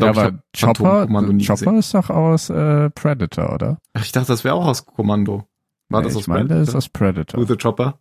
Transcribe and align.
Ja, 0.00 0.12
Glaub, 0.12 0.16
ich 0.16 0.18
aber 0.22 0.36
hab 0.36 0.42
Chopper, 0.76 1.06
Chopper 1.06 1.32
gesehen. 1.32 1.78
ist 1.78 1.94
doch 1.94 2.10
aus 2.10 2.50
äh, 2.50 2.88
Predator, 2.90 3.52
oder? 3.52 3.78
Ach, 3.94 4.04
ich 4.04 4.12
dachte, 4.12 4.28
das 4.28 4.44
wäre 4.44 4.54
auch 4.54 4.66
aus 4.66 4.86
Kommando. 4.86 5.46
War 5.88 6.02
das 6.02 6.12
ich 6.12 6.18
aus 6.18 6.26
meine, 6.28 6.48
der 6.48 6.58
ist 6.60 6.66
Predator? 6.72 6.78
aus 6.78 6.88
Predator. 6.88 7.40
Who 7.40 7.44
the 7.46 7.56
Chopper? 7.56 7.98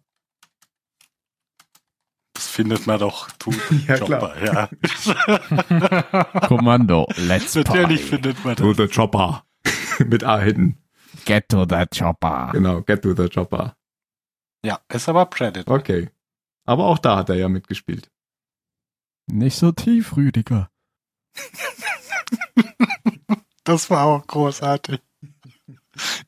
Das 2.33 2.47
findet 2.47 2.85
man 2.85 2.99
doch. 2.99 3.31
Tu, 3.39 3.51
Ja, 3.87 3.97
Chopper, 3.97 4.35
ja. 4.45 4.69
Kommando, 6.47 7.07
let's 7.17 7.55
Natürlich 7.55 7.87
party. 7.87 7.97
findet 7.97 8.45
man 8.45 8.57
Who 8.59 8.73
das. 8.73 8.87
the 8.89 8.93
Chopper. 8.95 9.43
Mit 10.05 10.23
A 10.23 10.39
hinten. 10.39 10.77
Get 11.25 11.49
to 11.49 11.65
the 11.67 11.85
chopper. 11.93 12.49
Genau, 12.53 12.81
get 12.83 13.01
to 13.01 13.13
the 13.15 13.27
Chopper. 13.27 13.75
Ja, 14.63 14.79
ist 14.93 15.09
aber 15.09 15.25
Predator. 15.25 15.75
Okay. 15.75 16.09
Aber 16.65 16.85
auch 16.85 16.99
da 16.99 17.17
hat 17.17 17.29
er 17.29 17.35
ja 17.35 17.49
mitgespielt. 17.49 18.11
Nicht 19.25 19.57
so 19.57 19.71
tief, 19.71 20.15
Rüdiger. 20.15 20.69
Das 23.63 23.89
war 23.89 24.05
auch 24.05 24.25
großartig. 24.25 25.01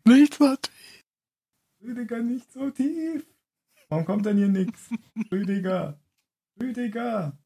Nicht 0.04 0.34
so 0.34 0.56
tief. 0.56 1.06
Rüdiger, 1.82 2.20
nicht 2.22 2.52
so 2.52 2.70
tief. 2.70 3.26
Warum 3.88 4.06
kommt 4.06 4.26
denn 4.26 4.38
hier 4.38 4.50
nichts? 4.50 4.90
Rüdiger. 5.32 5.98
Rüdiger. 6.62 7.38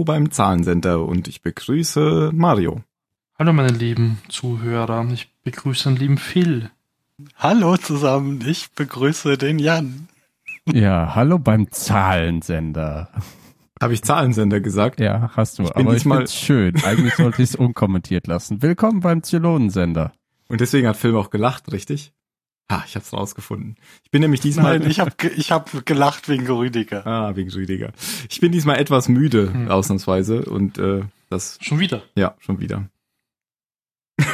Hallo 0.00 0.06
beim 0.06 0.30
Zahlencenter 0.30 1.04
und 1.04 1.28
ich 1.28 1.42
begrüße 1.42 2.30
Mario. 2.32 2.80
Hallo 3.38 3.52
meine 3.52 3.68
lieben 3.68 4.16
Zuhörer, 4.30 5.06
ich 5.12 5.28
begrüße 5.42 5.90
den 5.90 5.98
lieben 5.98 6.16
Phil. 6.16 6.70
Hallo 7.36 7.76
zusammen, 7.76 8.42
ich 8.46 8.70
begrüße 8.70 9.36
den 9.36 9.58
Jan. 9.58 10.08
Ja, 10.72 11.14
hallo 11.14 11.38
beim 11.38 11.70
Zahlensender. 11.70 13.10
Habe 13.78 13.92
ich 13.92 14.02
Zahlensender 14.02 14.62
gesagt? 14.62 15.00
Ja, 15.00 15.32
hast 15.36 15.58
du. 15.58 15.64
Ich 15.64 15.76
aber 15.76 15.94
ich 15.94 16.04
find's 16.04 16.34
schön. 16.34 16.82
Eigentlich 16.82 17.16
sollte 17.16 17.42
ich 17.42 17.50
es 17.50 17.54
unkommentiert 17.56 18.26
lassen. 18.26 18.62
Willkommen 18.62 19.00
beim 19.00 19.22
Zylonensender. 19.22 20.12
Und 20.48 20.62
deswegen 20.62 20.88
hat 20.88 20.96
Film 20.96 21.16
auch 21.16 21.28
gelacht, 21.28 21.70
richtig? 21.72 22.14
Ah, 22.72 22.84
ich 22.86 22.94
hab's 22.94 23.12
rausgefunden. 23.12 23.74
Ich 24.04 24.12
bin 24.12 24.20
nämlich 24.22 24.40
diesmal. 24.40 24.78
Nein, 24.78 24.88
ich 24.90 25.00
habe 25.00 25.10
ich 25.36 25.50
hab 25.50 25.84
gelacht 25.86 26.28
wegen 26.28 26.46
Rüdiger. 26.46 27.04
ah, 27.04 27.34
wegen 27.34 27.50
Rüdiger. 27.50 27.90
Ich 28.28 28.38
bin 28.40 28.52
diesmal 28.52 28.78
etwas 28.78 29.08
müde, 29.08 29.52
Hm. 29.52 29.68
ausnahmsweise. 29.68 30.44
Und 30.44 30.78
äh, 30.78 31.02
das, 31.30 31.58
Schon 31.60 31.80
wieder. 31.80 32.02
ja, 32.14 32.36
schon 32.38 32.60
wieder. 32.60 32.88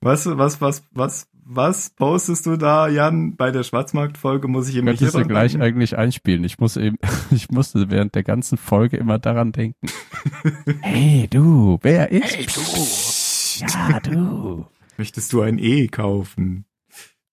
was, 0.00 0.26
was, 0.26 0.60
was, 0.60 0.82
was, 0.92 1.28
was 1.44 1.90
postest 1.90 2.46
du 2.46 2.56
da, 2.56 2.88
Jan? 2.88 3.36
Bei 3.36 3.50
der 3.50 3.64
Schwarzmarkt-Folge 3.64 4.48
muss 4.48 4.68
ich 4.68 4.76
immer 4.76 4.92
Könntest 4.92 5.14
du 5.14 5.18
dran 5.18 5.28
gleich 5.28 5.52
denken? 5.52 5.66
eigentlich 5.66 5.96
einspielen. 5.98 6.44
Ich 6.44 6.58
muss 6.58 6.76
eben, 6.76 6.96
ich 7.30 7.50
musste 7.50 7.90
während 7.90 8.14
der 8.14 8.22
ganzen 8.22 8.56
Folge 8.58 8.96
immer 8.96 9.18
daran 9.18 9.52
denken. 9.52 9.88
hey, 10.80 11.26
du, 11.30 11.78
wer 11.82 12.10
ist? 12.12 12.34
Hey, 12.36 12.46
du. 12.46 13.66
Ja, 13.66 14.00
du. 14.00 14.66
Möchtest 14.96 15.32
du 15.32 15.42
ein 15.42 15.58
E 15.58 15.88
kaufen? 15.88 16.64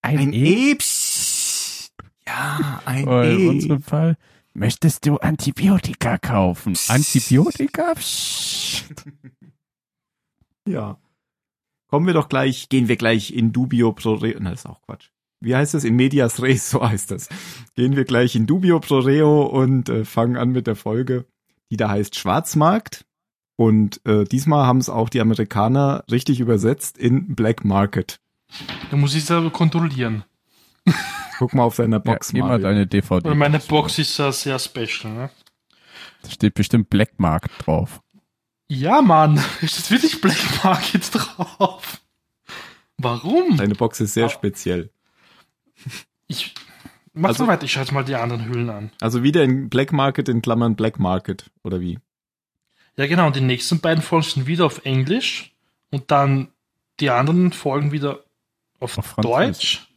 Ein, 0.06 0.34
E? 0.34 0.76
Psst. 0.76 1.92
Ja, 2.28 2.82
ein 2.86 3.08
Oh, 3.08 3.22
in 3.22 3.40
E. 3.40 3.48
unserem 3.48 3.82
Fall. 3.82 4.18
Möchtest 4.54 5.06
du 5.06 5.18
Antibiotika 5.18 6.18
kaufen? 6.18 6.78
Antibiotika? 6.88 7.94
Psst. 7.96 8.86
Ja. 10.68 10.98
Kommen 11.88 12.08
wir 12.08 12.14
doch 12.14 12.30
gleich, 12.30 12.70
gehen 12.70 12.88
wir 12.88 12.96
gleich 12.96 13.32
in 13.34 13.52
dubio 13.52 13.94
pro 13.94 14.14
reo. 14.16 14.38
Na, 14.40 14.52
das 14.52 14.62
ist 14.62 14.66
auch 14.66 14.82
Quatsch. 14.82 15.10
Wie 15.42 15.56
heißt 15.56 15.74
das? 15.74 15.84
In 15.84 15.96
medias 15.96 16.42
res, 16.42 16.70
so 16.72 16.88
heißt 16.88 17.12
das. 17.12 17.30
Gehen 17.76 17.96
wir 17.96 18.06
gleich 18.06 18.36
in 18.36 18.48
dubio 18.48 18.80
pro 18.80 19.00
reo 19.00 19.44
und 19.44 19.90
äh, 19.90 20.06
fangen 20.06 20.38
an 20.38 20.50
mit 20.50 20.66
der 20.68 20.76
Folge, 20.76 21.26
die 21.70 21.78
da 21.78 21.90
heißt 21.90 22.16
Schwarzmarkt. 22.16 23.06
Und 23.58 24.02
äh, 24.06 24.24
diesmal 24.26 24.66
haben 24.66 24.80
es 24.80 24.90
auch 24.90 25.10
die 25.10 25.22
Amerikaner 25.22 26.04
richtig 26.12 26.40
übersetzt 26.40 26.98
in 26.98 27.36
Black 27.36 27.64
Market. 27.64 28.20
Da 28.92 28.98
muss 28.98 29.16
ich 29.16 29.24
es 29.24 29.32
aber 29.32 29.50
kontrollieren. 29.50 30.24
Guck 31.38 31.54
mal 31.54 31.64
auf 31.64 31.76
deiner 31.76 31.98
Ja, 31.98 32.00
Box 32.00 32.32
mal 32.34 32.40
Mario. 32.48 32.64
deine 32.64 32.88
DVD. 32.88 33.28
Weil 33.30 33.36
meine 33.36 33.60
Box 33.60 34.00
ist 34.00 34.18
ja 34.18 34.32
sehr 34.32 34.58
special, 34.60 35.12
ne? 35.14 35.30
Da 36.22 36.30
steht 36.30 36.54
bestimmt 36.54 36.90
Black 36.90 37.20
Market 37.20 37.52
drauf. 37.60 38.02
Ja, 38.68 39.02
Mann, 39.02 39.44
ist 39.62 39.92
wirklich 39.92 40.22
Black 40.22 40.64
Market 40.64 41.10
drauf? 41.14 42.02
Warum? 42.98 43.58
Deine 43.58 43.76
Box 43.76 44.00
ist 44.00 44.14
sehr 44.14 44.26
Ah. 44.28 44.30
speziell. 44.30 44.90
Ich 46.28 46.54
mach 47.14 47.30
Also- 47.30 47.44
mal 47.46 47.54
weiter, 47.54 47.66
ich 47.66 47.72
schaue 47.74 47.84
jetzt 47.84 47.92
mal 47.92 48.04
die 48.06 48.16
anderen 48.16 48.46
Hüllen 48.46 48.70
an. 48.70 48.92
Also 49.02 49.22
wieder 49.24 49.44
in 49.44 49.70
Black 49.70 49.92
Market 49.92 50.30
in 50.30 50.42
Klammern 50.42 50.76
Black 50.76 51.00
Market, 51.00 51.52
oder 51.64 51.80
wie? 51.82 52.00
Ja, 52.98 53.08
genau, 53.08 53.28
und 53.28 53.36
die 53.36 53.42
nächsten 53.42 53.82
beiden 53.82 54.02
Folgen 54.02 54.26
sind 54.26 54.48
wieder 54.48 54.66
auf 54.66 54.86
Englisch 54.86 55.54
und 55.92 56.10
dann 56.12 56.48
die 57.02 57.10
anderen 57.10 57.52
Folgen 57.52 57.92
wieder 57.92 58.24
auf, 58.85 59.18
Auf. 59.18 59.23
Deutsch. 59.23 59.88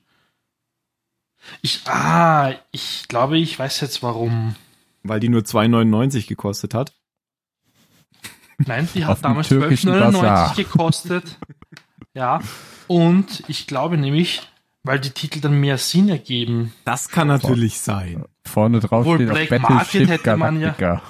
Ich, 1.63 1.81
ah, 1.87 2.55
ich 2.73 3.07
glaube, 3.09 3.39
ich 3.39 3.59
weiß 3.59 3.81
jetzt 3.81 4.03
warum. 4.03 4.55
Weil 5.03 5.21
die 5.21 5.29
nur 5.29 5.43
2,99 5.43 6.27
gekostet 6.27 6.75
hat. 6.75 6.93
Nein, 8.59 8.89
die 8.95 9.05
hat 9.05 9.25
damals 9.25 9.49
türkischen 9.49 9.91
12,99 9.91 10.13
Basar. 10.13 10.55
gekostet. 10.57 11.39
ja. 12.15 12.41
Und 12.89 13.45
ich 13.49 13.67
glaube 13.67 13.97
nämlich, 13.97 14.43
weil 14.83 14.99
die 14.99 15.11
Titel 15.11 15.41
dann 15.41 15.61
mehr 15.61 15.79
Sinn 15.79 16.09
ergeben. 16.09 16.73
Das 16.85 17.09
kann 17.09 17.29
natürlich 17.29 17.81
sein. 17.81 18.25
Vorne 18.45 18.81
drauf 18.81 19.07
Obwohl 19.07 19.17
steht 19.17 19.49
Black 19.49 19.63
Market 19.63 20.09
hätte 20.09 20.37
man 20.37 20.61
ja-. 20.61 21.03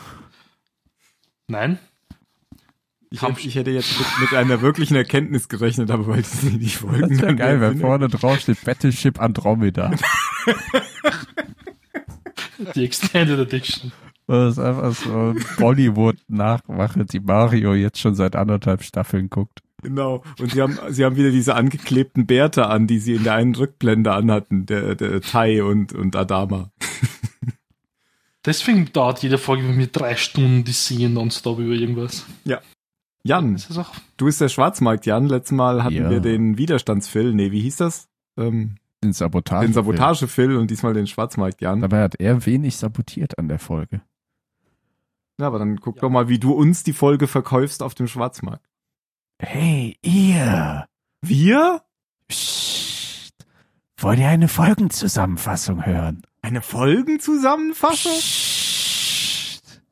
Nein? 1.46 1.78
Ich, 3.10 3.22
hätte- 3.22 3.40
ich 3.40 3.54
hätte 3.54 3.70
jetzt 3.70 3.98
mit, 3.98 4.06
mit 4.30 4.34
einer 4.38 4.60
wirklichen 4.60 4.94
Erkenntnis 4.96 5.48
gerechnet, 5.48 5.90
aber 5.90 6.06
weil 6.08 6.22
das 6.22 6.42
nicht 6.42 6.60
die 6.60 6.68
Folgen 6.68 7.08
Das 7.08 7.18
dann 7.18 7.36
geil, 7.36 7.60
wenn 7.60 7.78
vorne 7.80 8.08
drauf 8.08 8.38
steht 8.40 8.62
Battleship 8.64 9.20
Andromeda. 9.20 9.92
Die 12.74 12.84
Extended 12.84 13.38
Edition. 13.38 13.92
Das 14.26 14.54
ist 14.54 14.58
einfach 14.58 14.92
so 14.94 15.30
ein 15.30 15.44
Bollywood-Nachmache, 15.58 17.04
die 17.06 17.20
Mario 17.20 17.72
jetzt 17.74 17.98
schon 18.00 18.14
seit 18.14 18.36
anderthalb 18.36 18.82
Staffeln 18.82 19.30
guckt. 19.30 19.60
Genau. 19.82 20.22
Und 20.40 20.50
sie 20.52 20.60
haben, 20.60 20.76
sie 20.90 21.04
haben 21.04 21.16
wieder 21.16 21.30
diese 21.30 21.54
angeklebten 21.54 22.26
Bärte 22.26 22.66
an, 22.66 22.86
die 22.88 22.98
sie 22.98 23.14
in 23.14 23.22
der 23.24 23.34
einen 23.34 23.54
Rückblende 23.54 24.12
anhatten, 24.12 24.66
der, 24.66 24.96
der 24.96 25.20
Tai 25.20 25.62
und, 25.62 25.92
und 25.92 26.16
Adama. 26.16 26.70
Deswegen 28.44 28.92
dauert 28.92 29.22
jede 29.22 29.38
Folge 29.38 29.62
bei 29.66 29.72
mir 29.74 29.86
drei 29.86 30.16
Stunden, 30.16 30.64
die 30.64 30.72
singen 30.72 31.12
nonstop 31.14 31.58
über 31.60 31.74
irgendwas. 31.74 32.26
Jan, 33.24 33.54
Das 33.54 33.68
ist 33.70 33.78
auch. 33.78 33.92
du 34.16 34.24
bist 34.26 34.40
der 34.40 34.48
Schwarzmarkt, 34.48 35.04
Jan. 35.06 35.26
Letztes 35.28 35.52
Mal 35.56 35.82
hatten 35.84 35.94
Ja. 35.94 36.10
wir 36.10 36.20
den 36.20 36.56
Widerstandsphil. 36.58 37.34
Nee, 37.34 37.50
wie 37.52 37.60
hieß 37.60 37.76
das? 37.76 38.08
Ähm, 38.36 38.76
Den 39.02 39.12
Sabotage. 39.12 39.66
den 39.66 39.72
Sabotage-Phil 39.74 40.56
und 40.56 40.70
diesmal 40.70 40.94
den 40.94 41.06
Schwarzmarkt, 41.06 41.60
Jan. 41.60 41.80
Dabei 41.80 42.02
hat 42.02 42.14
er 42.20 42.46
wenig 42.46 42.76
sabotiert 42.76 43.38
an 43.38 43.48
der 43.48 43.58
Folge. 43.58 44.00
Ja, 45.40 45.46
aber 45.46 45.58
dann 45.58 45.78
guck 45.80 46.00
doch 46.00 46.10
mal, 46.10 46.28
wie 46.28 46.38
du 46.38 46.52
uns 46.52 46.82
die 46.82 46.92
Folge 46.92 47.26
verkaufst 47.28 47.82
auf 47.82 47.94
dem 47.94 48.08
Schwarzmarkt. 48.08 48.64
Hey, 49.40 49.96
ihr! 50.02 50.86
Wir? 51.22 51.82
Psst. 52.28 53.34
Wollt 53.98 54.18
ihr 54.20 54.28
eine 54.28 54.48
Folgenzusammenfassung 54.48 55.84
hören? 55.86 56.22
Eine 56.42 56.60
Folgenzusammenfassung? 56.62 58.12
Psst. 58.12 59.82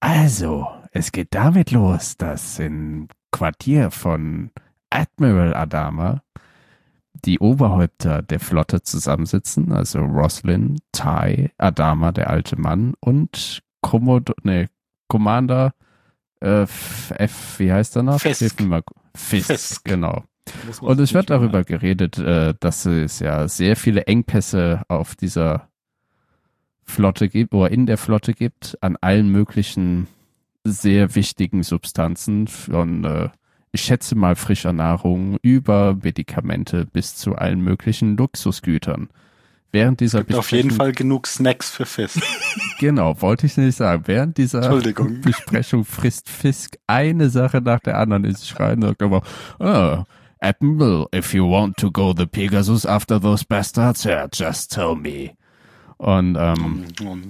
Also, 0.00 0.66
es 0.94 1.10
geht 1.12 1.34
damit 1.34 1.72
los, 1.72 2.16
dass 2.16 2.58
im 2.60 3.08
Quartier 3.32 3.90
von 3.90 4.50
Admiral 4.90 5.54
Adama 5.54 6.22
die 7.24 7.40
Oberhäupter 7.40 8.22
der 8.22 8.38
Flotte 8.38 8.82
zusammensitzen, 8.82 9.72
also 9.72 9.98
Roslin, 9.98 10.78
Ty, 10.92 11.50
Adama, 11.58 12.12
der 12.12 12.30
alte 12.30 12.56
Mann 12.56 12.94
und 13.00 13.62
Kommod 13.80 14.30
nee, 14.44 14.68
Commander 15.08 15.74
äh, 16.40 16.62
F, 16.62 17.58
wie 17.58 17.72
heißt 17.72 17.96
er 17.96 18.04
noch? 18.04 18.20
Fisk. 18.20 18.56
Fisk, 19.16 19.46
Fisk. 19.46 19.84
genau. 19.84 20.24
Und 20.80 21.00
es 21.00 21.12
wird 21.12 21.30
darüber 21.30 21.64
geredet, 21.64 22.18
äh, 22.18 22.54
dass 22.60 22.86
es 22.86 23.18
ja 23.18 23.48
sehr 23.48 23.76
viele 23.76 24.06
Engpässe 24.06 24.82
auf 24.88 25.16
dieser 25.16 25.68
Flotte 26.84 27.28
gibt 27.28 27.52
oder 27.52 27.70
in 27.70 27.86
der 27.86 27.98
Flotte 27.98 28.32
gibt, 28.32 28.78
an 28.80 28.96
allen 29.00 29.30
möglichen 29.30 30.06
sehr 30.64 31.14
wichtigen 31.14 31.62
Substanzen, 31.62 32.48
von, 32.48 33.04
äh, 33.04 33.28
ich 33.72 33.82
schätze 33.82 34.14
mal, 34.14 34.34
frischer 34.34 34.72
Nahrung 34.72 35.36
über 35.42 35.96
Medikamente 36.02 36.86
bis 36.86 37.16
zu 37.16 37.36
allen 37.36 37.60
möglichen 37.60 38.16
Luxusgütern. 38.16 39.08
Während 39.72 39.98
dieser 39.98 40.22
Gibt 40.22 40.38
auf 40.38 40.52
jeden 40.52 40.70
Fall 40.70 40.92
genug 40.92 41.26
Snacks 41.26 41.70
für 41.70 41.84
Fisk. 41.84 42.22
Genau, 42.78 43.20
wollte 43.22 43.46
ich 43.46 43.56
nicht 43.56 43.76
sagen. 43.76 44.04
Während 44.06 44.36
dieser. 44.36 44.80
Besprechung 45.22 45.84
frisst 45.84 46.28
Fisk 46.28 46.76
eine 46.86 47.30
Sache 47.30 47.60
nach 47.60 47.80
der 47.80 47.98
anderen 47.98 48.24
in 48.24 48.34
sich 48.34 48.58
rein 48.58 48.82
und 48.82 48.88
sagt 48.88 49.02
aber, 49.02 49.22
oh, 49.58 50.04
Admiral, 50.40 51.06
if 51.14 51.32
you 51.34 51.48
want 51.48 51.76
to 51.76 51.90
go 51.90 52.12
the 52.16 52.26
Pegasus 52.26 52.84
after 52.86 53.20
those 53.20 53.44
bastards, 53.44 54.04
yeah, 54.04 54.28
just 54.32 54.72
tell 54.72 54.94
me. 54.94 55.34
Und 56.04 56.36
ähm, 56.38 56.84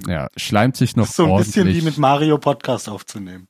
ja, 0.08 0.26
schleimt 0.36 0.76
sich 0.76 0.96
noch 0.96 1.06
so 1.06 1.26
ein 1.26 1.38
bisschen 1.38 1.62
ordentlich. 1.62 1.84
wie 1.84 1.86
mit 1.86 1.96
Mario 1.96 2.38
Podcast 2.38 2.88
aufzunehmen. 2.88 3.46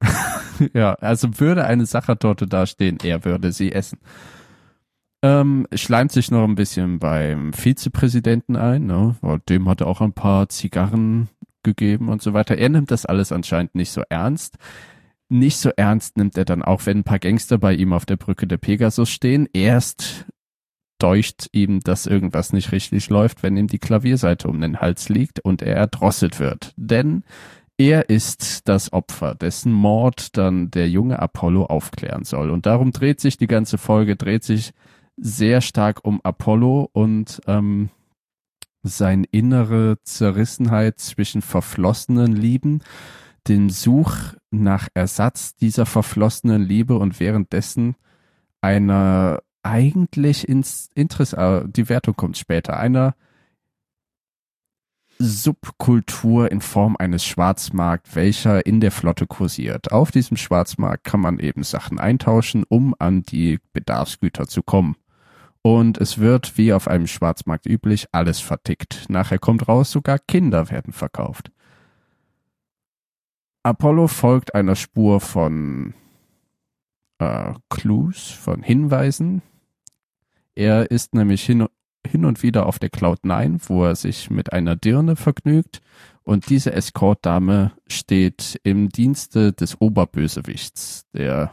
ja, 0.74 0.94
also 0.94 1.40
würde 1.40 1.64
eine 1.64 1.86
Sachertorte 1.86 2.46
dastehen, 2.46 2.98
er 3.02 3.24
würde 3.24 3.50
sie 3.50 3.72
essen. 3.72 3.98
Ähm, 5.24 5.66
schleimt 5.74 6.12
sich 6.12 6.30
noch 6.30 6.44
ein 6.44 6.54
bisschen 6.54 7.00
beim 7.00 7.52
Vizepräsidenten 7.52 8.54
ein, 8.54 8.86
ne? 8.86 9.16
dem 9.48 9.68
hat 9.68 9.80
er 9.80 9.88
auch 9.88 10.00
ein 10.00 10.12
paar 10.12 10.48
Zigarren 10.48 11.28
gegeben 11.64 12.08
und 12.08 12.22
so 12.22 12.32
weiter. 12.32 12.56
Er 12.56 12.68
nimmt 12.68 12.92
das 12.92 13.06
alles 13.06 13.32
anscheinend 13.32 13.74
nicht 13.74 13.90
so 13.90 14.02
ernst. 14.08 14.56
Nicht 15.28 15.56
so 15.56 15.70
ernst 15.76 16.16
nimmt 16.16 16.38
er 16.38 16.44
dann 16.44 16.62
auch, 16.62 16.86
wenn 16.86 16.98
ein 16.98 17.04
paar 17.04 17.18
Gangster 17.18 17.58
bei 17.58 17.74
ihm 17.74 17.92
auf 17.92 18.06
der 18.06 18.16
Brücke 18.16 18.46
der 18.46 18.58
Pegasus 18.58 19.10
stehen. 19.10 19.48
Erst 19.52 20.26
deucht 20.98 21.48
ihm, 21.52 21.80
dass 21.80 22.06
irgendwas 22.06 22.52
nicht 22.52 22.72
richtig 22.72 23.08
läuft, 23.08 23.42
wenn 23.42 23.56
ihm 23.56 23.66
die 23.66 23.78
Klavierseite 23.78 24.48
um 24.48 24.60
den 24.60 24.80
Hals 24.80 25.08
liegt 25.08 25.40
und 25.40 25.62
er 25.62 25.76
erdrosselt 25.76 26.40
wird. 26.40 26.72
Denn 26.76 27.24
er 27.78 28.10
ist 28.10 28.68
das 28.68 28.92
Opfer, 28.92 29.36
dessen 29.36 29.72
Mord 29.72 30.36
dann 30.36 30.70
der 30.70 30.88
junge 30.88 31.20
Apollo 31.20 31.66
aufklären 31.66 32.24
soll. 32.24 32.50
Und 32.50 32.66
darum 32.66 32.90
dreht 32.90 33.20
sich 33.20 33.36
die 33.36 33.46
ganze 33.46 33.78
Folge, 33.78 34.16
dreht 34.16 34.42
sich 34.42 34.72
sehr 35.16 35.60
stark 35.60 36.04
um 36.04 36.20
Apollo 36.24 36.90
und 36.92 37.40
ähm, 37.46 37.90
seine 38.82 39.26
innere 39.30 39.98
Zerrissenheit 40.02 40.98
zwischen 40.98 41.42
verflossenen 41.42 42.34
Lieben, 42.34 42.80
dem 43.46 43.70
Such 43.70 44.34
nach 44.50 44.88
Ersatz 44.94 45.54
dieser 45.54 45.86
verflossenen 45.86 46.62
Liebe 46.62 46.98
und 46.98 47.20
währenddessen 47.20 47.94
einer 48.60 49.40
eigentlich 49.62 50.48
ins 50.48 50.90
Interesse, 50.94 51.36
äh, 51.36 51.68
die 51.68 51.88
Wertung 51.88 52.14
kommt 52.16 52.36
später, 52.36 52.78
einer 52.78 53.14
Subkultur 55.18 56.50
in 56.52 56.60
Form 56.60 56.96
eines 56.96 57.24
Schwarzmarkt, 57.24 58.14
welcher 58.14 58.64
in 58.66 58.80
der 58.80 58.92
Flotte 58.92 59.26
kursiert. 59.26 59.90
Auf 59.90 60.12
diesem 60.12 60.36
Schwarzmarkt 60.36 61.02
kann 61.02 61.20
man 61.20 61.40
eben 61.40 61.64
Sachen 61.64 61.98
eintauschen, 61.98 62.64
um 62.68 62.94
an 62.98 63.24
die 63.24 63.58
Bedarfsgüter 63.72 64.46
zu 64.46 64.62
kommen. 64.62 64.96
Und 65.62 65.98
es 65.98 66.18
wird, 66.18 66.56
wie 66.56 66.72
auf 66.72 66.86
einem 66.86 67.08
Schwarzmarkt 67.08 67.66
üblich, 67.66 68.06
alles 68.12 68.38
vertickt. 68.38 69.06
Nachher 69.08 69.40
kommt 69.40 69.66
raus, 69.66 69.90
sogar 69.90 70.20
Kinder 70.20 70.70
werden 70.70 70.92
verkauft. 70.92 71.50
Apollo 73.64 74.06
folgt 74.06 74.54
einer 74.54 74.76
Spur 74.76 75.20
von 75.20 75.94
äh, 77.18 77.54
Clues, 77.68 78.30
von 78.30 78.62
Hinweisen. 78.62 79.42
Er 80.54 80.90
ist 80.90 81.14
nämlich 81.14 81.44
hin, 81.44 81.66
hin 82.06 82.24
und 82.24 82.42
wieder 82.42 82.66
auf 82.66 82.78
der 82.78 82.90
Cloud 82.90 83.24
9, 83.24 83.60
wo 83.66 83.84
er 83.84 83.94
sich 83.94 84.30
mit 84.30 84.52
einer 84.52 84.76
Dirne 84.76 85.16
vergnügt. 85.16 85.80
Und 86.22 86.50
diese 86.50 86.72
Escort-Dame 86.72 87.72
steht 87.86 88.60
im 88.62 88.88
Dienste 88.88 89.52
des 89.52 89.80
Oberbösewichts, 89.80 91.06
der 91.12 91.52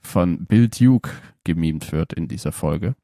von 0.00 0.46
Bill 0.46 0.68
Duke 0.68 1.10
gemimt 1.44 1.92
wird 1.92 2.12
in 2.12 2.28
dieser 2.28 2.52
Folge. 2.52 2.94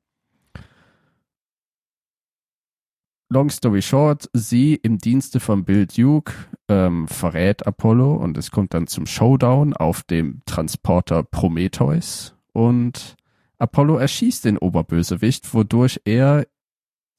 Long 3.33 3.49
story 3.49 3.81
short, 3.81 4.29
sie 4.33 4.75
im 4.75 4.99
Dienste 4.99 5.39
von 5.39 5.65
Bill 5.65 5.87
Duke 5.87 6.33
ähm, 6.69 7.07
verrät 7.07 7.65
Apollo 7.65 8.17
und 8.17 8.37
es 8.37 8.51
kommt 8.51 8.75
dann 8.75 8.89
zum 8.89 9.07
Showdown 9.07 9.73
auf 9.73 10.03
dem 10.03 10.43
Transporter 10.47 11.23
Prometheus 11.23 12.35
und 12.53 13.15
Apollo 13.59 13.99
erschießt 13.99 14.45
den 14.47 14.59
Oberbösewicht, 14.59 15.55
wodurch 15.55 16.01
er 16.05 16.49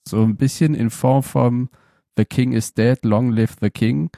so 0.06 0.22
ein 0.22 0.36
bisschen 0.36 0.76
in 0.76 0.90
Form 0.90 1.24
von 1.24 1.70
The 2.18 2.26
King 2.26 2.52
is 2.52 2.74
dead, 2.74 3.06
long 3.06 3.32
live 3.32 3.56
the 3.62 3.70
King 3.70 4.10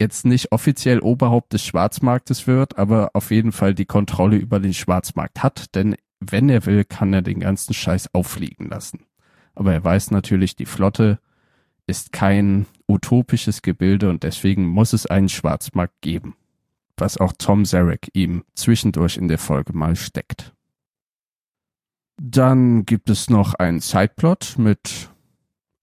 jetzt 0.00 0.26
nicht 0.26 0.50
offiziell 0.50 0.98
Oberhaupt 0.98 1.52
des 1.52 1.64
Schwarzmarktes 1.64 2.48
wird, 2.48 2.78
aber 2.78 3.10
auf 3.14 3.30
jeden 3.30 3.52
Fall 3.52 3.74
die 3.74 3.86
Kontrolle 3.86 4.38
über 4.38 4.58
den 4.58 4.74
Schwarzmarkt 4.74 5.44
hat, 5.44 5.74
denn 5.76 5.94
wenn 6.18 6.48
er 6.48 6.66
will, 6.66 6.84
kann 6.84 7.12
er 7.12 7.22
den 7.22 7.38
ganzen 7.38 7.74
Scheiß 7.74 8.12
auffliegen 8.12 8.68
lassen. 8.68 9.06
Aber 9.56 9.72
er 9.72 9.82
weiß 9.82 10.12
natürlich, 10.12 10.54
die 10.54 10.66
Flotte 10.66 11.18
ist 11.86 12.12
kein 12.12 12.66
utopisches 12.88 13.62
Gebilde 13.62 14.08
und 14.10 14.22
deswegen 14.22 14.66
muss 14.66 14.92
es 14.92 15.06
einen 15.06 15.28
Schwarzmarkt 15.28 16.00
geben. 16.00 16.36
Was 16.96 17.18
auch 17.18 17.32
Tom 17.36 17.64
Zarek 17.64 18.10
ihm 18.12 18.44
zwischendurch 18.54 19.16
in 19.16 19.28
der 19.28 19.38
Folge 19.38 19.72
mal 19.72 19.96
steckt. 19.96 20.54
Dann 22.16 22.86
gibt 22.86 23.10
es 23.10 23.28
noch 23.28 23.54
einen 23.54 23.80
Sideplot 23.80 24.54
mit 24.58 25.10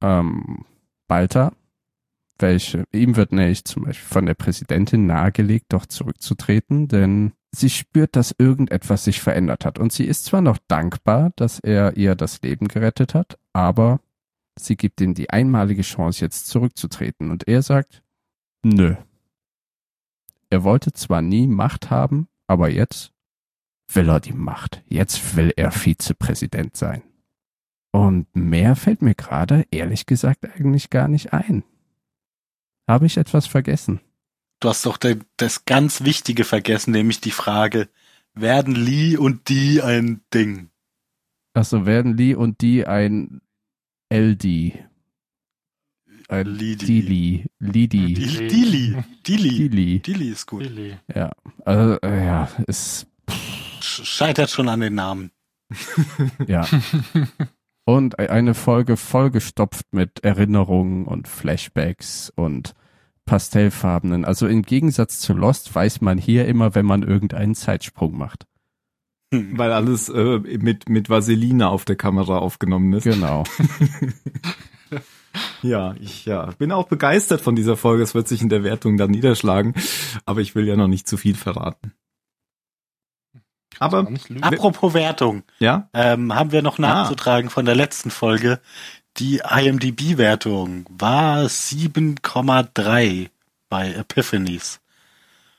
ähm, 0.01 0.65
Balta, 1.07 1.53
welche, 2.39 2.85
ihm 2.91 3.15
wird 3.15 3.31
nämlich 3.31 3.65
zum 3.65 3.83
Beispiel 3.83 4.07
von 4.07 4.25
der 4.25 4.33
Präsidentin 4.33 5.05
nahegelegt, 5.05 5.67
doch 5.69 5.85
zurückzutreten, 5.85 6.87
denn 6.87 7.33
sie 7.55 7.69
spürt, 7.69 8.15
dass 8.15 8.35
irgendetwas 8.37 9.03
sich 9.05 9.21
verändert 9.21 9.65
hat. 9.65 9.79
Und 9.79 9.93
sie 9.93 10.05
ist 10.05 10.25
zwar 10.25 10.41
noch 10.41 10.57
dankbar, 10.67 11.31
dass 11.35 11.59
er 11.59 11.95
ihr 11.95 12.15
das 12.15 12.41
Leben 12.41 12.67
gerettet 12.67 13.13
hat, 13.13 13.37
aber 13.53 13.99
sie 14.57 14.75
gibt 14.75 14.99
ihm 15.01 15.13
die 15.13 15.29
einmalige 15.29 15.83
Chance, 15.83 16.21
jetzt 16.21 16.47
zurückzutreten. 16.47 17.31
Und 17.31 17.47
er 17.47 17.61
sagt, 17.61 18.03
nö. 18.63 18.95
Er 20.49 20.63
wollte 20.63 20.93
zwar 20.93 21.21
nie 21.21 21.47
Macht 21.47 21.89
haben, 21.89 22.27
aber 22.47 22.69
jetzt 22.69 23.11
will 23.91 24.09
er 24.09 24.19
die 24.19 24.33
Macht. 24.33 24.83
Jetzt 24.87 25.35
will 25.35 25.53
er 25.55 25.71
Vizepräsident 25.71 26.75
sein. 26.75 27.03
Und 27.91 28.35
mehr 28.35 28.75
fällt 28.75 29.01
mir 29.03 29.15
gerade, 29.15 29.65
ehrlich 29.69 30.05
gesagt, 30.05 30.45
eigentlich 30.45 30.89
gar 30.89 31.07
nicht 31.07 31.33
ein. 31.33 31.63
Habe 32.87 33.05
ich 33.05 33.17
etwas 33.17 33.45
vergessen? 33.45 34.01
Du 34.63 34.69
hast 34.69 34.85
doch 34.85 34.95
de- 34.95 35.19
das 35.35 35.65
ganz 35.65 36.05
Wichtige 36.05 36.45
vergessen, 36.45 36.91
nämlich 36.91 37.19
die 37.19 37.31
Frage, 37.31 37.89
werden 38.33 38.73
Lee 38.73 39.17
und 39.17 39.49
die 39.49 39.81
ein 39.81 40.21
Ding? 40.33 40.69
Achso, 41.53 41.85
werden 41.85 42.15
Lee 42.15 42.33
und 42.33 42.61
die 42.61 42.87
ein 42.87 43.41
LD. 44.09 44.71
Ein 46.29 46.45
Lidi. 46.47 46.85
Dili. 46.85 47.45
Lidi. 47.59 48.13
Die- 48.13 48.47
Dili. 48.47 49.03
Dili. 49.27 49.69
Dili. 49.69 49.99
Dili 49.99 50.29
ist 50.29 50.47
gut. 50.47 50.63
Lilly. 50.63 50.97
Ja. 51.13 51.33
Also, 51.65 51.99
äh, 52.01 52.25
ja, 52.25 52.49
Sch- 52.69 53.05
Scheitert 53.81 54.49
schon 54.49 54.69
an 54.69 54.79
den 54.79 54.95
Namen. 54.95 55.31
ja. 56.47 56.65
Und 57.83 58.13
e- 58.17 58.29
eine 58.29 58.53
Folge 58.53 58.95
vollgestopft 58.95 59.87
mit 59.91 60.23
Erinnerungen 60.23 61.03
und 61.05 61.27
Flashbacks 61.27 62.31
und 62.33 62.75
Pastellfarbenen. 63.25 64.25
Also 64.25 64.47
im 64.47 64.63
Gegensatz 64.63 65.19
zu 65.19 65.33
Lost 65.33 65.73
weiß 65.73 66.01
man 66.01 66.17
hier 66.17 66.47
immer, 66.47 66.75
wenn 66.75 66.85
man 66.85 67.03
irgendeinen 67.03 67.55
Zeitsprung 67.55 68.17
macht. 68.17 68.45
Weil 69.31 69.71
alles 69.71 70.09
äh, 70.09 70.39
mit, 70.39 70.89
mit 70.89 71.09
Vaseline 71.09 71.69
auf 71.69 71.85
der 71.85 71.95
Kamera 71.95 72.37
aufgenommen 72.37 72.93
ist. 72.93 73.03
Genau. 73.03 73.43
Ja, 75.63 75.95
ich 75.99 76.25
ja, 76.25 76.51
bin 76.57 76.71
auch 76.71 76.87
begeistert 76.87 77.41
von 77.41 77.55
dieser 77.55 77.77
Folge. 77.77 78.03
Es 78.03 78.13
wird 78.13 78.27
sich 78.27 78.41
in 78.41 78.49
der 78.49 78.63
Wertung 78.63 78.97
dann 78.97 79.11
niederschlagen. 79.11 79.73
Aber 80.25 80.41
ich 80.41 80.55
will 80.55 80.67
ja 80.67 80.75
noch 80.75 80.87
nicht 80.87 81.07
zu 81.07 81.17
viel 81.17 81.35
verraten. 81.35 81.93
Aber. 83.79 84.07
Apropos 84.41 84.93
Wertung, 84.93 85.43
ja, 85.59 85.89
ähm, 85.93 86.35
haben 86.35 86.51
wir 86.51 86.61
noch 86.61 86.77
nachzutragen 86.77 87.49
von 87.49 87.65
der 87.65 87.75
letzten 87.75 88.11
Folge. 88.11 88.59
Die 89.17 89.41
IMDb-Wertung 89.47 90.85
war 90.89 91.45
7,3 91.45 93.29
bei 93.69 93.93
Epiphanies. 93.93 94.79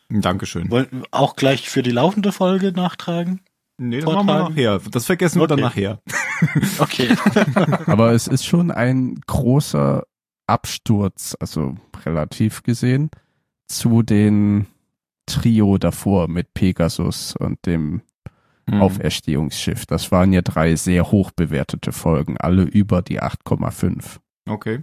Dankeschön. 0.09 0.71
Wollen 0.71 0.89
wir 0.91 1.05
auch 1.13 1.37
gleich 1.37 1.69
für 1.71 1.83
die 1.83 1.91
laufende 1.91 2.33
Folge 2.33 2.73
nachtragen? 2.73 3.41
Nee, 3.77 4.01
das 4.01 4.13
machen 4.13 4.27
wir 4.27 4.49
nachher. 4.49 4.81
Das 4.91 5.07
vergessen 5.07 5.41
wir 5.41 5.47
dann 5.47 5.61
nachher. 5.61 6.01
Okay. 6.79 7.15
Aber 7.87 8.13
es 8.13 8.27
ist 8.27 8.45
schon 8.45 8.71
ein 8.71 9.21
großer 9.27 10.05
Absturz, 10.47 11.37
also 11.41 11.77
relativ 12.05 12.63
gesehen, 12.63 13.11
zu 13.69 14.03
den 14.03 14.67
Trio 15.27 15.79
davor 15.79 16.29
mit 16.29 16.53
Pegasus 16.55 17.35
und 17.37 17.65
dem 17.67 18.03
Hm. 18.69 18.81
Auferstehungsschiff. 18.81 19.85
Das 19.87 20.11
waren 20.11 20.33
ja 20.33 20.41
drei 20.43 20.75
sehr 20.77 21.11
hoch 21.11 21.31
bewertete 21.33 21.93
Folgen, 21.93 22.37
alle 22.39 22.63
über 22.63 23.03
die 23.03 23.21
8,5. 23.23 24.19
Okay. 24.49 24.83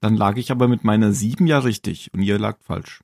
Dann 0.00 0.16
lag 0.16 0.36
ich 0.36 0.50
aber 0.50 0.66
mit 0.68 0.84
meiner 0.84 1.12
7 1.12 1.46
ja 1.46 1.58
richtig 1.60 2.12
und 2.12 2.22
ihr 2.22 2.38
lagt 2.38 2.64
falsch. 2.64 3.00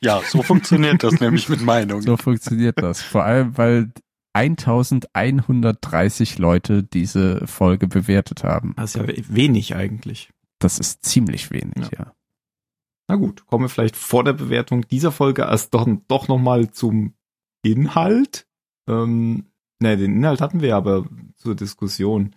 Ja, 0.00 0.20
so 0.22 0.42
funktioniert 0.42 1.02
das 1.02 1.20
nämlich 1.20 1.48
mit 1.48 1.60
Meinungen. 1.60 2.02
So 2.02 2.16
funktioniert 2.16 2.80
das. 2.82 3.02
Vor 3.02 3.24
allem, 3.24 3.56
weil 3.56 3.92
1130 4.32 6.38
Leute 6.38 6.82
diese 6.82 7.46
Folge 7.46 7.86
bewertet 7.88 8.44
haben. 8.44 8.74
Das 8.76 8.94
ist 8.94 9.00
ja 9.00 9.08
we- 9.08 9.24
wenig 9.28 9.74
eigentlich. 9.74 10.30
Das 10.58 10.78
ist 10.78 11.04
ziemlich 11.04 11.50
wenig, 11.50 11.90
ja. 11.96 12.12
Na 13.08 13.16
gut, 13.16 13.46
kommen 13.46 13.64
wir 13.64 13.68
vielleicht 13.68 13.96
vor 13.96 14.24
der 14.24 14.32
Bewertung 14.32 14.86
dieser 14.88 15.12
Folge 15.12 15.42
erst 15.42 15.74
doch, 15.74 15.86
doch 16.08 16.28
nochmal 16.28 16.70
zum 16.70 17.14
Inhalt. 17.62 18.46
Ähm, 18.88 19.46
ne, 19.80 19.96
den 19.96 20.16
Inhalt 20.16 20.40
hatten 20.40 20.60
wir 20.60 20.76
aber 20.76 21.06
zur 21.36 21.54
Diskussion. 21.54 22.34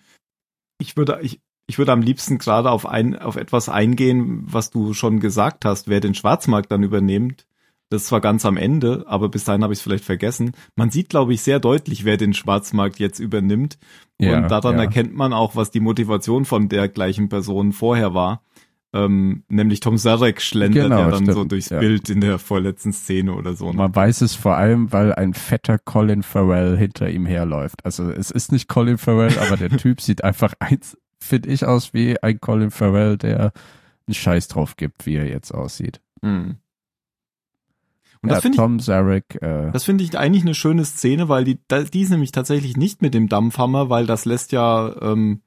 Ich 0.79 0.97
würde, 0.97 1.19
ich, 1.21 1.41
ich 1.67 1.77
würde 1.77 1.91
am 1.91 2.01
liebsten 2.01 2.37
gerade 2.37 2.71
auf 2.71 2.85
ein, 2.85 3.17
auf 3.17 3.35
etwas 3.35 3.69
eingehen, 3.69 4.43
was 4.45 4.69
du 4.69 4.93
schon 4.93 5.19
gesagt 5.19 5.65
hast, 5.65 5.87
wer 5.87 5.99
den 5.99 6.13
Schwarzmarkt 6.13 6.71
dann 6.71 6.83
übernimmt. 6.83 7.45
Das 7.89 8.01
ist 8.01 8.07
zwar 8.09 8.19
ganz 8.19 8.45
am 8.45 8.57
Ende, 8.57 9.05
aber 9.07 9.29
bis 9.29 9.45
dahin 9.45 9.63
habe 9.63 9.71
ich 9.71 9.79
es 9.79 9.83
vielleicht 9.83 10.03
vergessen. 10.03 10.51
Man 10.75 10.89
sieht, 10.89 11.07
glaube 11.09 11.33
ich, 11.33 11.41
sehr 11.41 11.59
deutlich, 11.59 12.03
wer 12.03 12.17
den 12.17 12.33
Schwarzmarkt 12.33 12.99
jetzt 12.99 13.19
übernimmt. 13.19 13.77
Ja, 14.19 14.37
und 14.37 14.49
daran 14.49 14.75
ja. 14.75 14.83
erkennt 14.83 15.15
man 15.15 15.31
auch, 15.31 15.55
was 15.55 15.71
die 15.71 15.79
Motivation 15.79 16.43
von 16.43 16.67
der 16.67 16.89
gleichen 16.89 17.29
Person 17.29 17.71
vorher 17.71 18.13
war. 18.13 18.41
Ähm, 18.94 19.44
nämlich 19.50 19.82
Tom 19.82 19.98
Sarek 19.98 20.41
schlendert 20.41 20.86
Genau, 20.86 21.00
ja 21.00 21.10
dann 21.10 21.25
so 21.25 21.32
stimmt, 21.34 21.51
durchs 21.51 21.70
ja. 21.70 21.79
Bild 21.79 22.10
in 22.10 22.22
der 22.22 22.39
vorletzten 22.39 22.94
Szene 22.94 23.34
oder 23.34 23.53
so. 23.53 23.70
Ne? 23.72 23.77
Man 23.77 23.94
weiß 23.94 24.22
es 24.22 24.34
vor 24.34 24.56
allem, 24.56 24.91
weil 24.94 25.13
ein 25.13 25.34
fetter 25.34 25.77
Colin 25.77 26.24
Farrell 26.24 26.77
hinter 26.77 27.10
ihm 27.10 27.25
herläuft. 27.25 27.86
Also 27.86 28.10
es 28.10 28.32
ist 28.32 28.51
nicht 28.51 28.70
Colin 28.70 28.98
Farrell, 28.98 29.38
aber 29.39 29.58
der 29.58 29.70
Typ 29.77 30.01
sieht 30.01 30.24
einfach 30.24 30.53
eins, 30.60 30.98
finde 31.20 31.50
ich, 31.50 31.65
aus 31.65 31.94
wie 31.94 32.22
ein 32.24 32.39
Colin 32.39 32.72
Farrell, 32.72 33.17
der 33.17 33.51
einen 34.08 34.15
Scheiß 34.15 34.48
drauf 34.48 34.77
gibt, 34.77 35.06
wie 35.06 35.15
er 35.15 35.27
jetzt 35.27 35.53
aussieht. 35.53 36.00
Mhm. 36.22 36.58
Und 38.22 38.29
ja, 38.29 38.36
das 38.36 38.41
finde 38.41 38.56
ich, 38.56 38.60
Tom 38.60 38.79
Zarek, 38.79 39.41
äh, 39.41 39.72
das 39.72 39.84
finde 39.84 40.03
ich 40.03 40.17
eigentlich 40.17 40.44
eine 40.44 40.56
schöne 40.56 40.86
Szene, 40.86 41.29
weil 41.29 41.44
die, 41.44 41.60
die 41.94 42.01
ist 42.01 42.10
nämlich 42.10 42.32
tatsächlich 42.32 42.77
nicht 42.77 43.01
mit 43.01 43.13
dem 43.13 43.29
Dampfhammer, 43.29 43.89
weil 43.89 44.08
das 44.08 44.25
lässt 44.25 44.51
ja 44.53 44.96
ähm, 45.01 45.41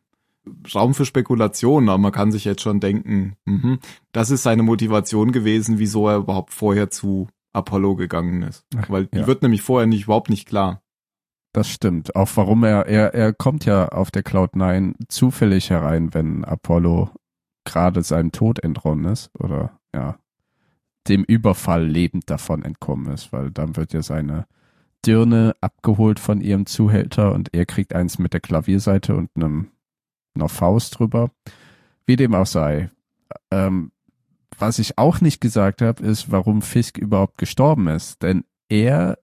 Raum 0.75 0.95
für 0.95 1.05
Spekulationen, 1.05 1.89
aber 1.89 1.99
man 1.99 2.13
kann 2.13 2.33
sich 2.33 2.45
jetzt 2.45 2.63
schon 2.63 2.81
denken, 2.81 3.37
mhm, 3.45 3.79
das 4.13 4.31
ist 4.31 4.43
seine 4.43 4.63
Motivation 4.63 5.33
gewesen, 5.33 5.79
wieso 5.79 6.09
er 6.09 6.17
überhaupt 6.17 6.53
vorher 6.53 6.91
zu 6.91 7.29
Apollo 7.53 7.97
gegangen 7.97 8.43
ist. 8.43 8.65
Ach, 8.77 8.89
Weil 8.89 9.07
die 9.07 9.19
ja. 9.19 9.27
wird 9.27 9.43
nämlich 9.43 9.63
vorher 9.63 9.87
nicht 9.87 10.05
überhaupt 10.05 10.31
nicht 10.31 10.47
klar. 10.49 10.83
das 11.53 11.69
stimmt. 11.69 12.15
Auch 12.17 12.31
warum 12.37 12.65
er, 12.65 12.87
er, 12.87 13.13
er 13.15 13.33
kommt 13.33 13.65
ja 13.65 13.89
auf 13.89 14.11
der 14.11 14.25
Cloud9 14.25 14.95
zufällig 15.09 15.71
herein, 15.71 16.15
wenn 16.15 16.45
Apollo 16.45 17.11
gerade 17.65 18.03
seinem 18.03 18.33
Tod 18.33 18.61
entronnen 18.61 19.13
ist 19.13 19.31
oder 19.39 19.79
ja, 19.95 20.19
dem 21.09 21.25
Überfall 21.25 21.87
lebend 21.87 22.31
davon 22.31 22.63
entkommen 22.63 23.13
ist, 23.13 23.33
weil 23.33 23.51
dann 23.51 23.77
wird 23.77 23.93
ja 23.93 24.03
seine 24.03 24.47
Dirne 25.05 25.55
abgeholt 25.61 26.21
von 26.21 26.41
ihrem 26.41 26.67
Zuhälter 26.67 27.33
und 27.33 27.55
er 27.55 27.67
kriegt 27.67 27.95
eins 27.95 28.19
mit 28.19 28.33
der 28.33 28.41
Klavierseite 28.41 29.17
und 29.17 29.31
einem 29.35 29.71
einer 30.35 30.49
Faust 30.49 30.99
drüber. 30.99 31.31
Wie 32.07 32.17
dem 32.17 32.35
auch 32.35 32.47
sei. 32.47 32.91
Ähm, 33.51 33.93
was 34.59 34.79
ich 34.79 34.99
auch 34.99 35.21
nicht 35.21 35.41
gesagt 35.41 35.83
habe, 35.83 36.05
ist, 36.05 36.31
warum 36.31 36.63
Fisk 36.63 36.99
überhaupt 36.99 37.39
gestorben 37.39 37.89
ist. 37.89 38.23
Denn 38.23 38.45
er, 38.69 39.19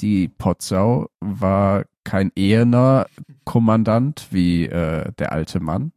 die 0.00 0.28
Potsau, 0.28 1.08
war 1.20 1.84
kein 2.04 2.30
eherner 2.36 3.06
Kommandant 3.44 4.28
wie 4.30 4.66
äh, 4.66 5.10
der 5.18 5.32
alte 5.32 5.60
Mann, 5.60 5.92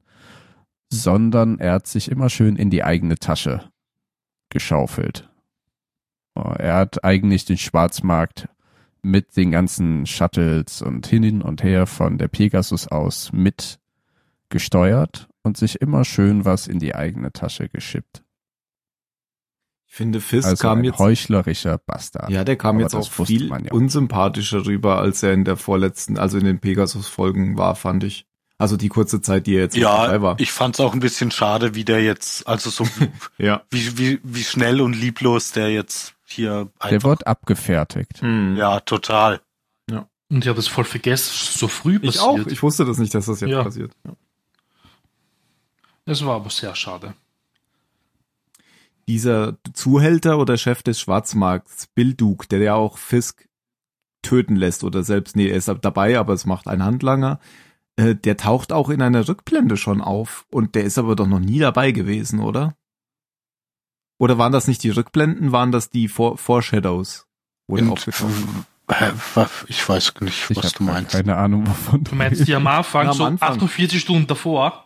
sondern 0.92 1.60
er 1.60 1.74
hat 1.74 1.88
sich 1.88 2.10
immer 2.10 2.30
schön 2.30 2.56
in 2.56 2.70
die 2.70 2.84
eigene 2.84 3.16
Tasche 3.18 3.70
geschaufelt. 4.50 5.30
Er 6.34 6.75
hat 6.75 7.04
eigentlich 7.04 7.46
den 7.46 7.58
Schwarzmarkt 7.58 8.48
mit 9.01 9.36
den 9.38 9.51
ganzen 9.51 10.06
Shuttles 10.06 10.82
und 10.82 11.08
hin 11.08 11.42
und 11.42 11.63
her 11.63 11.86
von 11.86 12.18
der 12.18 12.28
Pegasus 12.28 12.88
aus 12.88 13.32
mit 13.32 13.78
gesteuert 14.50 15.27
und 15.44 15.58
sich 15.58 15.82
immer 15.82 16.06
schön 16.06 16.46
was 16.46 16.68
in 16.68 16.79
die 16.79 16.96
eigene 16.96 17.32
Tasche 17.32 17.70
geschippt. 17.70 18.24
Ich 19.88 19.96
finde, 19.96 20.22
Fisk 20.22 20.48
Also 20.48 20.62
kam 20.62 20.79
ein 20.79 20.84
jetzt 20.84 21.00
heuchlerischer 21.00 21.79
Bastard. 21.79 22.29
Ja, 22.29 22.44
der 22.44 22.58
kam 22.58 22.75
Aber 22.75 22.84
jetzt 22.84 22.94
auch 22.96 23.10
viel 23.12 23.48
ja. 23.50 23.72
unsympathischer 23.72 24.65
rüber, 24.65 25.00
als 25.00 25.24
er 25.24 25.34
in 25.34 25.46
der 25.46 25.58
vorletzten, 25.58 26.18
also 26.20 26.38
in 26.38 26.46
den 26.46 26.60
Pegasus-Folgen 26.60 27.58
war, 27.58 27.75
fand 27.75 28.03
ich. 28.03 28.25
Also 28.60 28.75
die 28.77 28.89
kurze 28.89 29.22
Zeit, 29.22 29.48
die 29.48 29.56
er 29.56 29.62
jetzt 29.63 29.77
noch 29.77 29.84
dabei 29.84 30.13
Ja, 30.15 30.22
war. 30.22 30.36
ich 30.39 30.51
fand's 30.51 30.79
auch 30.79 30.94
ein 30.94 31.00
bisschen 31.00 31.32
schade, 31.32 31.74
wie 31.75 31.86
der 31.86 32.03
jetzt, 32.03 32.46
also 32.48 32.70
so 32.70 32.86
ja. 33.38 33.63
wie, 33.72 33.98
wie, 33.98 34.20
wie 34.22 34.44
schnell 34.44 34.82
und 34.82 34.94
lieblos 34.94 35.53
der 35.53 35.72
jetzt 35.72 36.13
hier 36.25 36.70
Der 36.84 36.91
einfach. 36.91 37.10
wird 37.10 37.25
abgefertigt. 37.27 38.22
Hm. 38.22 38.58
Ja, 38.58 38.79
total. 38.82 39.41
Und 40.32 40.44
ich 40.44 40.48
habe 40.48 40.58
das 40.58 40.68
voll 40.68 40.84
vergessen, 40.84 41.32
so 41.58 41.68
früh 41.68 41.96
Ich 42.03 42.18
passiert. 42.18 42.24
auch. 42.24 42.38
Ich 42.51 42.62
wusste 42.62 42.86
das 42.86 43.00
nicht, 43.00 43.15
dass 43.15 43.25
das 43.25 43.39
jetzt 43.39 43.50
Ja. 43.50 43.63
passiert. 43.63 43.94
Ja. 44.06 44.13
Es 46.10 46.25
war 46.25 46.38
aber 46.38 46.50
sehr 46.50 46.74
schade. 46.75 47.13
Dieser 49.08 49.58
Zuhälter 49.74 50.38
oder 50.39 50.58
Chef 50.58 50.84
des 50.84 51.00
Schwarzmarkts, 51.00 51.88
Bilduk, 51.94 52.48
der 52.50 52.60
ja 52.60 52.74
auch 52.75 52.98
Fisk 52.98 53.48
töten 54.22 54.56
lässt 54.56 54.84
oder 54.84 55.04
selbst, 55.04 55.36
nee, 55.36 55.48
er 55.50 55.56
ist 55.58 55.68
dabei, 55.82 56.18
aber 56.20 56.34
es 56.34 56.46
macht 56.46 56.68
ein 56.68 56.84
Handlanger. 56.84 57.39
Äh, 57.96 58.16
der 58.16 58.38
taucht 58.38 58.72
auch 58.72 58.89
in 58.89 59.01
einer 59.01 59.28
Rückblende 59.28 59.78
schon 59.78 60.01
auf 60.01 60.46
und 60.51 60.75
der 60.75 60.84
ist 60.84 60.98
aber 60.98 61.16
doch 61.16 61.28
noch 61.28 61.39
nie 61.39 61.60
dabei 61.60 61.92
gewesen, 61.92 62.39
oder? 62.39 62.75
Oder 64.20 64.38
waren 64.38 64.51
das 64.51 64.68
nicht 64.68 64.84
die 64.84 64.89
Rückblenden, 64.89 65.51
waren 65.51 65.72
das 65.72 65.89
die 65.89 66.08
For 66.08 66.38
Foreshadows? 66.38 67.25
Was- 67.68 69.66
ich 69.68 69.88
weiß 69.88 70.13
nicht, 70.22 70.50
Ich 70.50 70.58
was 70.58 70.66
habe 70.66 70.75
du 70.78 70.84
meinst. 70.84 71.12
keine 71.12 71.38
Ahnung, 71.38 71.68
wovon 71.68 72.04
Du 72.04 72.16
meinst 72.16 72.48
die 72.48 72.56
am 72.56 72.66
Anfang, 72.68 73.06
Ja, 73.06 73.12
am 73.12 73.18
so 73.18 73.25
Anfang. 73.25 73.50
48 73.54 74.01
Stunden 74.01 74.25
davor? 74.28 74.86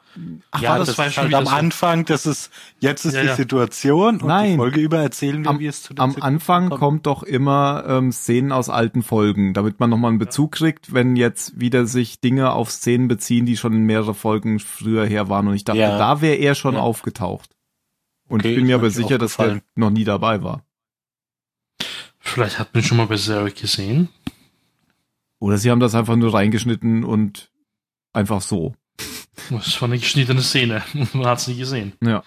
Ach, 0.51 0.62
ja, 0.62 0.70
war 0.72 0.77
das, 0.79 0.88
das, 0.89 0.98
war 1.00 1.05
halt 1.10 1.27
wieder 1.27 1.38
am 1.39 1.46
so. 1.46 1.51
Anfang, 1.51 2.05
das 2.05 2.25
ist, 2.25 2.51
jetzt 2.79 3.03
ist 3.05 3.15
Ja, 3.15 3.22
die 3.22 3.27
ja. 3.27 3.36
Situation 3.36 4.17
und 4.22 4.27
Nein. 4.27 4.51
die 4.51 4.58
Folge 4.58 4.79
über 4.79 5.00
erzählen 5.00 5.43
wir, 5.43 5.50
Am- 5.50 5.60
wie 5.60 5.65
es 5.67 5.82
zu 5.84 5.93
am 5.98 6.12
Situation 6.12 6.24
Anfang 6.36 6.70
kommt. 6.70 6.79
kommt 6.79 7.05
doch 7.08 7.24
immer 7.24 7.84
ähm, 7.88 8.12
Szenen 8.12 8.51
aus 8.51 8.70
alten 8.70 9.01
Folgen, 9.01 9.53
damit 9.53 9.79
man 9.79 9.89
nochmal 9.89 10.10
einen 10.10 10.20
Bezug 10.20 10.51
kriegt, 10.53 10.93
wenn 10.93 11.15
jetzt 11.15 11.60
wieder 11.60 11.86
sich 11.88 12.20
Dinge 12.22 12.51
auf 12.51 12.70
Szenen 12.72 13.08
beziehen, 13.08 13.46
die 13.46 13.58
schon 13.58 13.74
in 13.74 13.84
mehrere 13.86 14.13
Folgen 14.13 14.60
früher 14.60 15.05
her 15.05 15.29
waren. 15.29 15.48
Und 15.48 15.55
ich 15.55 15.63
dachte, 15.65 15.79
Ja. 15.79 15.98
da 15.98 16.22
wäre 16.22 16.36
er 16.36 16.53
schon 16.55 16.75
Ja. 16.75 16.82
aufgetaucht. 16.82 17.55
Und 18.27 18.41
Okay, 18.41 18.51
ich 18.51 18.55
bin 18.58 18.65
mir 18.67 18.75
aber 18.75 18.89
sicher, 18.89 19.17
dass 19.17 19.34
aufgefallen. 19.39 19.62
noch 19.75 19.89
nie 19.89 20.03
dabei 20.03 20.43
war. 20.43 20.63
Vielleicht 22.20 22.60
hat 22.60 22.74
man 22.74 22.84
schon 22.84 22.98
mal 22.98 23.08
bei 23.08 23.17
Zarek 23.17 23.55
gesehen. 23.55 24.10
Oder 25.39 25.58
sie 25.58 25.70
haben 25.72 25.79
das 25.82 25.93
einfach 25.93 26.15
nur 26.15 26.34
reingeschnitten 26.34 27.03
und 27.03 27.51
einfach 28.13 28.41
so. 28.41 28.75
Das 29.50 29.81
war 29.81 29.89
eine 29.89 30.00
geschnittene 30.00 30.41
Szene. 30.41 30.83
Man 31.13 31.25
hat 31.25 31.39
es 31.39 31.47
nie 31.47 31.57
gesehen. 31.57 31.93
Ja. 32.03 32.23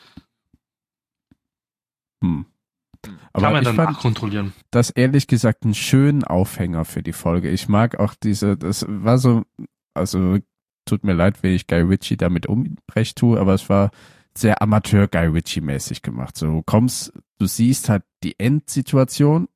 Hm. 2.22 2.46
Kann 3.02 3.18
Aber 3.32 3.50
man 3.50 3.62
ich 3.62 3.64
dann 3.64 3.76
nachkontrollieren. 3.76 4.52
das 4.70 4.90
ehrlich 4.90 5.26
gesagt 5.26 5.64
einen 5.64 5.74
schönen 5.74 6.24
Aufhänger 6.24 6.84
für 6.84 7.02
die 7.02 7.12
Folge. 7.12 7.50
Ich 7.50 7.68
mag 7.68 8.00
auch 8.00 8.14
diese, 8.14 8.56
das 8.56 8.84
war 8.88 9.18
so, 9.18 9.44
also 9.94 10.38
tut 10.86 11.04
mir 11.04 11.12
leid, 11.12 11.42
wenn 11.42 11.52
ich 11.52 11.66
Guy 11.66 11.82
Ritchie 11.82 12.16
damit 12.16 12.46
unrecht 12.46 13.18
tue, 13.18 13.38
aber 13.38 13.54
es 13.54 13.68
war 13.68 13.90
sehr 14.36 14.60
Amateur 14.62 15.06
Guy 15.08 15.26
Ritchie 15.26 15.60
mäßig 15.60 16.02
gemacht. 16.02 16.36
So 16.36 16.46
du 16.46 16.62
kommst, 16.62 17.12
du 17.38 17.46
siehst 17.46 17.88
halt 17.88 18.02
die 18.24 18.38
Endsituation 18.40 19.48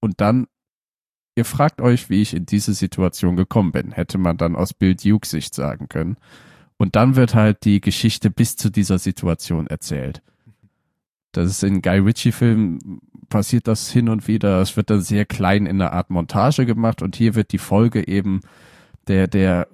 und 0.00 0.20
dann 0.20 0.46
ihr 1.36 1.44
fragt 1.44 1.80
euch, 1.80 2.10
wie 2.10 2.20
ich 2.20 2.34
in 2.34 2.44
diese 2.44 2.74
Situation 2.74 3.36
gekommen 3.36 3.72
bin. 3.72 3.92
Hätte 3.92 4.18
man 4.18 4.36
dann 4.36 4.56
aus 4.56 4.74
Bill 4.74 4.94
Duke 4.94 5.26
Sicht 5.26 5.54
sagen 5.54 5.88
können. 5.88 6.16
Und 6.80 6.96
dann 6.96 7.14
wird 7.14 7.34
halt 7.34 7.66
die 7.66 7.82
Geschichte 7.82 8.30
bis 8.30 8.56
zu 8.56 8.70
dieser 8.70 8.98
Situation 8.98 9.66
erzählt. 9.66 10.22
Das 11.32 11.50
ist 11.50 11.62
in 11.62 11.82
Guy 11.82 11.98
Ritchie 11.98 12.32
Filmen 12.32 13.02
passiert 13.28 13.68
das 13.68 13.90
hin 13.90 14.08
und 14.08 14.26
wieder. 14.28 14.62
Es 14.62 14.78
wird 14.78 14.88
dann 14.88 15.02
sehr 15.02 15.26
klein 15.26 15.66
in 15.66 15.78
einer 15.78 15.92
Art 15.92 16.08
Montage 16.08 16.64
gemacht 16.64 17.02
und 17.02 17.16
hier 17.16 17.34
wird 17.34 17.52
die 17.52 17.58
Folge 17.58 18.08
eben 18.08 18.40
der, 19.08 19.28
der 19.28 19.68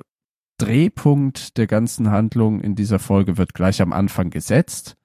Drehpunkt 0.59 1.57
der 1.59 1.69
ganzen 1.69 2.11
Handlung 2.11 2.61
in 2.61 2.75
dieser 2.75 2.99
Folge 2.99 3.39
wird 3.39 3.55
gleich 3.55 3.81
am 3.81 3.93
Anfang 3.93 4.31
gesetzt. 4.31 4.97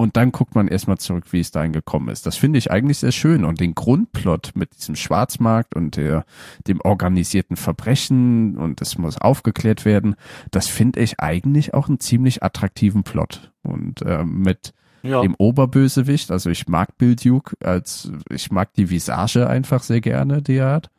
Und 0.00 0.16
dann 0.16 0.30
guckt 0.30 0.54
man 0.54 0.68
erstmal 0.68 0.98
zurück, 0.98 1.32
wie 1.32 1.40
es 1.40 1.50
dahin 1.50 1.72
gekommen 1.72 2.08
ist. 2.08 2.24
Das 2.24 2.36
finde 2.36 2.58
ich 2.58 2.70
eigentlich 2.70 2.98
sehr 2.98 3.10
schön. 3.10 3.44
Und 3.44 3.58
den 3.58 3.74
Grundplot 3.74 4.52
mit 4.54 4.76
diesem 4.78 4.94
Schwarzmarkt 4.94 5.74
und 5.74 5.96
der, 5.96 6.24
dem 6.68 6.80
organisierten 6.80 7.56
Verbrechen 7.56 8.56
und 8.56 8.80
es 8.80 8.96
muss 8.96 9.18
aufgeklärt 9.18 9.84
werden, 9.84 10.14
das 10.52 10.68
finde 10.68 11.00
ich 11.00 11.18
eigentlich 11.18 11.74
auch 11.74 11.88
einen 11.88 11.98
ziemlich 11.98 12.44
attraktiven 12.44 13.02
Plot. 13.02 13.52
Und 13.62 14.02
äh, 14.02 14.24
mit 14.24 14.72
Ja. 15.02 15.20
dem 15.22 15.34
Oberbösewicht, 15.34 16.30
also 16.30 16.48
ich 16.48 16.68
mag 16.68 16.96
Bill 16.96 17.16
Duke 17.16 17.56
als, 17.60 18.12
ich 18.30 18.52
mag 18.52 18.72
die 18.74 18.90
Visage 18.90 19.48
einfach 19.48 19.82
sehr 19.82 20.00
gerne, 20.00 20.42
die 20.42 20.58
er 20.58 20.70
hat. 20.74 20.90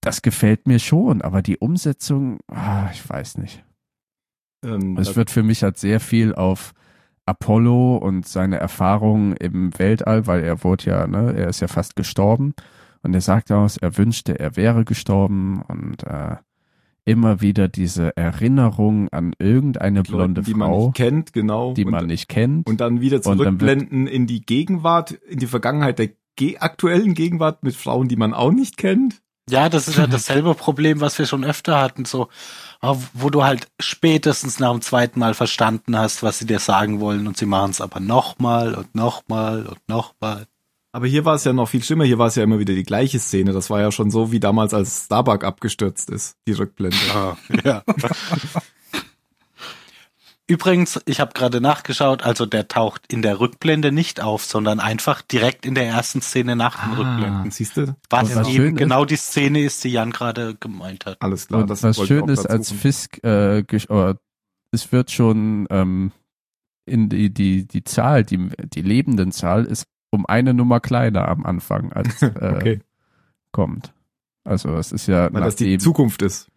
Das 0.00 0.22
gefällt 0.22 0.66
mir 0.66 0.78
schon, 0.78 1.20
aber 1.22 1.42
die 1.42 1.58
Umsetzung, 1.58 2.38
ah, 2.48 2.88
ich 2.90 3.06
weiß 3.08 3.36
nicht. 3.38 3.62
Ähm, 4.64 4.96
Es 4.98 5.16
wird 5.16 5.30
für 5.30 5.42
mich 5.42 5.62
halt 5.62 5.78
sehr 5.78 6.00
viel 6.00 6.34
auf 6.34 6.72
Apollo 7.26 7.96
und 7.96 8.26
seine 8.26 8.56
Erfahrungen 8.56 9.36
im 9.36 9.78
Weltall, 9.78 10.26
weil 10.26 10.42
er 10.42 10.64
wurde 10.64 10.86
ja, 10.86 11.06
ne, 11.06 11.34
er 11.36 11.48
ist 11.48 11.60
ja 11.60 11.68
fast 11.68 11.96
gestorben 11.96 12.54
und 13.02 13.14
er 13.14 13.20
sagt 13.20 13.52
aus, 13.52 13.76
er 13.76 13.96
wünschte, 13.96 14.38
er 14.38 14.56
wäre 14.56 14.84
gestorben 14.84 15.62
und 15.68 16.04
äh, 16.04 16.36
immer 17.04 17.40
wieder 17.40 17.68
diese 17.68 18.16
Erinnerung 18.16 19.08
an 19.08 19.34
irgendeine 19.38 20.02
blonde 20.02 20.40
Leuten, 20.40 20.44
die 20.44 20.54
man 20.54 20.70
Frau, 20.70 20.86
nicht 20.86 20.96
kennt, 20.96 21.32
genau. 21.32 21.74
die 21.74 21.84
und, 21.84 21.90
man 21.90 22.06
nicht 22.06 22.28
kennt. 22.28 22.66
und 22.68 22.80
dann 22.80 23.00
wieder 23.00 23.16
Und 23.16 23.26
dann 23.26 23.38
zurückblenden 23.38 24.06
in 24.06 24.26
die 24.26 24.42
Gegenwart, 24.42 25.12
in 25.12 25.38
die 25.38 25.46
Vergangenheit 25.46 25.98
der 25.98 26.10
ge 26.36 26.58
aktuellen 26.58 27.14
Gegenwart 27.14 27.62
mit 27.62 27.74
Frauen, 27.74 28.08
die 28.08 28.16
man 28.16 28.34
auch 28.34 28.52
nicht 28.52 28.76
kennt. 28.76 29.20
Ja, 29.52 29.68
das 29.68 29.86
ist 29.86 29.98
ja 29.98 30.06
dasselbe 30.08 30.54
Problem, 30.54 31.00
was 31.00 31.18
wir 31.18 31.26
schon 31.26 31.44
öfter 31.44 31.78
hatten, 31.78 32.06
so, 32.06 32.28
ah, 32.80 32.96
wo 33.12 33.28
du 33.28 33.44
halt 33.44 33.68
spätestens 33.78 34.58
nach 34.58 34.72
dem 34.72 34.80
zweiten 34.80 35.20
Mal 35.20 35.34
verstanden 35.34 35.96
hast, 35.96 36.22
was 36.22 36.38
sie 36.38 36.46
dir 36.46 36.58
sagen 36.58 37.00
wollen 37.00 37.26
und 37.26 37.36
sie 37.36 37.46
machen 37.46 37.70
es 37.70 37.80
aber 37.82 38.00
nochmal 38.00 38.74
und 38.74 38.94
nochmal 38.94 39.66
und 39.66 39.78
nochmal. 39.88 40.46
Aber 40.94 41.06
hier 41.06 41.24
war 41.24 41.34
es 41.34 41.44
ja 41.44 41.52
noch 41.52 41.68
viel 41.68 41.82
schlimmer, 41.84 42.04
hier 42.04 42.18
war 42.18 42.28
es 42.28 42.34
ja 42.34 42.42
immer 42.42 42.58
wieder 42.58 42.74
die 42.74 42.82
gleiche 42.82 43.18
Szene. 43.18 43.52
Das 43.52 43.70
war 43.70 43.80
ja 43.80 43.92
schon 43.92 44.10
so 44.10 44.32
wie 44.32 44.40
damals, 44.40 44.74
als 44.74 45.04
Starbuck 45.04 45.44
abgestürzt 45.44 46.10
ist, 46.10 46.36
die 46.46 46.52
Rückblende. 46.52 46.96
Ja. 47.64 47.82
Übrigens, 50.48 51.00
ich 51.06 51.20
habe 51.20 51.32
gerade 51.34 51.60
nachgeschaut, 51.60 52.22
also 52.24 52.46
der 52.46 52.66
taucht 52.68 53.10
in 53.12 53.22
der 53.22 53.38
Rückblende 53.40 53.92
nicht 53.92 54.20
auf, 54.20 54.44
sondern 54.44 54.80
einfach 54.80 55.22
direkt 55.22 55.64
in 55.64 55.74
der 55.74 55.86
ersten 55.86 56.20
Szene 56.20 56.56
nach 56.56 56.82
den 56.84 56.94
Rückblenden. 56.94 57.50
siehst 57.50 57.76
du? 57.76 57.96
Was, 58.10 58.34
was 58.34 58.48
eben 58.48 58.56
schön 58.56 58.72
ist- 58.74 58.78
genau 58.78 59.04
die 59.04 59.16
Szene 59.16 59.62
ist, 59.62 59.82
die 59.84 59.90
Jan 59.90 60.10
gerade 60.10 60.56
gemeint 60.56 61.06
hat. 61.06 61.22
Alles 61.22 61.46
klar. 61.46 61.62
Und 61.62 61.70
das 61.70 61.82
was 61.84 61.96
schön 62.06 62.28
ist, 62.28 62.46
als. 62.46 62.72
Fisk, 62.72 63.22
äh, 63.24 63.62
es 64.72 64.90
wird 64.92 65.10
schon 65.10 65.66
ähm, 65.70 66.10
in 66.86 67.08
die, 67.08 67.32
die, 67.32 67.66
die 67.66 67.84
Zahl, 67.84 68.24
die, 68.24 68.48
die 68.74 68.82
lebenden 68.82 69.30
Zahl 69.30 69.64
ist 69.64 69.86
um 70.10 70.26
eine 70.26 70.52
Nummer 70.54 70.80
kleiner 70.80 71.28
am 71.28 71.46
Anfang, 71.46 71.92
als 71.92 72.20
äh, 72.22 72.54
Okay, 72.56 72.80
kommt. 73.52 73.94
Also 74.44 74.74
es 74.76 74.90
ist 74.90 75.06
ja 75.06 75.32
weil 75.32 75.42
das 75.42 75.54
die 75.56 75.78
Zukunft 75.78 76.20
ist. 76.22 76.48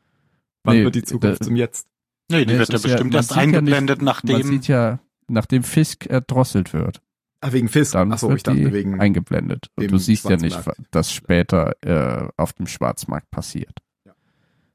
Wann 0.64 0.78
Nee, 0.78 0.84
wird 0.86 0.96
die 0.96 1.04
Zukunft 1.04 1.42
da- 1.42 1.46
zum 1.46 1.56
Jetzt? 1.56 1.88
Nee, 2.30 2.46
die 2.46 2.54
Nee, 2.54 2.60
wird 2.60 2.70
ja 2.70 2.76
ja- 2.78 2.82
bestimmt 2.82 3.12
man 3.12 3.18
erst 3.20 3.30
sieht 3.30 3.38
ja 3.38 3.46
nicht- 3.46 3.56
eingeblendet, 3.56 3.98
man 4.00 4.06
nachdem. 4.06 4.44
sieht 4.44 4.68
ja, 4.68 5.00
nachdem 5.28 5.64
Fisk 5.64 6.06
erdrosselt 6.08 6.74
wird, 6.74 7.02
Ah, 7.42 7.52
wegen 7.52 7.68
Fisk. 7.70 7.94
dann 7.94 8.12
Achso, 8.12 8.30
wird 8.30 8.38
ich 8.38 8.44
dachte 8.44 8.58
die 8.60 8.74
wegen. 8.74 9.00
eingeblendet. 9.00 9.70
Und 9.76 9.92
du 9.92 9.98
siehst 9.98 10.28
ja 10.30 10.38
nicht, 10.38 10.60
was 10.92 11.12
später 11.12 11.74
äh, 11.82 12.28
auf 12.38 12.54
dem 12.54 12.66
Schwarzmarkt 12.68 13.30
passiert. 13.30 13.78
Ja. 14.06 14.14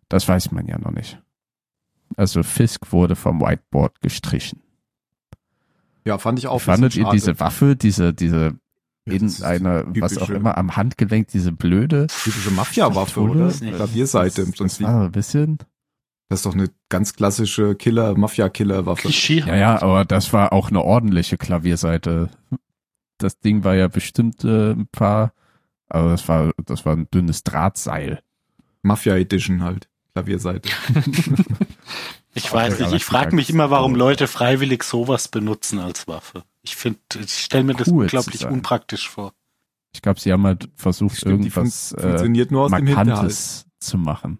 Das 0.08 0.28
weiß 0.28 0.52
man 0.52 0.66
ja 0.66 0.78
noch 0.78 0.92
nicht. 0.92 1.20
Also 2.16 2.42
Fisk 2.42 2.92
wurde 2.92 3.16
vom 3.16 3.40
Whiteboard 3.40 4.00
gestrichen. 4.00 4.60
Ja, 6.04 6.18
fand 6.18 6.38
ich 6.38 6.46
auch. 6.46 6.60
Fandet 6.60 6.96
ihr 6.96 7.02
schade. 7.04 7.16
diese 7.16 7.38
Waffe, 7.40 7.76
diese, 7.76 8.14
diese 8.14 8.54
Ja, 9.06 9.12
in 9.14 9.22
das 9.24 9.32
ist 9.34 9.42
einer, 9.42 9.84
was 10.00 10.18
auch 10.18 10.30
immer, 10.30 10.56
am 10.56 10.76
Handgelenk, 10.76 11.28
diese 11.28 11.52
blöde? 11.52 12.06
Typische 12.08 12.50
Mafia-Waffe, 12.50 13.20
oder? 13.20 13.46
Das 13.46 13.60
Klavierseite 13.60 14.42
im 14.42 14.48
Das 14.50 14.58
Prinzip. 14.58 14.86
war 14.86 14.98
so 15.00 15.04
ein 15.06 15.12
bisschen. 15.12 15.58
Das 16.30 16.38
ist 16.38 16.46
doch 16.46 16.54
eine 16.54 16.70
ganz 16.88 17.14
klassische 17.14 17.74
Killer, 17.74 18.16
Mafia-Killer-Waffe. 18.16 19.02
Klischee. 19.02 19.40
Ja, 19.40 19.56
ja, 19.56 19.82
aber 19.82 20.04
das 20.04 20.32
war 20.32 20.52
auch 20.52 20.70
eine 20.70 20.80
ordentliche 20.80 21.36
Klavierseite. 21.36 22.30
Das 23.18 23.40
Ding 23.40 23.64
war 23.64 23.74
ja 23.74 23.88
bestimmt 23.88 24.44
äh, 24.44 24.70
ein 24.70 24.86
paar, 24.86 25.32
aber 25.88 26.10
das 26.10 26.28
war, 26.28 26.52
das 26.64 26.86
war 26.86 26.94
ein 26.94 27.08
dünnes 27.12 27.42
Drahtseil. 27.42 28.22
Mafia-Edition 28.82 29.64
halt. 29.64 29.88
Klavierseite. 30.14 30.70
Ich 32.32 32.52
weiß 32.52 32.78
nicht, 32.78 32.92
ich 32.92 33.04
frage 33.04 33.34
mich 33.34 33.50
immer, 33.50 33.70
warum. 33.72 33.96
Leute 33.96 34.28
freiwillig 34.28 34.84
sowas 34.84 35.26
benutzen 35.26 35.80
als 35.80 36.06
Waffe. 36.06 36.44
Ich 36.62 36.76
finde, 36.76 37.00
ich 37.18 37.32
stelle 37.32 37.64
mir 37.64 37.74
das 37.74 37.88
Cool 37.88 38.04
unglaublich 38.04 38.46
unpraktisch 38.46 39.08
vor. 39.08 39.32
Ich 39.92 40.00
glaube, 40.00 40.20
sie 40.20 40.32
haben 40.32 40.46
halt 40.46 40.68
versucht, 40.76 41.16
Stimmt, 41.16 41.44
die 41.44 41.48
irgendwas 41.48 41.88
fun 41.88 41.98
äh, 41.98 42.02
funktioniert 42.02 42.52
nur 42.52 42.62
aus 42.66 42.70
dem 42.70 42.86
Hinterhalt. 42.86 43.08
Markantes 43.08 43.66
zu 43.80 43.98
machen. 43.98 44.38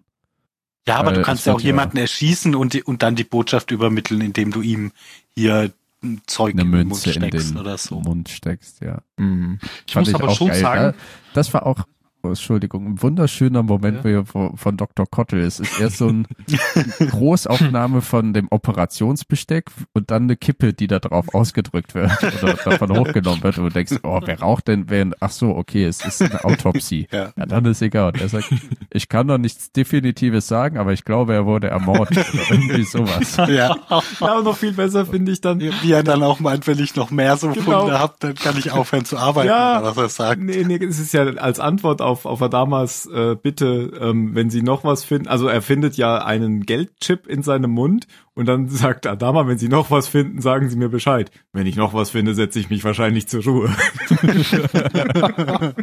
Ja, 0.87 0.95
aber 0.97 1.11
du 1.11 1.19
es 1.21 1.25
kannst 1.25 1.45
ja 1.45 1.53
auch 1.53 1.57
wird 1.57 1.63
ja- 1.63 1.67
jemanden 1.67 1.97
erschießen 1.97 2.55
und, 2.55 2.73
die, 2.73 2.83
und 2.83 3.03
dann 3.03 3.15
die 3.15 3.23
Botschaft 3.23 3.71
übermitteln, 3.71 4.21
indem 4.21 4.51
du 4.51 4.61
ihm 4.61 4.91
hier 5.35 5.71
ein 6.03 6.21
Zeug 6.25 6.53
Eine 6.53 6.63
in 6.63 6.71
den 6.71 6.87
Mund 6.87 7.05
Münze 7.05 7.13
steckst 7.13 7.55
oder 7.55 7.77
so. 7.77 7.99
Mund 7.99 8.29
steckst, 8.29 8.81
ja. 8.81 9.01
Mhm. 9.17 9.59
Ich 9.85 9.93
Fand 9.93 10.07
muss 10.07 10.15
aber 10.15 10.31
schon 10.33 10.47
geil. 10.47 10.59
sagen, 10.59 10.97
das 11.33 11.53
war 11.53 11.65
auch, 11.67 11.83
oh, 12.23 12.29
Entschuldigung, 12.29 12.85
ein 12.87 13.01
wunderschöner 13.01 13.63
Moment 13.63 14.03
Ja. 14.05 14.23
von, 14.25 14.77
Dr. 14.77 15.05
Kottel. 15.09 15.39
Es 15.41 15.59
ist 15.59 15.79
erst 15.79 15.97
so 15.97 16.07
eine 16.09 16.23
Großaufnahme 17.09 18.01
von 18.01 18.33
dem 18.33 18.47
Operationsbesteck 18.49 19.69
und 19.93 20.11
dann 20.11 20.23
eine 20.23 20.35
Kippe, 20.35 20.73
die 20.73 20.87
da 20.87 20.99
drauf 20.99 21.33
ausgedrückt 21.33 21.95
wird 21.95 22.11
oder 22.43 22.53
davon 22.53 22.97
hochgenommen 22.97 23.43
wird 23.43 23.57
und 23.57 23.65
du 23.65 23.69
denkst, 23.69 23.97
oh, 24.03 24.19
wer 24.23 24.39
raucht 24.39 24.67
denn 24.67 24.89
während, 24.89 25.15
ach 25.21 25.31
so, 25.31 25.55
okay, 25.55 25.85
es 25.85 26.03
ist 26.05 26.21
eine 26.21 26.43
Autopsie. 26.43 27.07
Ja. 27.11 27.31
Ja, 27.35 27.45
dann 27.45 27.65
ist 27.65 27.81
egal. 27.81 28.11
Und 28.11 28.21
er 28.21 28.29
sagt, 28.29 28.49
ich 28.91 29.09
kann 29.09 29.27
noch 29.27 29.37
nichts 29.37 29.71
Definitives 29.71 30.47
sagen, 30.47 30.77
aber 30.77 30.93
ich 30.93 31.05
glaube, 31.05 31.33
er 31.33 31.45
wurde 31.45 31.67
ermordet 31.69 32.17
oder 32.33 32.43
irgendwie 32.51 32.83
sowas. 32.83 33.37
Ja, 33.51 33.75
Ja, 34.19 34.37
und 34.37 34.43
noch 34.45 34.57
viel 34.57 34.73
besser 34.73 35.05
finde 35.05 35.31
ich 35.31 35.41
dann. 35.41 35.59
wie 35.59 35.91
er 35.91 36.03
dann 36.03 36.23
auch 36.23 36.39
meint, 36.39 36.67
wenn 36.67 36.79
ich 36.79 36.95
noch 36.95 37.11
mehr 37.11 37.37
so 37.37 37.49
Genau. 37.49 37.81
Funde 37.81 37.99
hab, 37.99 38.19
dann 38.19 38.35
kann 38.35 38.57
ich 38.57 38.71
aufhören 38.71 39.05
zu 39.05 39.17
arbeiten, 39.17 39.47
Ja. 39.49 39.79
oder 39.79 39.95
was 39.95 40.17
er 40.19 40.25
sagt. 40.27 40.41
Nee, 40.41 40.63
nee, 40.65 40.77
es 40.83 40.99
ist 40.99 41.13
ja 41.13 41.23
als 41.23 41.59
Antwort 41.59 42.01
auf, 42.01 42.10
auf 42.25 42.41
Adamas 42.41 43.05
äh, 43.07 43.35
Bitte, 43.35 43.91
ähm, 43.99 44.35
wenn 44.35 44.49
Sie 44.49 44.61
noch 44.61 44.83
was 44.83 45.03
finden, 45.03 45.27
also 45.27 45.47
er 45.47 45.61
findet 45.61 45.97
ja 45.97 46.23
einen 46.23 46.65
Geldchip 46.65 47.27
in 47.27 47.43
seinem 47.43 47.71
Mund 47.71 48.07
und 48.33 48.45
dann 48.45 48.69
sagt 48.69 49.07
Adama, 49.07 49.47
wenn 49.47 49.57
Sie 49.57 49.69
noch 49.69 49.91
was 49.91 50.07
finden, 50.07 50.41
sagen 50.41 50.69
Sie 50.69 50.77
mir 50.77 50.89
Bescheid. 50.89 51.31
Wenn 51.53 51.67
ich 51.67 51.75
noch 51.75 51.93
was 51.93 52.11
finde, 52.11 52.35
setze 52.35 52.59
ich 52.59 52.69
mich 52.69 52.83
wahrscheinlich 52.83 53.27
zur 53.27 53.43
Ruhe. 53.43 53.75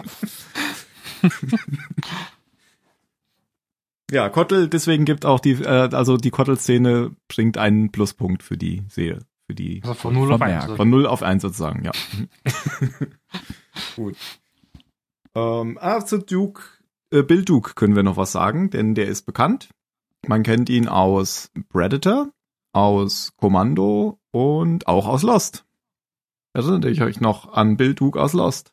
ja, 4.10 4.28
Kottel, 4.28 4.68
deswegen 4.68 5.04
gibt 5.04 5.26
auch 5.26 5.40
die, 5.40 5.52
äh, 5.52 5.88
also 5.92 6.16
die 6.16 6.30
Kottel-Szene 6.30 7.12
bringt 7.28 7.58
einen 7.58 7.90
Pluspunkt 7.90 8.42
für 8.42 8.56
die 8.56 8.82
Serie, 8.88 9.20
für 9.46 9.54
die 9.54 9.80
also 9.82 9.94
von 9.94 10.14
0 10.14 10.32
auf 10.32 10.38
Vermerkt. 10.38 10.70
1. 10.70 10.76
von 10.76 10.90
0 10.90 11.06
auf 11.06 11.22
1 11.22 11.42
sozusagen, 11.42 11.84
ja. 11.84 11.92
Gut. 13.96 14.16
Ähm, 15.38 15.78
ah, 15.80 16.04
zu 16.04 16.18
Duke, 16.18 16.62
äh, 17.10 17.22
Bill 17.22 17.44
Duke 17.44 17.74
können 17.74 17.96
wir 17.96 18.02
noch 18.02 18.16
was 18.16 18.32
sagen, 18.32 18.70
denn 18.70 18.94
der 18.94 19.06
ist 19.06 19.22
bekannt. 19.26 19.68
Man 20.26 20.42
kennt 20.42 20.68
ihn 20.68 20.88
aus 20.88 21.50
Predator, 21.68 22.30
aus 22.72 23.32
Kommando 23.36 24.18
und 24.30 24.86
auch 24.88 25.06
aus 25.06 25.22
Lost. 25.22 25.64
Erinnert 26.54 26.84
ihr 26.86 27.04
euch 27.04 27.20
noch 27.20 27.52
an 27.52 27.76
Bill 27.76 27.94
Duke 27.94 28.20
aus 28.20 28.32
Lost? 28.32 28.72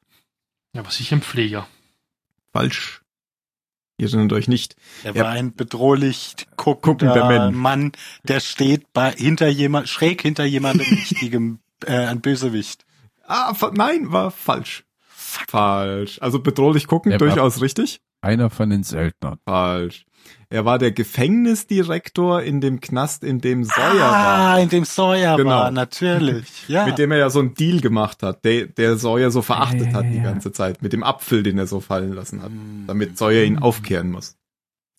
Ja, 0.73 0.81
aber 0.81 0.91
sicher 0.91 1.15
ein 1.17 1.21
Pfleger. 1.21 1.67
Falsch. 2.51 3.01
Ihr 3.97 4.07
erinnert 4.07 4.33
euch 4.33 4.47
nicht. 4.47 4.75
Er 5.03 5.15
Ja. 5.15 5.23
war 5.23 5.29
ein 5.31 5.53
bedrohlich 5.53 6.35
Guckender 6.57 7.27
Mensch. 7.27 7.55
Mann, 7.55 7.91
der 8.23 8.39
steht 8.39 8.91
bei, 8.91 9.11
hinter 9.11 9.47
jemand, 9.47 9.87
schräg 9.87 10.21
hinter 10.21 10.45
jemandem 10.45 10.87
wichtigem, 10.89 11.59
äh, 11.85 12.07
ein 12.07 12.21
Bösewicht. 12.21 12.85
Ah, 13.27 13.53
nein, 13.73 14.11
war 14.11 14.31
falsch. 14.31 14.84
Falsch. 15.47 16.19
Also 16.21 16.39
bedrohlich 16.39 16.87
gucken, 16.87 17.11
war- 17.11 17.19
durchaus 17.19 17.61
richtig. 17.61 18.01
Einer 18.21 18.49
von 18.49 18.69
den 18.71 18.83
Söldnern. 18.83 19.37
Falsch. 19.47 20.05
Er 20.49 20.65
war 20.65 20.79
der 20.79 20.91
Gefängnisdirektor 20.91 22.41
in 22.41 22.59
dem 22.61 22.79
Knast, 22.81 23.23
in 23.23 23.39
dem 23.41 23.63
Sawyer 23.63 24.05
ah, 24.05 24.53
war. 24.53 24.59
in 24.59 24.69
dem 24.69 24.83
Sawyer 24.85 25.37
Genau. 25.37 25.49
war, 25.51 25.71
natürlich. 25.71 26.47
Ja. 26.67 26.85
Mit 26.87 26.97
dem 26.97 27.11
er 27.11 27.17
ja 27.19 27.29
so 27.29 27.39
einen 27.39 27.53
Deal 27.53 27.79
gemacht 27.81 28.23
hat, 28.23 28.43
der, 28.43 28.65
der 28.67 28.97
Sawyer 28.97 29.29
so 29.29 29.41
verachtet 29.43 29.81
Ja, 29.81 29.87
ja, 29.89 29.93
hat 29.93 30.05
die 30.05 30.17
ja. 30.17 30.23
ganze 30.23 30.51
Zeit. 30.51 30.81
Mit 30.81 30.93
dem 30.93 31.03
Apfel, 31.03 31.43
den 31.43 31.57
er 31.59 31.67
so 31.67 31.79
fallen 31.79 32.13
lassen 32.13 32.41
hat. 32.41 32.49
Hm. 32.49 32.85
Damit 32.87 33.17
Sawyer 33.17 33.43
ihn 33.43 33.59
aufkehren 33.59 34.09
muss. 34.11 34.35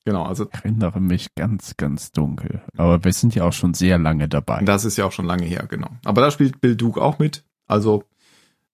Genau, 0.05 0.23
also 0.25 0.45
Ich 0.53 0.61
erinnere 0.65 1.01
mich 1.01 1.35
ganz, 1.35 1.77
ganz 1.77 2.13
dunkel. 2.13 2.63
Aber 2.77 3.03
wir 3.03 3.13
sind 3.13 3.35
ja 3.35 3.43
auch 3.43 3.53
schon 3.53 3.75
sehr 3.75 3.99
lange 3.99 4.29
dabei. 4.29 4.63
das 4.63 4.85
ist 4.85 4.97
ja 4.97 5.05
auch 5.05 5.11
schon 5.13 5.27
lange 5.27 5.45
her, 5.47 5.67
genau. 5.69 5.89
Aber 6.05 6.21
da 6.21 6.31
spielt 6.31 6.61
Bill 6.61 6.77
Duke 6.77 7.03
auch 7.03 7.19
mit. 7.19 7.43
Also 7.67 8.05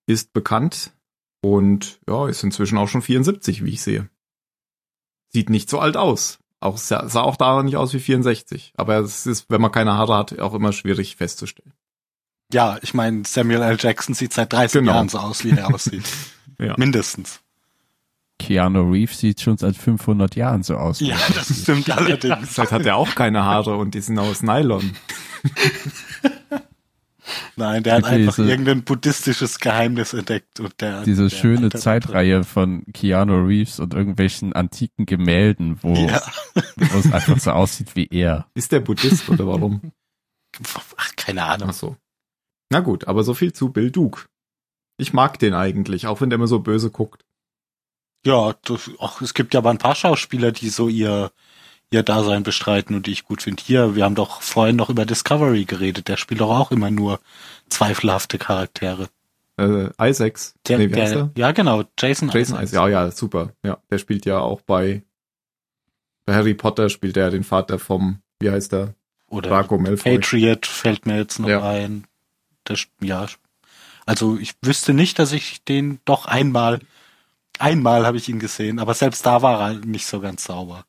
ist 0.07 0.35
bekannt 0.35 0.93
und 1.43 1.99
ja, 2.09 2.27
ist 2.29 2.43
inzwischen 2.45 2.79
auch 2.79 2.89
schon 2.89 3.03
74, 3.03 3.63
wie 3.65 3.71
ich 3.71 3.83
sehe. 3.83 4.09
Sieht 5.29 5.51
nicht 5.51 5.69
so 5.69 5.79
alt 5.81 5.97
aus. 5.97 6.39
Auch 6.61 6.79
sah, 6.79 7.09
sah 7.09 7.23
auch 7.23 7.37
da 7.37 7.63
nicht 7.63 7.77
aus 7.77 7.93
wie 7.93 7.99
64. 7.99 8.73
Aber 8.77 8.99
es 8.99 9.27
ist, 9.27 9.47
wenn 9.51 9.61
man 9.61 9.73
keine 9.73 9.95
Haare 9.95 10.17
hat, 10.17 10.39
auch 10.39 10.55
immer 10.55 10.73
schwierig 10.73 11.17
festzustellen. 11.17 11.73
Ja, 12.53 12.79
ich 12.83 12.95
meine, 12.95 13.25
Samuel 13.27 13.63
L. 13.63 13.77
Jackson 13.81 14.15
sieht 14.15 14.33
seit 14.33 14.53
30 14.53 14.81
Genau. 14.81 14.93
Jahren 14.93 15.09
so 15.09 15.19
aus, 15.19 15.45
wie 15.45 15.51
er 15.51 15.75
aussieht. 15.75 16.05
Ja. 16.59 16.75
Mindestens. 16.79 17.41
Keanu 18.39 18.89
Reeves 18.93 19.19
sieht 19.19 19.41
schon 19.41 19.57
seit 19.57 19.77
500 19.77 20.37
Jahren 20.37 20.63
so 20.63 20.77
aus. 20.77 21.01
Ja, 21.01 21.17
das 21.35 21.63
stimmt 21.63 21.91
allerdings. 21.97 22.51
Vielleicht 22.51 22.71
hat 22.71 22.87
er 22.87 22.97
auch 22.97 23.17
keine 23.17 23.43
Haare 23.45 23.77
und 23.77 23.95
die 23.95 24.01
sind 24.01 24.17
aus 24.21 24.43
Nylon. 24.45 24.93
Nein, 27.57 27.83
der 27.85 27.95
hat 27.97 28.05
Okay, 28.05 28.15
einfach 28.15 28.35
so- 28.35 28.45
irgendein 28.45 28.83
buddhistisches 28.83 29.59
Geheimnis 29.61 30.13
entdeckt 30.13 30.59
und 30.61 30.81
der 30.81 31.05
Diese 31.05 31.29
der 31.29 31.31
schöne 31.31 31.67
hat- 31.67 31.79
Zeitreihe 31.81 32.43
von 32.45 32.85
Keanu 32.93 33.45
Reeves 33.47 33.79
und 33.79 33.95
irgendwelchen 33.95 34.53
antiken 34.55 35.07
Gemälden, 35.07 35.79
wo, 35.83 35.95
Ja. 35.95 36.21
wo 36.55 36.99
es 36.99 37.13
einfach 37.13 37.39
so 37.39 37.53
aussieht 37.53 37.95
wie 37.95 38.09
er. 38.11 38.49
Ist 38.55 38.73
der 38.73 38.81
Buddhist 38.81 39.29
oder 39.29 39.47
warum? 39.47 39.93
Ach, 40.97 41.11
keine 41.17 41.45
Ahnung. 41.45 41.69
Ach 41.71 41.75
so. 41.75 41.97
Na 42.71 42.81
gut, 42.81 43.07
aber 43.07 43.23
so 43.23 43.35
viel 43.35 43.53
zu 43.53 43.71
Bill 43.71 43.91
Duke. 43.91 44.27
Ich 44.99 45.13
mag 45.13 45.39
den 45.39 45.55
eigentlich, 45.55 46.07
auch 46.07 46.21
wenn 46.21 46.31
der 46.31 46.37
immer 46.37 46.47
so 46.49 46.59
böse 46.59 46.91
guckt. 46.91 47.25
Ja, 48.25 48.55
das, 48.65 48.91
ach, 49.01 49.21
es 49.21 49.35
gibt 49.35 49.53
ja 49.55 49.59
aber 49.59 49.71
ein 49.71 49.79
paar 49.79 49.95
Schauspieler, 49.95 50.53
die 50.53 50.69
so 50.69 50.89
ihr, 50.89 51.33
ihr 51.93 52.03
Dasein 52.03 52.43
bestreiten 52.43 52.95
und 52.97 53.07
die 53.07 53.13
ich 53.13 53.25
gut 53.25 53.43
finde. 53.43 53.63
Hier, 53.65 53.95
wir 53.95 54.05
haben 54.05 54.15
doch 54.15 54.43
vorhin 54.43 54.77
noch 54.77 54.91
über 54.91 55.07
Discovery 55.07 55.65
geredet. 55.65 56.09
Der 56.09 56.17
spielt 56.17 56.41
doch 56.41 56.51
auch 56.51 56.71
immer 56.71 56.91
nur 56.91 57.21
zweifelhafte 57.69 58.39
Charaktere. 58.39 59.09
Äh, 59.59 59.91
Isaacs. 60.01 60.55
Der, 60.67 60.79
nee, 60.79 60.91
wie 60.91 61.01
heißt 61.01 61.15
der, 61.15 61.23
der? 61.25 61.31
ja, 61.37 61.53
genau, 61.53 61.85
Jason, 61.99 62.29
Jason 62.31 62.57
Isaacs. 62.57 62.73
Ja, 62.73 62.89
ja, 62.89 63.11
super. 63.11 63.53
Ja, 63.63 63.79
der 63.91 63.99
spielt 63.99 64.25
ja 64.25 64.39
auch 64.39 64.63
bei, 64.63 65.03
bei 66.25 66.35
Harry 66.35 66.55
Potter 66.55 66.89
spielt 66.89 67.17
er 67.17 67.31
den 67.31 67.45
Vater 67.45 67.79
vom, 67.79 68.19
wie 68.41 68.51
heißt 68.51 68.73
der? 68.73 68.95
Oder 69.29 69.51
Draco 69.51 69.79
Malfoy. 69.79 70.19
Patriot 70.19 70.67
fällt 70.67 71.07
mir 71.07 71.17
jetzt 71.19 71.39
noch 71.39 71.49
Ja. 71.49 71.63
ein. 71.63 72.07
Das, 72.65 72.87
ja, 73.01 73.27
also 74.07 74.37
ich 74.39 74.53
wüsste 74.63 74.95
nicht, 74.95 75.19
dass 75.19 75.33
ich 75.33 75.65
den 75.65 76.01
doch 76.05 76.27
einmal, 76.27 76.81
einmal 77.63 78.05
habe 78.05 78.17
ich 78.17 78.29
ihn 78.29 78.41
gesehen, 78.41 78.79
aber 78.79 78.95
selbst 78.95 79.25
da 79.25 79.41
war 79.41 79.71
er 79.71 79.79
nicht 79.79 80.07
so 80.07 80.21
ganz 80.21 80.45
sauber. 80.45 80.85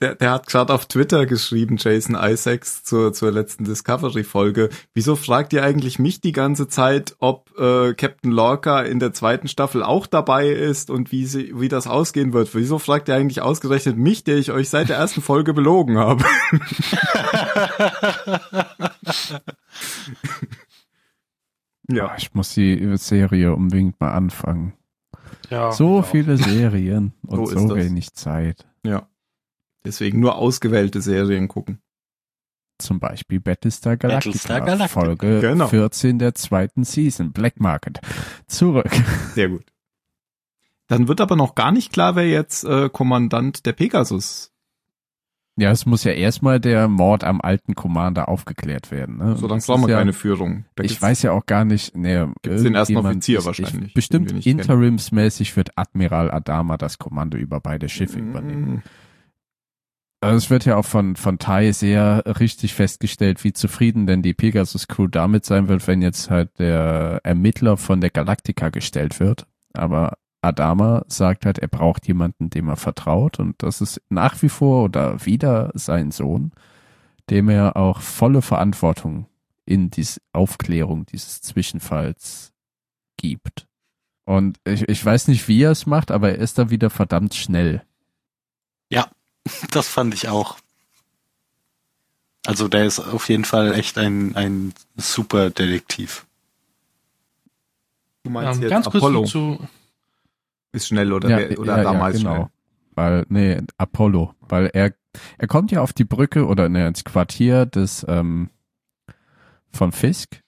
Der, 0.00 0.16
der 0.16 0.32
hat 0.32 0.46
gerade 0.46 0.74
auf 0.74 0.86
Twitter 0.86 1.26
geschrieben, 1.26 1.76
Jason 1.78 2.16
Isaacs, 2.20 2.84
zur, 2.84 3.12
zur 3.12 3.30
letzten 3.30 3.64
Discovery-Folge. 3.64 4.68
Wieso 4.94 5.16
fragt 5.16 5.52
ihr 5.52 5.62
eigentlich 5.62 5.98
mich 5.98 6.20
die 6.20 6.32
ganze 6.32 6.68
Zeit, 6.68 7.16
ob 7.20 7.56
äh, 7.58 7.94
Captain 7.94 8.32
Lorca 8.32 8.82
in 8.82 8.98
der 8.98 9.12
zweiten 9.12 9.48
Staffel 9.48 9.82
auch 9.82 10.06
dabei 10.06 10.48
ist 10.48 10.90
und 10.90 11.12
wie, 11.12 11.26
sie, 11.26 11.52
wie 11.54 11.68
das 11.68 11.86
ausgehen 11.86 12.32
wird? 12.32 12.54
Wieso 12.54 12.78
fragt 12.78 13.08
ihr 13.08 13.14
eigentlich 13.14 13.40
ausgerechnet 13.40 13.96
mich, 13.96 14.24
der 14.24 14.38
ich 14.38 14.50
euch 14.50 14.68
seit 14.68 14.88
der 14.88 14.96
ersten 14.96 15.22
Folge 15.22 15.54
belogen 15.54 15.98
habe? 15.98 16.18
ja, 21.88 22.14
Ich 22.18 22.34
muss 22.34 22.54
die 22.54 22.96
Serie 22.96 23.54
unbedingt 23.54 24.00
mal 24.00 24.12
anfangen. 24.12 24.72
Ja, 25.50 25.72
So 25.72 25.96
ja. 25.98 26.02
viele 26.02 26.36
Serien 26.36 27.12
und 27.26 27.46
So 27.48 27.68
so, 27.68 27.76
wenig 27.76 28.12
Zeit. 28.14 28.66
ja. 28.84 29.08
Deswegen 29.84 30.18
nur 30.20 30.34
ausgewählte 30.34 31.00
Serien 31.00 31.46
gucken. 31.48 31.80
Zum 32.78 33.00
Beispiel 33.00 33.40
Battlestar 33.40 33.96
Galactica, 33.96 34.30
Battlestar 34.32 34.60
Galactica. 34.60 35.00
Folge 35.00 35.40
Genau. 35.40 35.68
14 35.68 36.18
der 36.18 36.34
zweiten 36.34 36.84
Season, 36.84 37.32
Black 37.32 37.58
Market. 37.60 38.00
Zurück. 38.48 38.90
Sehr 39.34 39.48
gut. 39.48 39.64
Dann 40.88 41.06
wird 41.08 41.20
aber 41.20 41.36
noch 41.36 41.54
gar 41.54 41.70
nicht 41.72 41.92
klar, 41.92 42.16
wer 42.16 42.28
jetzt 42.28 42.64
äh, 42.64 42.88
Kommandant 42.90 43.66
der 43.66 43.72
Pegasus. 43.72 44.52
Ja, 45.58 45.72
es 45.72 45.86
muss 45.86 46.04
ja 46.04 46.12
erstmal 46.12 46.60
der 46.60 46.86
Mord 46.86 47.24
am 47.24 47.40
alten 47.40 47.74
Commander 47.74 48.28
aufgeklärt 48.28 48.92
werden. 48.92 49.16
Ne? 49.18 49.36
So, 49.36 49.48
dann 49.48 49.58
brauchen 49.58 49.82
wir 49.82 49.90
ja, 49.90 49.98
keine 49.98 50.12
Führung. 50.12 50.66
Da 50.76 50.84
Ich 50.84 51.02
weiß 51.02 51.22
ja 51.22 51.32
auch 51.32 51.46
gar 51.46 51.64
nicht, 51.64 51.96
ne, 51.96 52.32
Gibt's 52.42 52.62
den 52.62 52.76
ersten 52.76 52.96
Offizier 52.96 53.40
ich, 53.40 53.44
wahrscheinlich, 53.44 53.88
Ich, 53.88 53.94
bestimmt 53.94 54.46
interimsmäßig 54.46 55.56
wird 55.56 55.70
Admiral 55.74 56.30
Adama 56.30 56.76
das 56.76 56.98
Kommando 56.98 57.36
über 57.36 57.58
beide 57.58 57.88
Schiffe 57.88 58.20
übernehmen. 58.20 58.74
Mm, 58.74 58.82
Also 60.20 60.36
es 60.36 60.50
wird 60.50 60.64
ja 60.64 60.76
auch 60.76 60.84
von, 60.84 61.16
von 61.16 61.40
Tai 61.40 61.72
sehr 61.72 62.22
richtig 62.38 62.74
festgestellt, 62.74 63.42
wie 63.42 63.52
zufrieden 63.52 64.06
denn 64.06 64.22
die 64.22 64.34
Pegasus 64.34 64.86
Crew 64.86 65.08
damit 65.08 65.44
sein 65.44 65.66
wird, 65.66 65.88
wenn 65.88 66.02
jetzt 66.02 66.30
halt 66.30 66.56
der 66.60 67.20
Ermittler 67.24 67.76
von 67.76 68.00
der 68.00 68.10
Galactica 68.10 68.68
gestellt 68.68 69.18
wird. 69.18 69.44
Aber 69.72 70.18
Adama 70.48 71.04
sagt 71.08 71.46
halt, 71.46 71.58
er 71.58 71.68
braucht 71.68 72.06
jemanden, 72.06 72.50
dem 72.50 72.68
er 72.68 72.76
vertraut 72.76 73.38
und 73.38 73.62
das 73.62 73.80
ist 73.80 74.00
nach 74.08 74.42
wie 74.42 74.48
vor 74.48 74.84
oder 74.84 75.24
wieder 75.24 75.70
sein 75.74 76.10
Sohn, 76.10 76.52
dem 77.30 77.48
er 77.48 77.76
auch 77.76 78.00
volle 78.00 78.42
Verantwortung 78.42 79.26
in 79.64 79.90
die 79.90 80.06
Aufklärung 80.32 81.06
dieses 81.06 81.40
Zwischenfalls 81.42 82.52
gibt. 83.16 83.66
Und 84.24 84.58
ich, 84.64 84.88
ich 84.88 85.04
weiß 85.04 85.28
nicht, 85.28 85.48
wie 85.48 85.62
er 85.62 85.70
es 85.70 85.86
macht, 85.86 86.10
aber 86.10 86.30
er 86.30 86.38
ist 86.38 86.58
da 86.58 86.70
wieder 86.70 86.90
verdammt 86.90 87.34
schnell. 87.34 87.82
Das 89.70 89.88
fand 89.88 90.14
ich 90.14 90.28
auch. 90.28 90.58
Also 92.46 92.68
der 92.68 92.86
ist 92.86 93.00
auf 93.00 93.28
jeden 93.28 93.44
Fall 93.44 93.74
echt 93.74 93.98
ein, 93.98 94.34
ein 94.36 94.72
super 94.96 95.50
Detektiv. 95.50 96.26
Du 98.22 98.30
meinst 98.30 98.56
Ähm, 98.56 98.62
jetzt 98.62 98.70
ganz 98.70 98.86
kurz 98.86 98.96
Apollo 98.96 99.24
zu, 99.24 99.68
ist 100.78 100.88
schnell 100.88 101.12
oder, 101.12 101.28
wer, 101.28 101.58
oder 101.58 101.82
damals 101.82 102.20
schnell? 102.20 102.34
genau. 102.34 102.50
Weil, 102.94 103.26
nee, 103.28 103.58
Apollo, 103.76 104.34
weil 104.40 104.70
er, 104.72 104.92
er 105.38 105.46
kommt 105.46 105.70
ja 105.70 105.82
auf 105.82 105.92
die 105.92 106.04
Brücke 106.04 106.46
oder 106.46 106.68
ne, 106.68 106.88
ins 106.88 107.04
Quartier 107.04 107.64
des, 107.64 108.04
ähm, 108.08 108.50
von 109.70 109.92
Fisk 109.92 110.42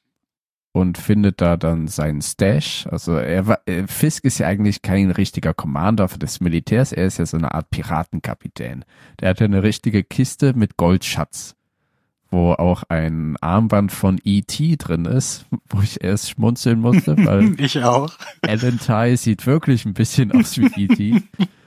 und 0.73 0.99
findet 0.99 1.41
da 1.41 1.57
dann 1.57 1.89
seinen 1.89 2.23
Stash. 2.23 2.87
Also 2.91 3.15
er 3.17 3.47
war, 3.47 3.61
äh, 3.67 3.87
Fisk 3.87 4.25
ist 4.25 4.39
ja 4.39 4.47
eigentlich 4.47 4.83
kein 4.83 5.11
richtiger 5.11 5.55
Commander 5.55 6.09
für 6.09 6.19
des 6.19 6.41
Militärs, 6.41 6.93
er 6.93 7.07
ist 7.07 7.19
ja 7.19 7.27
so 7.27 7.37
eine 7.37 7.55
Art 7.55 7.71
Piratenkapitän. 7.71 8.85
Der 9.21 9.31
hat 9.31 9.41
ja 9.41 9.47
eine 9.47 9.63
richtige 9.63 10.05
Kiste 10.05 10.55
mit 10.55 10.77
Goldschatz, 10.77 11.57
wo 12.31 12.53
auch 12.53 12.85
ein 12.89 13.37
Armband 13.41 13.93
von 13.93 14.21
E.T. 14.23 14.77
drin 14.77 15.05
ist, 15.05 15.47
wo 15.69 15.81
ich 15.83 16.03
erst 16.03 16.31
schmunzeln 16.31 16.81
musste, 16.81 17.17
weil 17.17 17.55
Ich 17.61 17.83
auch. 17.83 18.13
Alan 18.43 18.79
Ty 18.79 19.17
sieht 19.17 19.47
wirklich 19.47 19.85
ein 19.85 19.95
bisschen 19.95 20.33
aus 20.33 20.57
wie 20.57 20.85
E.T. 20.85 21.23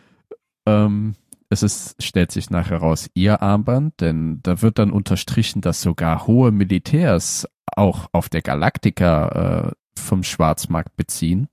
ähm, 0.65 1.15
es 1.49 1.63
ist, 1.63 2.01
stellt 2.01 2.31
sich 2.31 2.49
nachher 2.49 2.77
raus, 2.77 3.09
ihr 3.13 3.41
Armband, 3.41 4.01
denn 4.01 4.39
da 4.43 4.61
wird 4.61 4.79
dann 4.79 4.91
unterstrichen, 4.91 5.61
dass 5.61 5.81
sogar 5.81 6.25
hohe 6.25 6.51
Militärs 6.51 7.47
auch 7.75 8.07
auf 8.11 8.29
der 8.29 8.41
Galactica 8.41 9.67
äh, 9.67 9.71
vom 9.99 10.23
Schwarzmarkt 10.23 10.95
beziehen. 10.95 11.47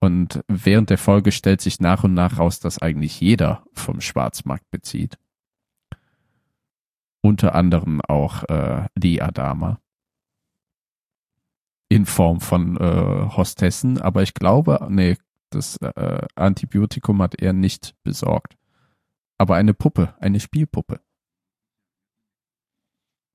Und 0.00 0.44
während 0.48 0.90
der 0.90 0.98
Folge 0.98 1.32
stellt 1.32 1.60
sich 1.60 1.80
nach 1.80 2.04
und 2.04 2.14
nach 2.14 2.38
raus, 2.38 2.60
dass 2.60 2.80
eigentlich 2.80 3.20
jeder 3.20 3.64
vom 3.72 4.00
Schwarzmarkt 4.00 4.70
bezieht. 4.70 5.18
Unter 7.26 7.56
anderem 7.56 8.00
auch 8.02 8.44
äh, 8.44 8.86
Lee 8.94 9.20
Adama 9.20 9.80
in 11.88 12.06
Form 12.06 12.40
von 12.40 12.76
äh, 12.76 13.36
Hostessen, 13.36 14.00
aber 14.00 14.22
ich 14.22 14.32
glaube, 14.32 14.86
nee, 14.88 15.16
das 15.50 15.76
äh, 15.78 16.24
Antibiotikum 16.36 17.20
hat 17.20 17.34
er 17.40 17.52
nicht 17.52 17.96
besorgt. 18.04 18.56
Aber 19.38 19.56
eine 19.56 19.74
Puppe, 19.74 20.14
eine 20.20 20.38
Spielpuppe. 20.38 21.00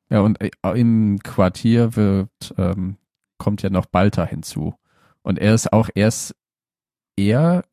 Ja, 0.10 0.21
und 0.21 0.39
äh, 0.41 0.51
im 0.73 1.19
Quartier 1.19 1.97
wird, 1.97 2.54
ähm, 2.58 2.97
kommt 3.38 3.62
ja 3.62 3.69
noch 3.69 3.88
Balta 3.88 4.23
hinzu. 4.23 4.73
Und 5.21 5.38
er 5.38 5.54
ist 5.54 5.73
auch 5.73 5.89
erst 5.95 6.34
eher 7.17 7.65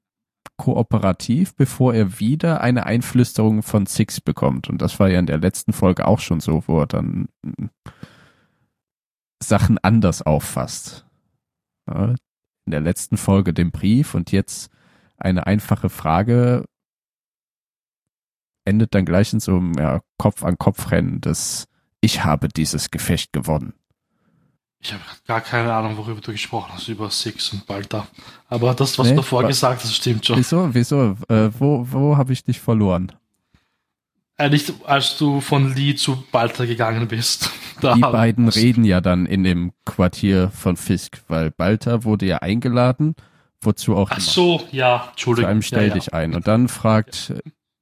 kooperativ, 0.59 1.55
bevor 1.55 1.95
er 1.95 2.21
wieder 2.21 2.61
eine 2.61 2.85
Einflüsterung 2.85 3.63
von 3.63 3.87
Six 3.87 4.21
bekommt. 4.21 4.69
Und 4.69 4.83
das 4.83 5.01
war 5.01 5.09
ja 5.09 5.19
in 5.19 5.27
der 5.27 5.39
letzten 5.39 5.73
Folge 5.73 6.07
auch 6.07 6.19
schon 6.19 6.41
so, 6.41 6.65
wo 6.67 6.81
er 6.81 6.87
dann 6.87 7.29
mm, 7.43 7.67
Sachen 9.43 9.79
anders 9.79 10.21
auffasst. 10.23 11.07
Ja, 11.89 12.15
in 12.67 12.73
der 12.73 12.81
letzten 12.81 13.17
Folge 13.17 13.55
den 13.55 13.71
Brief 13.71 14.15
und 14.15 14.31
jetzt 14.33 14.71
eine 15.17 15.47
einfache 15.47 15.89
Frage 15.89 16.65
endet 18.67 18.95
dann 18.95 19.07
gleich 19.07 19.33
in 19.33 19.41
so 19.41 19.57
einem 19.57 19.73
ja, 19.79 20.03
Kopf-an-Kopf-Rennen, 20.19 21.23
dass 21.23 21.67
ich 22.03 22.25
habe 22.25 22.49
dieses 22.49 22.91
Gefecht 22.91 23.33
gewonnen. 23.33 23.73
Ich 24.81 24.93
habe 24.93 25.03
gar 25.27 25.41
keine 25.41 25.73
Ahnung, 25.73 25.97
worüber 25.97 26.21
du 26.21 26.33
gesprochen 26.33 26.71
hast, 26.73 26.89
über 26.89 27.11
Six 27.11 27.53
und 27.53 27.67
Balta. 27.67 28.07
Aber 28.49 28.75
das, 28.75 28.99
was 28.99 29.07
Nee, 29.09 29.13
du 29.15 29.17
davor 29.21 29.45
gesagt 29.45 29.83
hast, 29.83 29.95
stimmt 29.95 30.25
schon. 30.27 30.39
Wieso, 30.39 30.69
wieso, 30.73 31.17
äh, 31.29 31.51
wo, 31.59 31.87
wo 31.91 32.17
habe 32.17 32.33
ich 32.33 32.45
dich 32.45 32.61
verloren? 32.61 33.13
Äh, 34.37 34.51
nicht, 34.51 34.73
als 34.85 35.17
du 35.19 35.41
von 35.41 35.75
Lee 35.75 35.97
zu 35.97 36.23
Balta 36.31 36.65
gegangen 36.65 37.09
bist. 37.09 37.51
Die 37.83 38.01
beiden 38.01 38.49
reden 38.49 38.85
ja 38.85 39.01
dann 39.01 39.27
in 39.27 39.43
dem 39.45 39.73
Quartier 39.85 40.51
von 40.51 40.77
Fisk, 40.77 41.23
weil 41.29 41.51
Balta 41.51 42.05
wurde 42.05 42.27
ja 42.27 42.39
eingeladen, 42.39 43.15
wozu 43.61 43.97
auch 43.97 44.11
Ach 44.13 44.21
so, 44.21 44.63
ja, 44.71 45.01
zu 45.05 45.11
Entschuldigung. 45.11 45.51
einem 45.51 45.63
stell 45.63 45.89
ja, 45.89 45.95
dich 45.95 46.15
ein. 46.15 46.35
Und 46.35 46.47
dann 46.47 46.69
fragt 46.69 47.35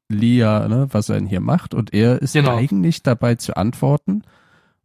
Lia, 0.08 0.66
ne, 0.68 0.88
was 0.92 1.08
er 1.10 1.16
denn 1.16 1.26
hier 1.26 1.40
macht. 1.40 1.74
Und 1.74 1.92
er 1.92 2.22
ist 2.22 2.32
Genau. 2.32 2.56
eigentlich 2.56 3.02
dabei 3.02 3.34
zu 3.34 3.56
antworten. 3.56 4.22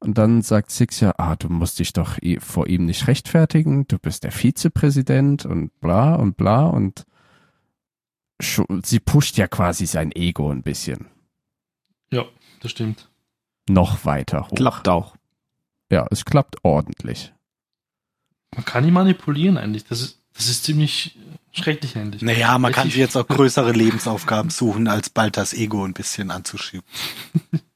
Und 0.04 0.18
dann 0.18 0.42
sagt 0.42 0.72
Six 0.72 1.00
ja, 1.00 1.14
ah, 1.18 1.36
du 1.36 1.48
musst 1.48 1.78
dich 1.78 1.94
doch 1.94 2.18
vor 2.40 2.68
ihm 2.68 2.86
nicht 2.86 3.08
rechtfertigen, 3.08 3.88
du 3.88 4.00
bist 4.00 4.24
der 4.24 4.32
Vizepräsident 4.32 5.46
und 5.46 5.80
bla 5.80 6.16
und 6.16 6.38
bla 6.38 6.66
und 6.66 7.06
sie 8.84 9.00
pusht 9.00 9.38
ja 9.38 9.48
quasi 9.48 9.86
sein 9.86 10.12
Ego 10.12 10.52
ein 10.52 10.64
bisschen 10.64 11.06
Ja, 12.12 12.26
das 12.62 12.72
stimmt. 12.72 13.10
noch 13.70 14.04
weiter 14.04 14.48
hoch. 14.50 14.56
Klappt 14.56 14.90
auch. 14.90 15.16
Ja, 15.92 16.08
es 16.10 16.26
klappt 16.26 16.56
ordentlich. 16.64 17.32
Man 18.56 18.66
kann 18.66 18.84
ihn 18.86 18.94
manipulieren 18.94 19.58
eigentlich. 19.58 19.86
Das 19.86 20.02
ist, 20.02 20.20
das 20.34 20.48
ist 20.48 20.64
ziemlich 20.64 21.20
schrecklich 21.52 21.96
eigentlich. 21.96 22.24
Naja, 22.24 22.58
man 22.58 22.72
kann 22.72 22.86
Richtig. 22.88 22.94
sich 22.94 23.02
jetzt 23.02 23.18
auch 23.18 23.28
größere 23.28 23.72
Lebensaufgaben 23.72 24.50
suchen, 24.50 24.88
als 24.88 25.12
bald 25.12 25.38
das 25.38 25.54
Ego 25.54 25.86
ein 25.86 25.94
bisschen 25.94 26.32
anzuschieben. 26.32 26.86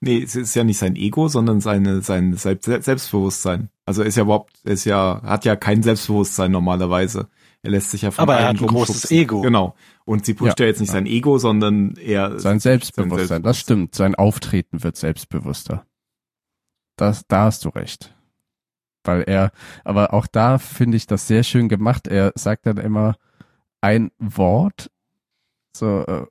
Ja. 0.00 0.08
Nee, 0.08 0.22
es 0.22 0.36
ist 0.36 0.54
ja 0.54 0.64
nicht 0.64 0.78
sein 0.78 0.96
Ego, 0.96 1.28
sondern 1.28 1.60
seine, 1.60 2.02
sein 2.02 2.34
Selbst 2.34 2.66
Selbstbewusstsein. 2.84 3.68
Also 3.84 4.02
er 4.02 4.08
ist 4.08 4.16
ja 4.16 4.22
überhaupt, 4.22 4.52
er 4.64 4.72
ist 4.72 4.84
ja, 4.84 5.20
hat 5.24 5.44
ja 5.44 5.56
kein 5.56 5.82
Selbstbewusstsein 5.82 6.50
normalerweise. 6.52 7.28
Er 7.62 7.72
lässt 7.72 7.90
sich 7.90 8.02
ja 8.02 8.12
von 8.12 8.22
Aber 8.22 8.36
er 8.36 8.48
hat 8.48 8.60
ein 8.60 8.66
großes. 8.66 9.10
Ego. 9.10 9.40
Genau. 9.40 9.74
Und 10.04 10.24
sie 10.24 10.34
pusht 10.34 10.60
ja, 10.60 10.64
Ja. 10.66 10.70
jetzt 10.70 10.80
nicht 10.80 10.92
sein 10.92 11.06
Ego, 11.06 11.38
sondern 11.38 11.96
eher 11.96 12.38
Sein 12.38 12.60
Selbstbewusstsein, 12.60 13.42
das 13.42 13.58
stimmt. 13.58 13.94
Sein 13.94 14.14
Auftreten 14.14 14.82
wird 14.84 14.96
selbstbewusster. 14.96 15.84
Das, 16.96 17.26
da 17.26 17.44
hast 17.44 17.64
du 17.64 17.70
recht. 17.70 18.14
Weil 19.04 19.22
er, 19.22 19.50
aber 19.84 20.14
auch 20.14 20.26
da 20.26 20.58
finde 20.58 20.96
ich 20.96 21.06
das 21.06 21.26
sehr 21.26 21.42
schön 21.42 21.68
gemacht. 21.68 22.06
Er 22.06 22.32
sagt 22.36 22.66
dann 22.66 22.76
immer 22.76 23.16
ein 23.80 24.10
Wort, 24.18 24.90
so, 25.72 26.04
äh, 26.06 26.26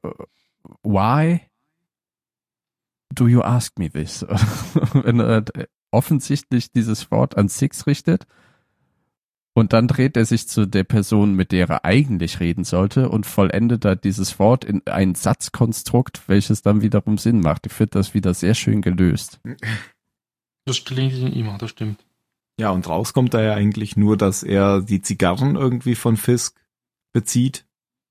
why 0.83 1.41
do 3.13 3.27
you 3.27 3.41
ask 3.41 3.77
me 3.79 3.89
this? 3.89 4.23
Wenn 4.93 5.19
er 5.19 5.45
offensichtlich 5.91 6.71
dieses 6.71 7.11
Wort 7.11 7.37
an 7.37 7.47
Six 7.47 7.87
richtet 7.87 8.27
und 9.53 9.73
dann 9.73 9.87
dreht 9.87 10.15
er 10.17 10.25
sich 10.25 10.47
zu 10.47 10.67
der 10.67 10.83
Person, 10.83 11.33
mit 11.33 11.51
der 11.51 11.67
er 11.69 11.85
eigentlich 11.85 12.39
reden 12.39 12.63
sollte 12.63 13.09
und 13.09 13.25
vollendet 13.25 13.85
da 13.85 13.95
dieses 13.95 14.37
Wort 14.37 14.63
in 14.63 14.81
ein 14.85 15.15
Satzkonstrukt, 15.15 16.27
welches 16.27 16.61
dann 16.61 16.81
wiederum 16.81 17.17
Sinn 17.17 17.39
macht. 17.39 17.65
Ich 17.65 17.73
finde 17.73 17.91
das 17.91 18.13
wieder 18.13 18.33
sehr 18.33 18.53
schön 18.53 18.81
gelöst. 18.81 19.39
Das 20.65 20.85
gelingt 20.85 21.13
ihm 21.13 21.33
immer, 21.33 21.57
das 21.57 21.71
stimmt. 21.71 22.05
Ja, 22.59 22.71
und 22.71 22.87
rauskommt 22.87 23.33
da 23.33 23.41
ja 23.41 23.53
eigentlich 23.53 23.97
nur, 23.97 24.17
dass 24.17 24.43
er 24.43 24.81
die 24.81 25.01
Zigarren 25.01 25.55
irgendwie 25.55 25.95
von 25.95 26.17
Fisk 26.17 26.59
bezieht 27.13 27.65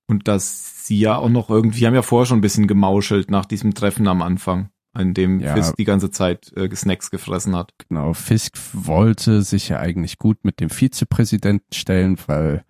und 0.07 0.27
dass 0.27 0.85
sie 0.85 0.99
ja 0.99 1.17
auch 1.17 1.29
noch 1.29 1.49
irgendwie, 1.49 1.85
haben 1.85 1.93
ja 1.93 2.01
vorher 2.01 2.25
schon 2.25 2.39
ein 2.39 2.41
bisschen 2.41 2.67
gemauschelt 2.67 3.29
nach 3.29 3.45
diesem 3.45 3.73
Treffen 3.73 4.07
am 4.07 4.21
Anfang, 4.21 4.69
an 4.97 5.13
dem 5.13 5.39
Ja. 5.39 5.53
Fisk 5.53 5.75
die 5.77 5.85
ganze 5.85 6.11
Zeit 6.11 6.51
äh, 6.57 6.73
Snacks 6.75 7.11
gefressen 7.11 7.55
hat. 7.55 7.73
Genau, 7.87 8.13
Fisk 8.13 8.57
wollte 8.73 9.41
sich 9.43 9.69
ja 9.69 9.79
eigentlich 9.79 10.17
gut 10.17 10.43
mit 10.43 10.59
dem 10.59 10.69
Vizepräsidenten 10.69 11.73
stellen, 11.73 12.17
weil 12.27 12.63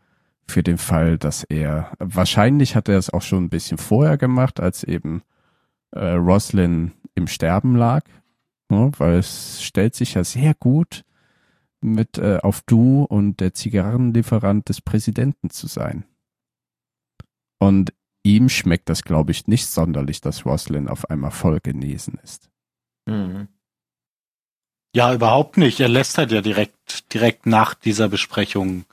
für 0.47 0.63
den 0.63 0.77
Fall, 0.77 1.17
dass 1.17 1.43
er, 1.43 1.91
wahrscheinlich 1.99 2.75
hat 2.75 2.89
er 2.89 2.97
es 2.97 3.09
auch 3.09 3.21
schon 3.21 3.45
ein 3.45 3.49
bisschen 3.49 3.77
vorher 3.77 4.17
gemacht, 4.17 4.59
als 4.59 4.83
eben 4.83 5.23
äh, 5.91 6.13
Roslin 6.13 6.93
im 7.15 7.27
Sterben 7.27 7.75
lag, 7.75 8.03
ne, 8.69 8.91
weil 8.97 9.15
es 9.15 9.63
stellt 9.63 9.95
sich 9.95 10.13
ja 10.13 10.23
sehr 10.23 10.53
gut 10.53 11.03
mit 11.81 12.17
äh, 12.17 12.39
auf 12.41 12.61
Du 12.65 13.03
und 13.03 13.39
der 13.39 13.53
Zigarrenlieferant 13.53 14.69
des 14.69 14.81
Präsidenten 14.81 15.49
zu 15.49 15.67
sein. 15.67 16.05
Und 17.59 17.93
ihm 18.27 18.49
schmeckt 18.49 18.89
das, 18.89 19.03
glaube 19.03 19.31
ich, 19.31 19.47
nicht 19.47 19.67
sonderlich, 19.67 20.21
dass 20.21 20.45
Roslin 20.45 20.87
auf 20.87 21.09
einmal 21.09 21.31
voll 21.31 21.59
genesen 21.61 22.19
ist. 22.23 22.49
Ja, 24.93 25.13
überhaupt 25.13 25.57
nicht. 25.57 25.79
Er 25.79 25.89
lästert 25.89 26.31
ja 26.31 26.41
direkt, 26.41 27.13
direkt 27.13 27.45
nach 27.45 27.73
dieser 27.73 28.09
Besprechung 28.09 28.85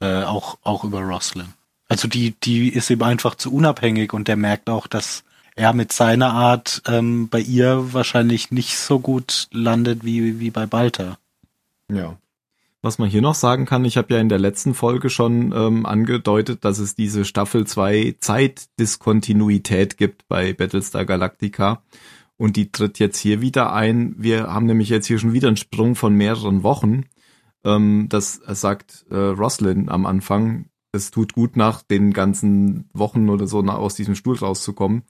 äh, 0.00 0.22
auch, 0.22 0.58
auch 0.62 0.84
über 0.84 1.00
Roslyn. 1.00 1.52
Also 1.88 2.08
die, 2.08 2.34
die 2.40 2.68
ist 2.68 2.90
ihm 2.90 3.02
einfach 3.02 3.34
zu 3.34 3.52
unabhängig 3.52 4.12
und 4.12 4.28
der 4.28 4.36
merkt 4.36 4.70
auch, 4.70 4.86
dass 4.86 5.24
er 5.54 5.74
mit 5.74 5.92
seiner 5.92 6.32
Art 6.32 6.82
ähm, 6.86 7.28
bei 7.28 7.40
ihr 7.40 7.92
wahrscheinlich 7.92 8.50
nicht 8.50 8.78
so 8.78 8.98
gut 8.98 9.48
landet 9.52 10.04
wie, 10.04 10.40
wie 10.40 10.50
bei 10.50 10.64
Balta. 10.64 11.18
Ja. 11.90 12.16
Was 12.84 12.98
man 12.98 13.08
hier 13.08 13.22
noch 13.22 13.36
sagen 13.36 13.64
kann, 13.64 13.84
ich 13.84 13.96
habe 13.96 14.12
ja 14.12 14.20
in 14.20 14.28
der 14.28 14.40
letzten 14.40 14.74
Folge 14.74 15.08
schon 15.08 15.52
ähm, 15.54 15.86
angedeutet, 15.86 16.64
dass 16.64 16.80
es 16.80 16.96
diese 16.96 17.24
Staffel 17.24 17.64
2 17.64 18.16
Zeitdiskontinuität 18.18 19.96
gibt 19.96 20.26
bei 20.26 20.52
Battlestar 20.52 21.04
Galactica. 21.04 21.84
Und 22.36 22.56
die 22.56 22.72
tritt 22.72 22.98
jetzt 22.98 23.18
hier 23.18 23.40
wieder 23.40 23.72
ein. 23.72 24.16
Wir 24.18 24.52
haben 24.52 24.66
nämlich 24.66 24.88
jetzt 24.88 25.06
hier 25.06 25.20
schon 25.20 25.32
wieder 25.32 25.46
einen 25.46 25.56
Sprung 25.56 25.94
von 25.94 26.16
mehreren 26.16 26.64
Wochen. 26.64 27.04
Ähm, 27.64 28.06
das 28.08 28.40
sagt 28.48 29.06
äh, 29.10 29.16
Roslyn 29.16 29.88
am 29.88 30.04
Anfang. 30.04 30.66
Es 30.90 31.12
tut 31.12 31.34
gut, 31.34 31.56
nach 31.56 31.82
den 31.82 32.12
ganzen 32.12 32.90
Wochen 32.92 33.30
oder 33.30 33.46
so 33.46 33.62
nach, 33.62 33.76
aus 33.76 33.94
diesem 33.94 34.16
Stuhl 34.16 34.36
rauszukommen. 34.36 35.04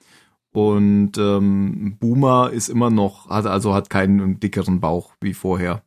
Und 0.52 1.16
ähm, 1.16 1.96
Boomer 1.98 2.50
ist 2.50 2.68
immer 2.68 2.90
noch, 2.90 3.30
hat 3.30 3.46
also 3.46 3.72
hat 3.72 3.88
keinen 3.88 4.40
dickeren 4.40 4.80
Bauch 4.80 5.14
wie 5.22 5.32
vorher. 5.32 5.82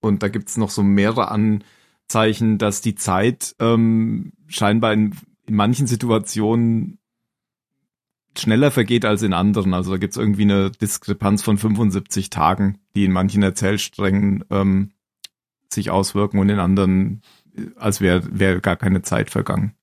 Und 0.00 0.22
da 0.22 0.28
gibt's 0.28 0.56
noch 0.56 0.70
so 0.70 0.82
mehrere 0.82 1.30
Anzeichen, 1.30 2.58
dass 2.58 2.80
die 2.80 2.94
Zeit 2.94 3.54
ähm, 3.58 4.32
scheinbar 4.48 4.92
in, 4.92 5.14
in 5.46 5.54
manchen 5.54 5.86
Situationen 5.86 6.98
schneller 8.36 8.70
vergeht 8.70 9.04
als 9.04 9.22
in 9.22 9.32
anderen. 9.32 9.74
Also 9.74 9.92
da 9.92 9.98
gibt's 9.98 10.16
irgendwie 10.16 10.42
eine 10.42 10.70
Diskrepanz 10.70 11.42
von 11.42 11.58
75 11.58 12.30
Tagen, 12.30 12.78
die 12.94 13.04
in 13.04 13.12
manchen 13.12 13.42
Erzählsträngen 13.42 14.44
ähm, 14.50 14.92
sich 15.72 15.90
auswirken 15.90 16.38
und 16.38 16.48
in 16.48 16.58
anderen, 16.58 17.22
äh, 17.56 17.66
als 17.76 18.00
wäre 18.00 18.22
wär 18.30 18.60
gar 18.60 18.76
keine 18.76 19.02
Zeit 19.02 19.30
vergangen. 19.30 19.74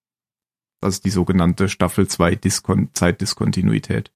Das 0.80 0.96
ist 0.96 1.06
die 1.06 1.10
sogenannte 1.10 1.70
Staffel 1.70 2.08
2 2.08 2.36
Diskon 2.36 2.90
Zeitdiskontinuität. 2.94 4.12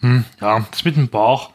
Hm, 0.00 0.24
ja, 0.40 0.66
das 0.70 0.84
mit 0.84 0.96
dem 0.96 1.08
Bauch, 1.08 1.52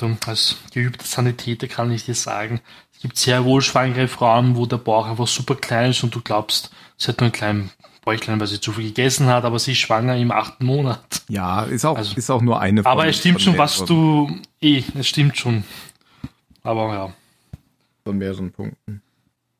so, 0.00 0.16
als 0.26 0.56
geübter 0.72 1.04
Sanitäter 1.04 1.68
kann 1.68 1.90
ich 1.92 2.04
dir 2.04 2.14
sagen, 2.14 2.60
es 2.92 3.00
gibt 3.00 3.16
sehr 3.16 3.44
wohl 3.44 3.62
schwangere 3.62 4.08
Frauen, 4.08 4.56
wo 4.56 4.66
der 4.66 4.78
Bauch 4.78 5.06
einfach 5.06 5.26
super 5.26 5.54
klein 5.54 5.90
ist 5.90 6.02
und 6.02 6.14
du 6.14 6.20
glaubst, 6.20 6.70
sie 6.96 7.08
hat 7.08 7.20
nur 7.20 7.26
einen 7.26 7.32
kleinen 7.32 7.70
Bäuchlein, 8.04 8.40
weil 8.40 8.46
sie 8.46 8.60
zu 8.60 8.72
viel 8.72 8.86
gegessen 8.86 9.26
hat, 9.26 9.44
aber 9.44 9.58
sie 9.58 9.72
ist 9.72 9.78
schwanger 9.78 10.16
im 10.16 10.32
achten 10.32 10.64
Monat. 10.64 11.22
Ja, 11.28 11.62
ist 11.62 11.84
auch, 11.84 11.96
Also- 11.96 12.16
ist 12.16 12.30
auch 12.30 12.40
nur 12.42 12.60
eine 12.60 12.84
Aber 12.84 13.06
es 13.06 13.18
stimmt 13.18 13.42
schon, 13.42 13.58
was 13.58 13.84
du, 13.84 14.38
eh, 14.60 14.82
es 14.94 15.06
stimmt 15.08 15.36
schon. 15.38 15.64
Aber 16.62 16.92
ja. 16.94 17.12
Von 18.04 18.18
mehreren 18.18 18.50
Punkten. 18.52 19.02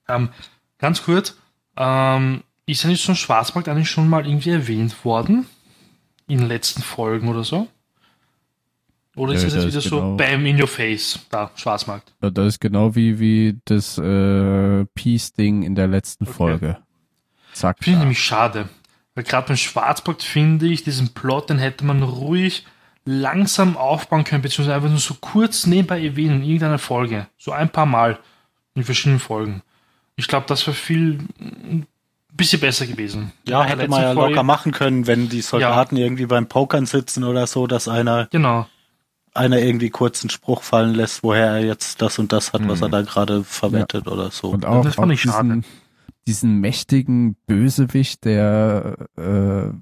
Ähm, 0.08 0.30
ganz 0.78 1.02
kurz, 1.02 1.36
ähm, 1.76 2.42
ist 2.66 2.82
ja 2.82 2.88
nicht 2.88 3.04
so 3.04 3.12
ein 3.12 3.16
Schwarzmarkt 3.16 3.68
eigentlich 3.68 3.90
schon 3.90 4.08
mal 4.08 4.26
irgendwie 4.26 4.50
erwähnt 4.50 5.04
worden? 5.04 5.46
In 6.26 6.38
den 6.38 6.48
letzten 6.48 6.82
Folgen 6.82 7.28
oder 7.28 7.44
so? 7.44 7.68
Oder 9.16 9.34
ist 9.34 9.42
Ja, 9.42 9.48
es 9.48 9.54
jetzt 9.54 9.66
wieder 9.66 9.78
ist 9.78 9.88
so 9.88 9.96
genau- 10.00 10.16
Bam 10.16 10.46
in 10.46 10.60
your 10.60 10.68
face, 10.68 11.18
da, 11.30 11.50
Schwarzmarkt? 11.56 12.12
Ja, 12.22 12.30
Das 12.30 12.46
ist 12.46 12.60
genau 12.60 12.94
wie, 12.94 13.18
wie 13.18 13.58
das 13.64 13.98
äh, 13.98 14.84
Peace-Ding 14.94 15.62
in 15.62 15.74
der 15.74 15.88
letzten 15.88 16.24
Okay. 16.24 16.32
Folge. 16.32 16.76
Zack. 17.52 17.78
Finde 17.82 17.98
ich 17.98 18.00
nämlich 18.00 18.22
schade. 18.22 18.68
Weil 19.16 19.24
gerade 19.24 19.48
beim 19.48 19.56
Schwarzmarkt 19.56 20.22
finde 20.22 20.66
ich, 20.68 20.84
diesen 20.84 21.08
Plot, 21.12 21.50
den 21.50 21.58
hätte 21.58 21.84
man 21.84 22.02
ruhig 22.02 22.64
langsam 23.04 23.76
aufbauen 23.76 24.22
können, 24.24 24.42
beziehungsweise 24.42 24.76
einfach 24.76 24.88
nur 24.90 24.98
so 24.98 25.14
kurz 25.20 25.66
nebenbei 25.66 26.02
erwähnen 26.04 26.36
in 26.42 26.44
irgendeiner 26.44 26.78
Folge. 26.78 27.26
So 27.36 27.50
ein 27.50 27.68
paar 27.70 27.86
Mal 27.86 28.18
in 28.74 28.84
verschiedenen 28.84 29.18
Folgen. 29.18 29.62
Ich 30.14 30.28
glaube, 30.28 30.46
das 30.46 30.66
wäre 30.66 30.76
viel 30.76 31.18
ein 31.40 31.86
bisschen 32.32 32.60
besser 32.60 32.86
gewesen. 32.86 33.32
Ja, 33.48 33.64
hätte 33.64 33.88
man 33.88 34.02
ja 34.02 34.12
Folge- 34.14 34.30
locker 34.34 34.42
machen 34.44 34.70
können, 34.70 35.06
wenn 35.08 35.28
die 35.28 35.40
Soldaten 35.40 35.96
irgendwie 35.96 36.26
beim 36.26 36.46
Pokern 36.46 36.86
sitzen 36.86 37.24
oder 37.24 37.46
so, 37.48 37.66
dass 37.66 37.88
einer, 37.88 38.28
Genau. 38.30 38.66
Einer 39.34 39.58
irgendwie 39.60 39.90
kurz 39.90 40.22
einen 40.22 40.30
Spruch 40.30 40.62
fallen 40.62 40.94
lässt, 40.94 41.22
woher 41.22 41.46
er 41.52 41.64
jetzt 41.64 42.02
das 42.02 42.18
und 42.18 42.32
das 42.32 42.52
hat, 42.52 42.66
was 42.68 42.78
Mhm. 42.78 42.84
er 42.84 42.88
da 42.90 43.02
gerade 43.02 43.44
verwettet 43.44 44.06
oder 44.08 44.30
so. 44.30 44.50
Und 44.50 44.66
auch, 44.66 44.84
das 44.84 44.96
fand 44.96 45.12
ich 45.12 45.22
schade. 45.22 45.48
diesen, 45.48 45.64
diesen 46.26 46.60
mächtigen 46.60 47.36
Bösewicht, 47.46 48.24
der 48.24 48.96
äh, 49.16 49.72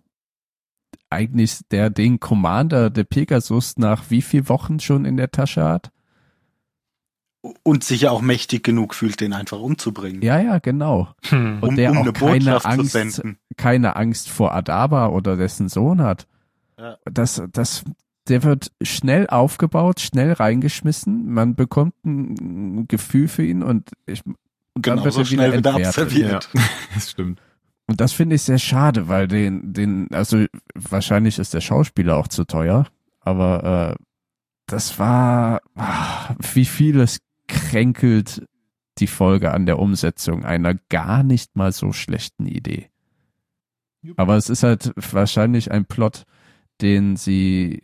eigentlich 1.10 1.60
der 1.70 1.90
den 1.90 2.20
Commander 2.20 2.90
der 2.90 3.04
Pegasus 3.04 3.78
nach 3.78 4.04
wie 4.10 4.22
viel 4.22 4.48
Wochen 4.48 4.80
schon 4.80 5.04
in 5.04 5.16
der 5.16 5.30
Tasche 5.30 5.64
hat. 5.64 5.90
Und 7.62 7.84
sich 7.84 8.02
ja 8.02 8.10
auch 8.10 8.20
mächtig 8.20 8.64
genug 8.64 8.94
fühlt, 8.94 9.20
den 9.20 9.32
einfach 9.32 9.60
umzubringen. 9.60 10.20
Ja, 10.22 10.40
ja, 10.40 10.58
genau. 10.58 11.08
Hm. 11.28 11.58
Und 11.62 11.68
um, 11.70 11.76
der 11.76 11.92
um 11.92 11.98
auch 11.98 12.02
eine 12.02 12.12
keine 12.12 12.34
Botschaft 12.34 12.62
zu 12.62 12.98
Angst, 12.98 13.22
keine 13.56 13.96
Angst 13.96 14.28
vor 14.28 14.54
Adaba 14.54 15.06
oder 15.08 15.36
dessen 15.36 15.68
Sohn 15.68 16.02
hat. 16.02 16.26
Ja. 16.78 16.98
Das, 17.10 17.42
das, 17.52 17.84
der 18.28 18.42
wird 18.42 18.70
schnell 18.82 19.26
aufgebaut, 19.26 20.00
schnell 20.00 20.32
reingeschmissen. 20.32 21.32
Man 21.32 21.54
bekommt 21.54 21.94
ein 22.04 22.86
Gefühl 22.88 23.28
für 23.28 23.44
ihn 23.44 23.62
und 23.62 23.90
ich, 24.06 24.24
und 24.26 24.86
dann 24.86 24.98
Genauso 24.98 25.04
wird 25.04 25.14
er 25.16 25.18
wieder 25.18 25.24
schnell 25.26 25.58
wieder 25.58 25.70
entwertet. 25.70 25.86
abserviert. 25.86 26.50
Ja, 26.52 26.62
das 26.94 27.10
stimmt. 27.10 27.42
Und 27.86 28.00
das 28.00 28.12
finde 28.12 28.36
ich 28.36 28.42
sehr 28.42 28.58
schade, 28.58 29.08
weil 29.08 29.28
den, 29.28 29.72
den, 29.72 30.08
also 30.12 30.44
wahrscheinlich 30.74 31.38
ist 31.38 31.54
der 31.54 31.62
Schauspieler 31.62 32.18
auch 32.18 32.28
zu 32.28 32.44
teuer, 32.44 32.86
aber 33.20 33.96
äh, 33.98 34.04
das 34.66 34.98
war, 34.98 35.62
ah, 35.74 36.34
wie 36.52 36.66
vieles 36.66 37.20
kränkelt 37.46 38.46
die 38.98 39.06
Folge 39.06 39.52
an 39.52 39.64
der 39.64 39.78
Umsetzung 39.78 40.44
einer 40.44 40.74
gar 40.90 41.22
nicht 41.22 41.56
mal 41.56 41.72
so 41.72 41.92
schlechten 41.92 42.46
Idee. 42.46 42.90
Aber 44.16 44.36
es 44.36 44.50
ist 44.50 44.62
halt 44.62 44.92
wahrscheinlich 44.96 45.70
ein 45.70 45.86
Plot, 45.86 46.24
den 46.80 47.16
sie 47.16 47.82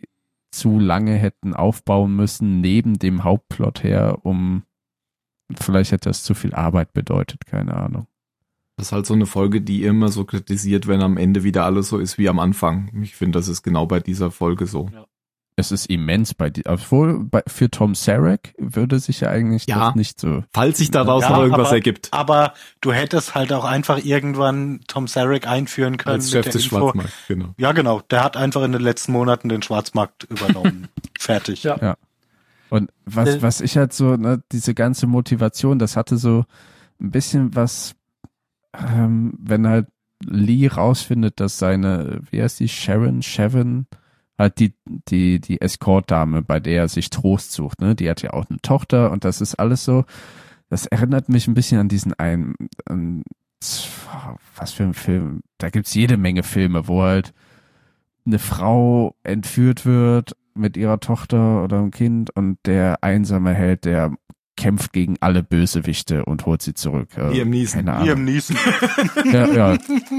zu 0.55 0.79
lange 0.79 1.15
hätten 1.15 1.53
aufbauen 1.53 2.15
müssen, 2.15 2.61
neben 2.61 2.97
dem 2.97 3.23
Hauptplot 3.23 3.83
her, 3.83 4.19
um 4.23 4.63
vielleicht 5.53 5.91
hätte 5.91 6.09
das 6.09 6.23
zu 6.23 6.33
viel 6.33 6.53
Arbeit 6.53 6.93
bedeutet, 6.93 7.45
keine 7.45 7.75
Ahnung. 7.75 8.07
Das 8.77 8.87
ist 8.87 8.91
halt 8.91 9.05
so 9.05 9.13
eine 9.13 9.25
Folge, 9.25 9.61
die 9.61 9.83
immer 9.83 10.09
so 10.09 10.25
kritisiert, 10.25 10.87
wenn 10.87 11.01
am 11.01 11.17
Ende 11.17 11.43
wieder 11.43 11.63
alles 11.63 11.89
so 11.89 11.97
ist 11.97 12.17
wie 12.17 12.27
am 12.27 12.39
Anfang. 12.39 12.91
Ich 13.01 13.15
finde, 13.15 13.39
das 13.39 13.47
ist 13.47 13.63
genau 13.63 13.85
bei 13.85 13.99
dieser 13.99 14.31
Folge 14.31 14.65
so. 14.65 14.89
Ja. 14.91 15.05
Es 15.57 15.71
ist 15.71 15.85
immens 15.89 16.33
bei 16.33 16.49
dir. 16.49 16.63
Obwohl, 16.67 17.23
bei, 17.23 17.41
für 17.47 17.71
Tom 17.71 17.95
Sarek 17.95 18.53
würde 18.57 18.99
sich 18.99 19.21
ja 19.21 19.29
eigentlich 19.29 19.65
Ja. 19.67 19.87
das 19.87 19.95
nicht 19.95 20.19
so. 20.19 20.43
Falls 20.53 20.79
sich 20.79 20.91
daraus 20.91 21.23
Ja, 21.23 21.29
noch 21.29 21.39
irgendwas 21.43 21.67
aber- 21.67 21.75
ergibt. 21.75 22.09
Aber 22.11 22.53
du 22.81 22.91
hättest 22.91 23.35
halt 23.35 23.53
auch 23.53 23.63
einfach 23.63 24.03
irgendwann 24.03 24.81
Tom 24.87 25.07
Sarek 25.07 25.47
einführen 25.47 25.95
können 25.97 26.15
Als 26.15 26.29
Chef 26.31 26.39
mit 26.39 26.45
der 26.47 26.51
des 26.53 26.63
Info. 26.65 26.77
Schwarzmarkts, 26.79 27.13
genau. 27.29 27.53
Ja, 27.57 27.71
genau. 27.71 28.01
Der 28.11 28.23
hat 28.23 28.35
einfach 28.35 28.63
in 28.63 28.73
den 28.73 28.81
letzten 28.81 29.13
Monaten 29.13 29.47
den 29.47 29.61
Schwarzmarkt 29.61 30.25
übernommen. 30.25 30.89
Fertig. 31.19 31.63
Ja. 31.63 31.95
Und 32.69 32.91
was, 33.05 33.29
Äh. 33.29 33.41
was 33.41 33.61
ich 33.61 33.77
halt 33.77 33.93
so, 33.93 34.17
ne, 34.17 34.43
diese 34.51 34.73
ganze 34.73 35.07
Motivation, 35.07 35.79
das 35.79 35.95
hatte 35.95 36.17
so 36.17 36.43
ein 36.99 37.11
bisschen 37.11 37.55
was, 37.55 37.95
ähm, 38.77 39.33
wenn 39.39 39.67
halt 39.67 39.87
Lee 40.25 40.67
rausfindet, 40.67 41.39
dass 41.39 41.59
seine, 41.59 42.21
wie 42.31 42.41
heißt 42.41 42.59
die, 42.59 42.67
Sharon, 42.67 43.21
Sharon, 43.21 43.85
halt 44.37 44.59
die, 44.59 44.73
die, 44.85 45.39
die 45.39 45.61
Escort-Dame, 45.61 46.41
bei 46.41 46.59
der 46.59 46.81
er 46.83 46.87
sich 46.87 47.09
Trost 47.09 47.51
sucht, 47.51 47.81
ne, 47.81 47.95
die 47.95 48.09
hat 48.09 48.21
ja 48.21 48.31
auch 48.31 48.45
eine 48.49 48.59
Tochter 48.59 49.11
und 49.11 49.23
das 49.23 49.41
ist 49.41 49.55
alles 49.55 49.85
so, 49.85 50.05
das 50.69 50.85
erinnert 50.85 51.29
mich 51.29 51.47
ein 51.47 51.53
bisschen 51.53 51.79
an 51.79 51.89
diesen 51.89 52.13
einen, 52.13 52.55
an, 52.85 53.23
was 54.55 54.71
für 54.71 54.83
ein 54.83 54.93
Film, 54.93 55.41
da 55.57 55.69
gibt's 55.69 55.93
jede 55.93 56.17
Menge 56.17 56.43
Filme, 56.43 56.87
wo 56.87 57.03
halt 57.03 57.33
eine 58.25 58.39
Frau 58.39 59.15
entführt 59.23 59.85
wird 59.85 60.35
mit 60.53 60.77
ihrer 60.77 60.99
Tochter 60.99 61.63
oder 61.63 61.77
einem 61.77 61.91
Kind 61.91 62.35
und 62.35 62.57
der 62.65 63.03
einsame 63.03 63.53
Held, 63.53 63.85
der 63.85 64.15
kämpft 64.57 64.93
gegen 64.93 65.17
alle 65.19 65.43
Bösewichte 65.43 66.25
und 66.25 66.45
holt 66.45 66.61
sie 66.61 66.73
zurück. 66.73 67.09
Äh, 67.17 67.33
Liam 67.33 67.49
Neeson. 67.49 67.85
Keine 67.85 67.93
Ahnung. 67.93 68.07
Liam 68.07 68.23
Neeson. 68.23 68.57
Ja, 69.25 69.47
ja. 69.47 69.77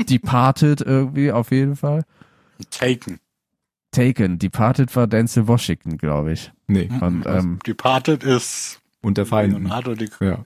Departed 0.09 0.83
irgendwie 0.83 1.33
auf 1.33 1.51
jeden 1.51 1.77
Fall. 1.77 2.05
Taken. 2.71 3.19
Taken. 3.97 4.39
Departed 4.39 4.95
war 4.95 5.07
Denzel 5.07 5.49
Washington, 5.49 5.97
glaube 5.97 6.33
ich. 6.33 6.53
Nee. 6.67 6.91
Und 7.01 7.25
ähm, 7.27 7.59
Departed 7.67 8.25
ist 8.25 8.81
Und 9.01 9.17
der 9.17 9.27
Feind. 9.27 9.55
Leonardo 9.55 9.95
Di 9.95 10.09
Ja. 10.21 10.45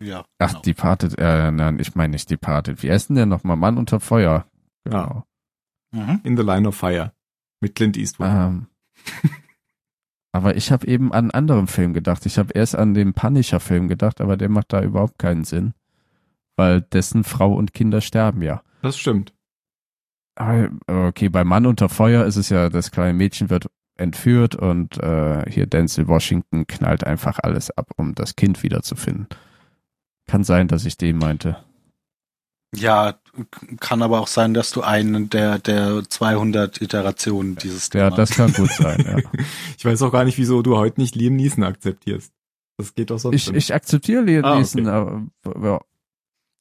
Ja, 0.00 0.24
ach, 0.38 0.48
genau. 0.48 0.62
Departed, 0.62 1.18
äh, 1.18 1.50
nein, 1.52 1.78
ich 1.78 1.94
meine 1.94 2.12
nicht 2.12 2.28
Departed. 2.28 2.82
Wie 2.82 2.90
heißt 2.90 3.08
denn 3.08 3.16
der 3.16 3.26
nochmal? 3.26 3.56
Mann 3.56 3.78
unter 3.78 4.00
Feuer. 4.00 4.46
Genau. 4.84 5.24
Mhm. 5.92 6.20
In 6.24 6.36
the 6.36 6.42
Line 6.42 6.66
of 6.66 6.74
Fire. 6.74 7.12
Mit 7.60 7.76
Clint 7.76 7.96
Eastwood. 7.96 8.28
Ähm, 8.28 8.66
aber 10.32 10.56
ich 10.56 10.72
habe 10.72 10.86
eben 10.86 11.12
an 11.12 11.24
einen 11.24 11.30
anderen 11.30 11.66
Film 11.68 11.92
gedacht. 11.94 12.26
Ich 12.26 12.38
habe 12.38 12.52
erst 12.52 12.74
an 12.74 12.94
den 12.94 13.14
Punisher-Film 13.14 13.86
gedacht, 13.86 14.20
aber 14.20 14.36
der 14.36 14.48
macht 14.48 14.72
da 14.72 14.82
überhaupt 14.82 15.18
keinen 15.18 15.44
Sinn. 15.44 15.74
Weil 16.56 16.82
dessen 16.82 17.22
Frau 17.22 17.54
und 17.54 17.72
Kinder 17.72 18.00
sterben 18.00 18.42
ja. 18.42 18.62
Das 18.82 18.98
stimmt. 18.98 19.32
Aber, 20.34 20.70
Okay, 20.86 21.28
bei 21.28 21.44
Mann 21.44 21.66
unter 21.66 21.88
Feuer 21.88 22.24
ist 22.24 22.36
es 22.36 22.48
ja, 22.48 22.68
das 22.70 22.90
kleine 22.90 23.12
Mädchen 23.12 23.50
wird 23.50 23.66
entführt 23.96 24.54
und 24.56 24.96
äh, 24.98 25.48
hier 25.50 25.66
Denzel 25.66 26.08
Washington 26.08 26.66
knallt 26.66 27.04
einfach 27.04 27.38
alles 27.42 27.70
ab, 27.70 27.90
um 27.96 28.14
das 28.14 28.36
Kind 28.36 28.62
wiederzufinden. 28.62 29.26
Kann 30.26 30.44
sein, 30.44 30.66
dass 30.68 30.86
ich 30.86 30.96
den 30.96 31.18
meinte. 31.18 31.62
Ja, 32.74 33.16
kann 33.80 34.00
aber 34.00 34.20
auch 34.20 34.28
sein, 34.28 34.54
dass 34.54 34.70
du 34.70 34.80
einen 34.80 35.28
der, 35.28 35.58
der 35.58 36.02
200 36.08 36.80
Iterationen 36.80 37.56
dieses 37.56 37.90
Ja, 37.92 38.08
Themas- 38.08 38.16
das 38.16 38.30
kann 38.30 38.52
gut 38.54 38.70
sein. 38.70 39.04
Ja. 39.06 39.40
Ich 39.76 39.84
weiß 39.84 40.00
auch 40.02 40.12
gar 40.12 40.24
nicht, 40.24 40.38
wieso 40.38 40.62
du 40.62 40.76
heute 40.78 40.98
nicht 41.00 41.14
Liam 41.14 41.36
Neeson 41.36 41.64
akzeptierst. 41.64 42.32
Das 42.78 42.94
geht 42.94 43.10
doch 43.10 43.18
sonst 43.18 43.34
Ich, 43.36 43.48
nicht. 43.52 43.56
ich 43.64 43.74
akzeptiere 43.74 44.22
Liam 44.22 44.44
Ah, 44.44 44.52
okay. 44.52 44.58
Neeson, 44.60 44.86
aber 44.88 45.26
ja, 45.62 45.80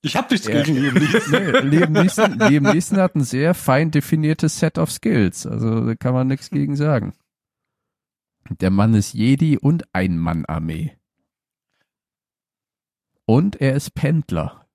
Ich 0.03 0.15
hab 0.15 0.31
nichts 0.31 0.47
Ja. 0.47 0.63
gegen 0.63 0.77
Liam 0.77 0.93
Neeson. 0.95 1.31
Nee, 1.31 1.59
Liam 1.77 1.91
Neeson, 1.91 2.39
Liam 2.39 2.63
Neeson 2.63 2.97
hat 2.97 3.15
ein 3.15 3.23
sehr 3.23 3.53
fein 3.53 3.91
definiertes 3.91 4.57
Set 4.59 4.77
of 4.77 4.91
Skills. 4.91 5.45
Also 5.45 5.85
da 5.85 5.95
kann 5.95 6.13
man 6.13 6.27
nichts 6.27 6.49
gegen 6.49 6.75
sagen. 6.75 7.13
Der 8.49 8.71
Mann 8.71 8.93
ist 8.95 9.13
Jedi 9.13 9.57
und 9.57 9.83
Ein-Mann-Armee. 9.93 10.97
Und 13.25 13.61
er 13.61 13.75
ist 13.75 13.93
Pendler. 13.93 14.65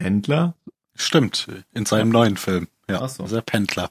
Händler? 0.00 0.54
Stimmt, 0.94 1.48
in 1.74 1.86
seinem 1.86 2.08
neuen 2.08 2.36
Film. 2.36 2.66
Ja, 2.88 3.02
Ach 3.02 3.08
so. 3.08 3.24
ist 3.24 3.32
er 3.32 3.42
Pendler. 3.42 3.90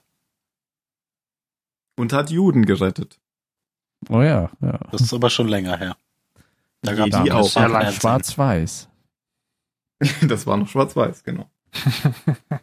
Und 1.96 2.12
hat 2.14 2.30
Juden 2.32 2.66
gerettet. 2.66 3.20
Oh 4.10 4.22
ja, 4.22 4.50
ja. 4.62 4.80
Das 4.92 5.02
ist 5.02 5.14
aber 5.14 5.30
schon 5.30 5.48
länger 5.48 5.78
her. 5.78 5.98
Da 6.82 6.94
Jedi 6.94 7.10
gab's 7.12 7.32
auch. 7.32 7.44
das 7.44 7.54
Sehr 7.54 7.70
lang. 7.70 7.92
Schwarz-Weiß. 7.94 8.87
Das 10.28 10.46
war 10.46 10.58
noch 10.58 10.68
schwarz-weiß, 10.68 11.24
genau. 11.24 11.50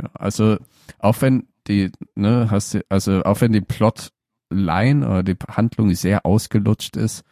Ja, 0.00 0.08
also 0.14 0.56
auch 0.98 1.20
wenn 1.20 1.48
die, 1.66 1.90
ne, 2.14 2.48
hast 2.50 2.74
du, 2.74 2.84
also 2.88 3.22
auch 3.24 3.40
wenn 3.40 3.52
die 3.52 3.60
Plotline 3.60 5.06
oder 5.06 5.22
die 5.22 5.36
Handlung 5.48 5.92
sehr 5.94 6.24
ausgelutscht 6.24 6.96
ist, 6.96 7.24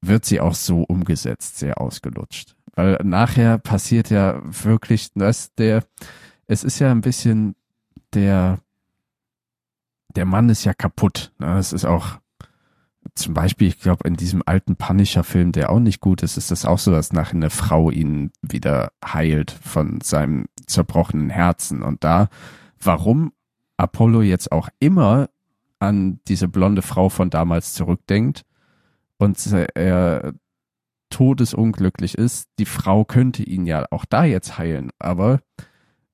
wird 0.00 0.24
sie 0.24 0.40
auch 0.40 0.54
so 0.54 0.82
umgesetzt, 0.82 1.58
sehr 1.58 1.80
ausgelutscht. 1.80 2.56
Weil 2.74 2.98
nachher 3.04 3.58
passiert 3.58 4.10
ja 4.10 4.40
wirklich, 4.42 5.12
dass 5.14 5.54
der, 5.54 5.84
es 6.46 6.64
ist 6.64 6.78
ja 6.78 6.90
ein 6.90 7.02
bisschen 7.02 7.54
der, 8.14 8.58
der 10.16 10.24
Mann 10.24 10.48
ist 10.48 10.64
ja 10.64 10.72
kaputt. 10.72 11.32
Ne? 11.38 11.58
Es 11.58 11.72
ist 11.72 11.84
auch 11.84 12.19
zum 13.14 13.34
Beispiel, 13.34 13.68
ich 13.68 13.80
glaube, 13.80 14.06
in 14.06 14.14
diesem 14.14 14.42
alten 14.44 14.76
Punisher-Film, 14.76 15.52
der 15.52 15.70
auch 15.70 15.80
nicht 15.80 16.00
gut 16.00 16.22
ist, 16.22 16.36
ist 16.36 16.50
das 16.50 16.64
auch 16.64 16.78
so, 16.78 16.90
dass 16.90 17.12
nachher 17.12 17.36
eine 17.36 17.50
Frau 17.50 17.90
ihn 17.90 18.30
wieder 18.42 18.92
heilt 19.04 19.50
von 19.50 20.00
seinem 20.00 20.46
zerbrochenen 20.66 21.30
Herzen. 21.30 21.82
Und 21.82 22.04
da, 22.04 22.28
warum 22.80 23.32
Apollo 23.76 24.22
jetzt 24.22 24.52
auch 24.52 24.68
immer 24.78 25.30
an 25.78 26.20
diese 26.28 26.48
blonde 26.48 26.82
Frau 26.82 27.08
von 27.08 27.30
damals 27.30 27.72
zurückdenkt 27.72 28.44
und 29.18 29.44
er 29.74 30.34
todesunglücklich 31.08 32.16
ist, 32.16 32.48
die 32.58 32.66
Frau 32.66 33.04
könnte 33.04 33.42
ihn 33.42 33.66
ja 33.66 33.86
auch 33.90 34.04
da 34.04 34.24
jetzt 34.24 34.58
heilen, 34.58 34.90
aber 34.98 35.40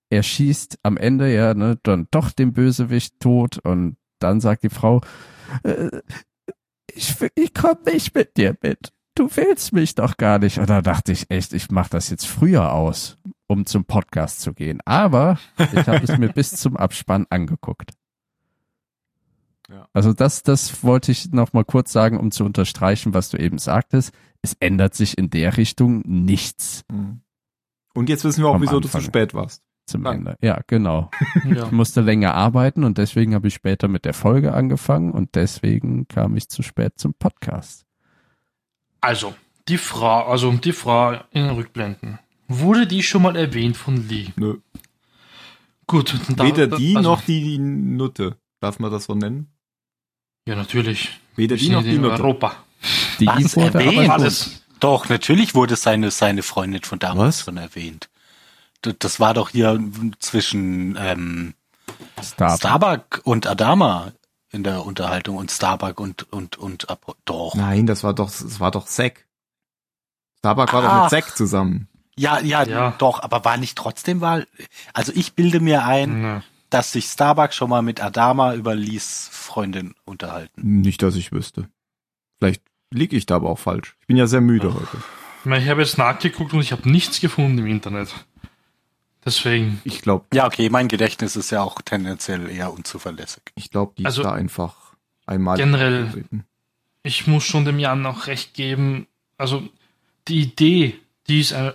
er 0.09 0.23
schießt 0.23 0.79
am 0.83 0.97
Ende 0.97 1.35
ja 1.35 1.53
ne, 1.55 1.79
dann 1.83 2.07
doch 2.11 2.31
den 2.31 2.53
Bösewicht 2.53 3.21
tot 3.21 3.59
und 3.59 3.97
dann 4.21 4.41
sagt 4.41 4.63
die 4.63 4.71
Frau, 4.71 5.03
äh, 5.65 6.01
ich, 6.97 7.15
ich 7.35 7.55
komme 7.55 7.79
nicht 7.87 8.15
mit 8.15 8.37
dir 8.37 8.57
mit. 8.63 8.93
Du 9.15 9.29
willst 9.35 9.73
mich 9.73 9.95
doch 9.95 10.17
gar 10.17 10.39
nicht. 10.39 10.59
Und 10.59 10.69
da 10.69 10.83
dachte 10.83 11.13
ich 11.13 11.31
echt, 11.31 11.53
ich 11.53 11.71
mache 11.71 11.91
das 11.91 12.11
jetzt 12.11 12.27
früher 12.27 12.73
aus, 12.73 13.19
um 13.47 13.65
zum 13.65 13.85
Podcast 13.85 14.41
zu 14.41 14.53
gehen. 14.53 14.81
Aber 14.85 15.39
ich 15.59 15.87
habe 15.87 16.05
es 16.05 16.19
mir 16.19 16.29
bis 16.29 16.51
zum 16.53 16.77
Abspann 16.77 17.27
angeguckt. 17.31 17.93
Ja. 19.69 19.89
Also 19.93 20.13
das, 20.13 20.43
das 20.43 20.85
wollte 20.85 21.11
ich 21.13 21.33
noch 21.33 21.53
mal 21.53 21.65
kurz 21.65 21.93
sagen, 21.93 22.19
um 22.21 22.31
zu 22.31 22.45
unterstreichen, 22.45 23.15
was 23.15 23.31
du 23.31 23.37
eben 23.39 23.59
sagtest. 23.59 24.13
Es 24.43 24.55
ändert 24.61 24.95
sich 24.95 25.19
in 25.19 25.31
der 25.31 25.57
Richtung 25.57 26.03
nichts 26.05 26.85
Mhm. 26.91 27.23
Und 27.95 28.11
jetzt 28.11 28.25
wissen 28.25 28.43
wir 28.45 28.49
auch, 28.51 28.57
Am 28.57 28.61
wieso 28.63 28.79
du 28.79 28.89
zu 28.89 28.99
Anfang. 28.99 29.11
spät 29.11 29.33
warst. 29.33 29.63
Zum 29.87 30.03
Nein. 30.03 30.19
Ende. 30.19 30.37
Ja, 30.43 30.61
genau. 30.67 31.11
Ja. 31.45 31.65
Ich 31.67 31.71
musste 31.73 32.01
länger 32.01 32.35
arbeiten 32.35 32.85
und 32.85 32.99
deswegen 32.99 33.35
habe 33.35 33.49
ich 33.49 33.55
später 33.55 33.89
mit 33.89 34.05
der 34.05 34.15
Folge 34.15 34.53
angefangen 34.53 35.13
und 35.13 35.35
deswegen 35.35 36.09
kam 36.09 36.37
ich 36.37 36.49
zu 36.49 36.63
spät 36.63 36.95
zum 36.97 37.15
Podcast. 37.15 37.87
Also, 39.01 39.35
die 39.69 39.79
Frau, 39.79 40.27
also 40.27 40.51
die 40.53 40.73
Frau 40.73 41.13
in 41.31 41.45
den 41.45 41.51
Rückblenden. 41.51 42.19
Wurde 42.49 42.87
die 42.87 43.03
schon 43.03 43.23
mal 43.23 43.37
erwähnt 43.37 43.77
von 43.77 44.09
Lee? 44.09 44.29
Nö. 44.37 44.59
Gut, 45.87 46.15
dann 46.29 46.37
darf- 46.37 46.47
Weder 46.47 46.67
die 46.67 46.97
also, 46.97 47.11
noch 47.11 47.23
die 47.23 47.59
Nutte. 47.59 48.37
Darf 48.61 48.79
man 48.79 48.91
das 48.91 49.05
so 49.05 49.15
nennen? 49.15 49.49
Ja, 50.47 50.63
die 50.65 50.97
Weder 51.37 51.57
die 51.57 51.69
noch 51.71 51.83
die 51.83 51.99
Nutte. 51.99 52.23
Europa. 52.23 52.57
Die 53.21 53.27
Was, 53.27 53.57
wurde 53.57 53.79
erwähnt? 53.85 54.63
Doch, 54.81 55.09
natürlich 55.09 55.55
wurde 55.55 55.77
seine, 55.77 56.11
seine 56.11 56.43
Freundin 56.43 56.83
von 56.83 56.99
damals 56.99 57.39
Was? 57.39 57.45
schon 57.45 57.57
erwähnt. 57.57 58.09
Das 58.95 59.21
war 59.21 59.35
doch 59.35 59.51
hier 59.51 59.83
zwischen 60.19 60.97
ähm, 60.99 61.55
Star 62.23 62.57
Starbuck 62.57 63.21
und 63.25 63.47
Adama 63.47 64.13
in 64.51 64.63
der 64.63 64.85
Unterhaltung 64.87 65.37
und 65.37 65.51
Starbuck 65.51 66.01
und 66.01 66.33
und 66.33 66.57
und 66.57 66.87
doch. 67.25 67.55
Nein, 67.55 67.87
das 67.87 68.05
war 68.05 68.15
doch, 68.15 68.27
das 68.31 68.61
war 68.61 68.71
doch 68.71 68.87
Zack. 68.87 69.27
Starbuck 70.39 70.73
war 70.73 70.83
doch 70.83 70.89
Ach. 70.91 71.03
mit 71.03 71.11
Zack 71.11 71.37
zusammen. 71.37 71.89
Ja, 72.19 72.41
ja, 72.41 72.63
Ja. 72.65 72.95
doch, 72.99 73.21
aber 73.23 73.45
war 73.45 73.57
nicht 73.59 73.77
trotzdem 73.77 74.21
Wahl? 74.21 74.47
Also 74.95 75.13
ich 75.15 75.35
bilde 75.35 75.61
mir 75.61 75.85
ein, 75.85 76.23
Ja. 76.23 76.43
dass 76.71 76.93
sich 76.93 77.07
Starbucks 77.07 77.55
schon 77.55 77.69
mal 77.71 77.83
mit 77.83 78.03
Adama 78.03 78.55
über 78.55 78.75
Lees 78.75 79.29
Freundin 79.31 79.95
unterhalten. 80.05 80.81
Nicht, 80.81 81.03
dass 81.03 81.15
ich 81.17 81.33
wüsste. 81.33 81.69
Vielleicht 82.39 82.63
liege 82.91 83.17
ich 83.17 83.27
da 83.27 83.37
aber 83.37 83.51
auch 83.51 83.59
falsch. 83.59 83.97
Ich 84.01 84.07
bin 84.07 84.17
ja 84.17 84.27
sehr 84.27 84.41
müde 84.41 84.73
heute. 84.75 84.97
Ich, 85.41 85.45
meine, 85.47 85.63
ich 85.65 85.71
habe 85.71 85.83
jetzt 85.83 85.99
nachgeguckt 85.99 86.53
und 86.55 86.61
ich 86.61 86.73
habe 86.73 86.89
nichts 86.89 87.21
gefunden 87.21 87.59
im 87.59 87.67
Internet. 87.67 88.09
Deswegen, 89.27 89.81
Ich 89.85 90.01
glaube, 90.03 90.25
Ja, 90.33 90.47
okay, 90.47 90.71
mein 90.71 90.89
Gedächtnis 90.89 91.35
ist 91.37 91.51
ja 91.51 91.63
auch 91.63 91.83
tendenziell 91.83 92.49
eher 92.49 92.73
unzuverlässig. 92.73 93.43
ich 93.57 93.71
glaube, 93.71 93.93
die 93.99 94.07
Also, 94.07 94.23
ist 94.23 94.27
da 94.27 94.33
einfach 94.33 94.75
einmal 95.27 95.57
generell- 95.59 96.05
aufgetreten. 96.05 96.45
ich 97.03 97.27
muss 97.27 97.45
schon 97.45 97.65
dem 97.65 97.79
Jan 97.81 98.07
auch 98.07 98.29
recht 98.29 98.55
geben. 98.55 99.07
Also 99.37 99.63
die 100.29 100.41
Idee, 100.43 100.95
die 101.29 101.41
ist 101.41 101.51
äh, 101.53 101.73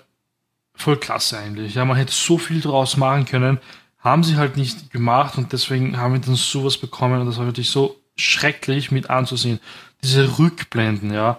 voll 0.73 0.97
klasse 0.97 1.37
eigentlich. 1.37 1.75
Ja, 1.75 1.83
man 1.85 1.97
hätte 1.97 2.13
so 2.13 2.37
viel 2.37 2.61
draus 2.61 2.95
machen 2.97 3.25
können, 3.25 3.59
haben 3.99 4.23
sie 4.23 4.37
halt 4.37 4.55
nicht 4.57 4.89
gemacht 4.91 5.37
und 5.37 5.51
deswegen 5.53 5.97
haben 5.97 6.13
wir 6.13 6.21
dann 6.21 6.35
sowas 6.35 6.77
bekommen 6.77 7.19
und 7.21 7.27
das 7.27 7.37
war 7.37 7.45
wirklich 7.45 7.69
so 7.69 7.99
schrecklich 8.15 8.91
mit 8.91 9.09
anzusehen. 9.09 9.59
Diese 10.03 10.39
Rückblenden, 10.39 11.13
ja. 11.13 11.37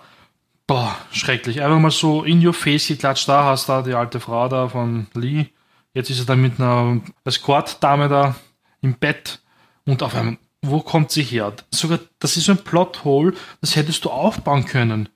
Boah, 0.66 0.96
schrecklich. 1.10 1.60
Einfach 1.62 1.80
mal 1.80 1.90
so 1.90 2.22
in 2.22 2.46
your 2.46 2.54
face 2.54 2.86
geklatscht, 2.88 3.28
da 3.28 3.44
hast 3.44 3.68
du 3.68 3.72
da 3.72 3.82
die 3.82 3.94
alte 3.94 4.20
Frau 4.20 4.48
da 4.48 4.68
von 4.68 5.06
Lee. 5.14 5.46
Jetzt 5.94 6.10
ist 6.10 6.20
er 6.20 6.24
dann 6.26 6.40
mit 6.40 6.58
einer 6.58 7.00
Escort-Dame 7.24 8.08
da 8.08 8.36
im 8.80 8.94
Bett 8.94 9.40
und 9.84 10.02
auf 10.02 10.14
einmal, 10.14 10.38
wo 10.62 10.80
kommt 10.80 11.10
sie 11.10 11.22
her? 11.22 11.52
Sogar, 11.70 11.98
das 12.18 12.36
ist 12.36 12.44
so 12.44 12.52
ein 12.52 12.64
Plothole, 12.64 13.34
das 13.60 13.76
hättest 13.76 14.04
du 14.04 14.10
aufbauen 14.10 14.64
können. 14.64 15.08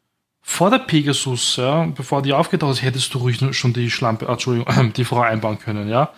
Vor 0.43 0.71
der 0.71 0.79
Pegasus, 0.79 1.57
ja, 1.57 1.87
bevor 1.87 2.23
die 2.23 2.33
aufgetaucht 2.33 2.75
ist, 2.75 2.83
hättest 2.83 3.13
du 3.15 3.19
ruhig 3.19 3.39
schon 3.57 3.73
die 3.73 3.91
Schlampe, 3.91 4.29
ah, 4.29 4.33
Entschuldigung, 4.33 4.93
die 4.97 5.05
Frau 5.05 5.21
einbauen 5.21 5.59
können, 5.59 5.89
ja. 5.89 6.13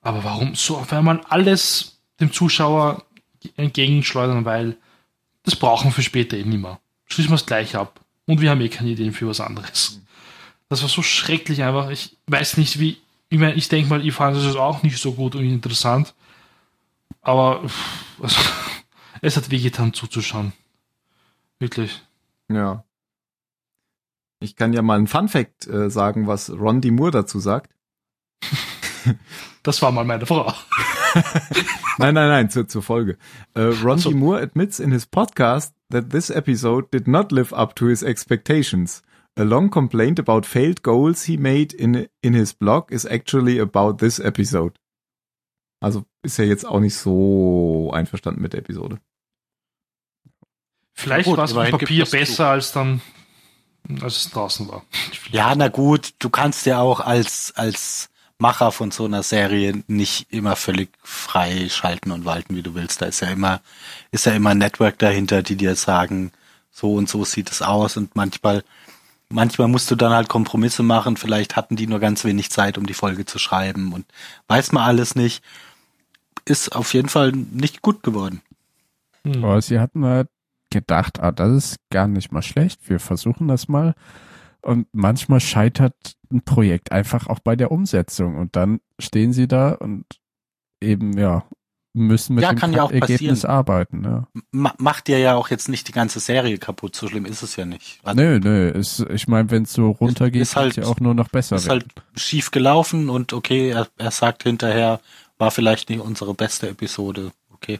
Aber 0.00 0.24
warum 0.24 0.54
so 0.54 0.76
auf 0.76 0.92
einmal 0.92 1.20
alles 1.28 2.00
dem 2.20 2.32
Zuschauer 2.32 3.04
entgegenschleudern, 3.56 4.44
weil 4.44 4.76
das 5.44 5.56
brauchen 5.56 5.86
wir 5.86 5.92
für 5.92 6.02
später 6.02 6.36
eh 6.36 6.44
nicht 6.44 6.60
mehr. 6.60 6.80
Schließen 7.06 7.30
wir 7.30 7.36
es 7.36 7.46
gleich 7.46 7.76
ab. 7.76 8.00
Und 8.26 8.40
wir 8.40 8.50
haben 8.50 8.60
eh 8.60 8.68
keine 8.68 8.90
Ideen 8.90 9.12
für 9.12 9.28
was 9.28 9.40
anderes. 9.40 10.00
Das 10.68 10.82
war 10.82 10.88
so 10.88 11.02
schrecklich 11.02 11.62
einfach. 11.62 11.90
Ich 11.90 12.16
weiß 12.26 12.56
nicht, 12.56 12.78
wie. 12.78 12.98
Ich 13.32 13.38
meine, 13.38 13.54
ich 13.54 13.66
denke 13.70 13.88
mal, 13.88 14.06
ich 14.06 14.12
fand 14.12 14.36
es 14.36 14.56
auch 14.56 14.82
nicht 14.82 14.98
so 14.98 15.14
gut 15.14 15.34
und 15.34 15.46
interessant. 15.46 16.14
Aber 17.22 17.62
also, 18.20 18.36
es 19.22 19.38
hat 19.38 19.50
wehgetan 19.50 19.94
zuzuschauen. 19.94 20.52
Wirklich. 21.58 22.02
Ja. 22.50 22.84
Ich 24.38 24.54
kann 24.54 24.74
ja 24.74 24.82
mal 24.82 24.98
einen 24.98 25.06
Fun 25.06 25.28
Fact 25.28 25.66
äh, 25.66 25.88
sagen, 25.88 26.26
was 26.26 26.50
Ron 26.50 26.82
D. 26.82 26.90
Moore 26.90 27.10
dazu 27.10 27.40
sagt. 27.40 27.74
Das 29.64 29.80
war 29.80 29.92
mal 29.92 30.04
meine 30.04 30.26
Frau. 30.26 30.44
Nein, 31.98 32.14
nein, 32.14 32.28
nein, 32.28 32.50
zur, 32.50 32.66
zur 32.66 32.82
Folge. 32.82 33.16
Äh, 33.54 33.62
Ron 33.82 33.98
so. 33.98 34.10
D. 34.10 34.16
Moore 34.16 34.42
admits 34.42 34.80
in 34.80 34.90
his 34.90 35.06
podcast 35.06 35.72
that 35.88 36.10
this 36.10 36.30
episode 36.30 36.88
did 36.90 37.06
not 37.06 37.30
live 37.30 37.52
up 37.52 37.76
to 37.76 37.86
his 37.86 38.02
expectations. 38.02 39.02
A 39.38 39.42
long 39.42 39.70
complaint 39.70 40.18
about 40.18 40.42
failed 40.46 40.82
goals 40.82 41.24
he 41.24 41.36
made 41.36 41.74
in, 41.74 42.06
in 42.20 42.34
his 42.34 42.52
blog 42.52 42.92
is 42.92 43.06
actually 43.06 43.58
about 43.58 43.98
this 43.98 44.18
episode. 44.18 44.74
Also 45.80 46.04
ist 46.22 46.38
er 46.38 46.46
jetzt 46.46 46.66
auch 46.66 46.80
nicht 46.80 46.96
so 46.96 47.90
einverstanden 47.92 48.42
mit 48.42 48.52
der 48.52 48.60
Episode. 48.60 49.00
Vielleicht 50.94 51.28
war 51.28 51.44
es 51.44 51.54
auf 51.54 51.70
Papier 51.70 52.04
besser 52.04 52.48
als 52.48 52.72
dann, 52.72 53.00
als 54.00 54.16
es 54.16 54.30
draußen 54.30 54.68
war. 54.68 54.84
Ja, 55.30 55.54
na 55.54 55.68
gut, 55.68 56.12
du 56.18 56.28
kannst 56.28 56.66
ja 56.66 56.80
auch 56.80 57.00
als, 57.00 57.54
als 57.56 58.10
Macher 58.36 58.70
von 58.70 58.90
so 58.90 59.06
einer 59.06 59.22
Serie 59.22 59.82
nicht 59.86 60.30
immer 60.30 60.56
völlig 60.56 60.90
frei 61.02 61.70
schalten 61.70 62.10
und 62.10 62.26
walten, 62.26 62.54
wie 62.54 62.62
du 62.62 62.74
willst. 62.74 63.00
Da 63.00 63.06
ist 63.06 63.20
ja 63.20 63.28
immer, 63.28 63.62
ist 64.10 64.26
ja 64.26 64.32
immer 64.32 64.50
ein 64.50 64.58
Network 64.58 64.98
dahinter, 64.98 65.42
die 65.42 65.56
dir 65.56 65.74
sagen, 65.74 66.32
so 66.70 66.94
und 66.94 67.08
so 67.08 67.24
sieht 67.24 67.50
es 67.50 67.62
aus 67.62 67.96
und 67.96 68.14
manchmal, 68.14 68.62
manchmal 69.32 69.68
musst 69.68 69.90
du 69.90 69.96
dann 69.96 70.12
halt 70.12 70.28
Kompromisse 70.28 70.82
machen. 70.82 71.16
Vielleicht 71.16 71.56
hatten 71.56 71.76
die 71.76 71.86
nur 71.86 72.00
ganz 72.00 72.24
wenig 72.24 72.50
Zeit, 72.50 72.78
um 72.78 72.86
die 72.86 72.94
Folge 72.94 73.24
zu 73.24 73.38
schreiben 73.38 73.92
und 73.92 74.06
weiß 74.48 74.72
man 74.72 74.84
alles 74.84 75.14
nicht. 75.14 75.42
Ist 76.44 76.74
auf 76.74 76.94
jeden 76.94 77.08
Fall 77.08 77.32
nicht 77.32 77.82
gut 77.82 78.02
geworden. 78.02 78.42
Hm. 79.24 79.44
Aber 79.44 79.60
sie 79.62 79.78
hatten 79.78 80.04
halt 80.04 80.28
gedacht, 80.70 81.20
ah, 81.20 81.32
das 81.32 81.52
ist 81.52 81.76
gar 81.90 82.08
nicht 82.08 82.32
mal 82.32 82.42
schlecht, 82.42 82.88
wir 82.88 82.98
versuchen 82.98 83.48
das 83.48 83.68
mal. 83.68 83.94
Und 84.62 84.86
manchmal 84.92 85.40
scheitert 85.40 85.94
ein 86.32 86.42
Projekt 86.42 86.92
einfach 86.92 87.26
auch 87.26 87.40
bei 87.40 87.56
der 87.56 87.70
Umsetzung 87.70 88.36
und 88.36 88.56
dann 88.56 88.80
stehen 88.98 89.32
sie 89.32 89.48
da 89.48 89.72
und 89.72 90.06
eben, 90.80 91.18
ja, 91.18 91.44
müssen 91.94 92.34
mit 92.36 92.42
Ja, 92.42 92.50
dem 92.52 92.58
kann 92.58 92.72
ja 92.72 92.82
auch 92.82 92.90
Ergebnis 92.90 93.42
passieren. 93.42 93.50
arbeiten. 93.50 94.04
Ja. 94.04 94.26
Ma 94.50 94.72
macht 94.78 95.08
dir 95.08 95.18
ja 95.18 95.34
auch 95.34 95.50
jetzt 95.50 95.68
nicht 95.68 95.88
die 95.88 95.92
ganze 95.92 96.20
Serie 96.20 96.58
kaputt. 96.58 96.96
So 96.96 97.08
schlimm 97.08 97.26
ist 97.26 97.42
es 97.42 97.56
ja 97.56 97.64
nicht. 97.66 98.00
Also, 98.02 98.20
Nö, 98.20 98.38
nö, 98.40 98.68
ist, 98.70 99.00
ich 99.12 99.28
meine, 99.28 99.50
wenn 99.50 99.64
es 99.64 99.72
so 99.74 99.90
runtergeht, 99.90 100.40
ist 100.42 100.56
halt- 100.56 100.76
ja 100.76 100.84
auch 100.84 101.00
nur 101.00 101.14
noch 101.14 101.28
besser 101.28 101.56
ist 101.56 101.66
werden. 101.68 101.82
halt 101.96 102.20
schief 102.20 102.50
gelaufen 102.50 103.10
und 103.10 103.32
okay, 103.32 103.70
er, 103.70 103.88
er 103.98 104.10
sagt 104.10 104.44
hinterher, 104.44 105.00
war 105.38 105.50
vielleicht 105.50 105.90
nicht 105.90 106.00
unsere 106.00 106.34
beste 106.34 106.68
Episode. 106.68 107.32
Okay. 107.52 107.78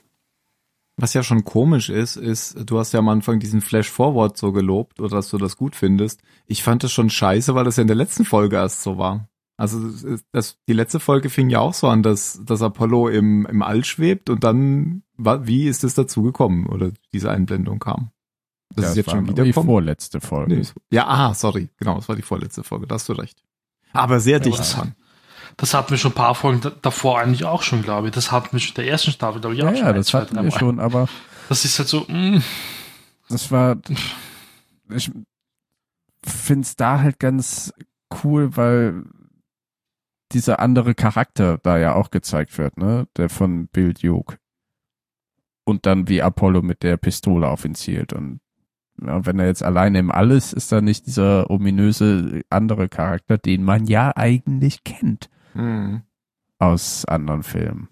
Was 0.98 1.14
ja 1.14 1.22
schon 1.22 1.44
komisch 1.44 1.88
ist, 1.88 2.16
ist, 2.16 2.54
du 2.68 2.78
hast 2.78 2.92
ja 2.92 2.98
am 2.98 3.08
Anfang 3.08 3.40
diesen 3.40 3.62
Flash 3.62 3.88
Forward 3.88 4.36
so 4.36 4.52
gelobt 4.52 5.00
oder 5.00 5.16
dass 5.16 5.30
du 5.30 5.38
das 5.38 5.56
gut 5.56 5.74
findest. 5.74 6.20
Ich 6.46 6.62
fand 6.62 6.84
das 6.84 6.92
schon 6.92 7.08
scheiße, 7.08 7.54
weil 7.54 7.64
das 7.64 7.76
ja 7.76 7.80
in 7.80 7.86
der 7.86 7.96
letzten 7.96 8.26
Folge 8.26 8.56
erst 8.56 8.82
so 8.82 8.98
war. 8.98 9.26
Also 9.62 9.78
das, 10.32 10.58
die 10.66 10.72
letzte 10.72 10.98
Folge 10.98 11.30
fing 11.30 11.48
ja 11.48 11.60
auch 11.60 11.72
so 11.72 11.86
an, 11.86 12.02
dass, 12.02 12.40
dass 12.44 12.62
Apollo 12.62 13.10
im, 13.10 13.46
im 13.46 13.62
All 13.62 13.84
schwebt 13.84 14.28
und 14.28 14.42
dann, 14.42 15.04
wie 15.16 15.68
ist 15.68 15.84
es 15.84 15.94
dazu 15.94 16.22
gekommen 16.22 16.66
oder 16.66 16.90
diese 17.12 17.30
Einblendung 17.30 17.78
kam? 17.78 18.10
Das 18.74 18.86
ja, 18.86 18.90
ist 18.90 18.96
jetzt 18.96 19.10
schon 19.12 19.28
wieder 19.28 19.44
die 19.44 19.52
vorletzte 19.52 20.20
Folge. 20.20 20.56
Nee, 20.56 20.66
ja, 20.90 21.06
aha, 21.06 21.34
sorry, 21.34 21.68
genau, 21.76 21.94
das 21.94 22.08
war 22.08 22.16
die 22.16 22.22
vorletzte 22.22 22.64
Folge, 22.64 22.88
da 22.88 22.96
hast 22.96 23.08
du 23.08 23.12
recht. 23.12 23.40
Aber 23.92 24.18
sehr 24.18 24.40
dicht 24.40 24.58
das- 24.58 24.72
dran. 24.72 24.96
Das 25.58 25.74
hatten 25.74 25.90
wir 25.90 25.98
schon 25.98 26.10
ein 26.10 26.16
paar 26.16 26.34
Folgen 26.34 26.60
da- 26.60 26.70
davor 26.70 27.20
eigentlich 27.20 27.44
auch 27.44 27.62
schon, 27.62 27.82
glaube 27.82 28.08
ich. 28.08 28.14
Das 28.14 28.32
hatten 28.32 28.48
wir 28.52 28.58
schon 28.58 28.70
in 28.70 28.82
der 28.82 28.88
ersten 28.88 29.12
Staffel, 29.12 29.40
glaube 29.42 29.54
ich, 29.54 29.62
auch 29.62 29.66
Ja, 29.70 29.76
schon. 29.76 29.86
ja, 29.86 29.92
das 29.92 30.12
hatten 30.12 30.42
wir 30.42 30.50
schon, 30.50 30.80
aber 30.80 31.08
Das 31.48 31.64
ist 31.64 31.78
halt 31.78 31.88
so, 31.88 32.04
mh, 32.08 32.40
das 33.28 33.52
war, 33.52 33.76
ich 34.92 35.08
find's 36.24 36.74
da 36.76 37.00
halt 37.00 37.18
ganz 37.20 37.72
cool, 38.24 38.56
weil 38.56 39.04
dieser 40.32 40.60
andere 40.60 40.94
Charakter 40.94 41.58
da 41.62 41.78
ja 41.78 41.94
auch 41.94 42.10
gezeigt 42.10 42.56
wird, 42.58 42.76
ne, 42.78 43.06
der 43.16 43.28
von 43.28 43.68
Bill 43.68 43.94
Duke. 43.94 44.36
Und 45.64 45.86
dann 45.86 46.08
wie 46.08 46.22
Apollo 46.22 46.62
mit 46.62 46.82
der 46.82 46.96
Pistole 46.96 47.48
auf 47.48 47.64
ihn 47.64 47.74
zielt 47.74 48.12
und 48.12 48.40
ja, 49.00 49.24
wenn 49.24 49.38
er 49.38 49.46
jetzt 49.46 49.62
alleine 49.62 49.98
im 49.98 50.10
Alles 50.10 50.52
ist, 50.52 50.70
da 50.70 50.80
nicht 50.80 51.06
dieser 51.06 51.50
ominöse 51.50 52.42
andere 52.50 52.88
Charakter, 52.88 53.38
den 53.38 53.64
man 53.64 53.86
ja 53.86 54.12
eigentlich 54.16 54.84
kennt 54.84 55.28
Hm. 55.54 56.02
aus 56.58 57.04
anderen 57.04 57.42
Filmen. 57.42 57.88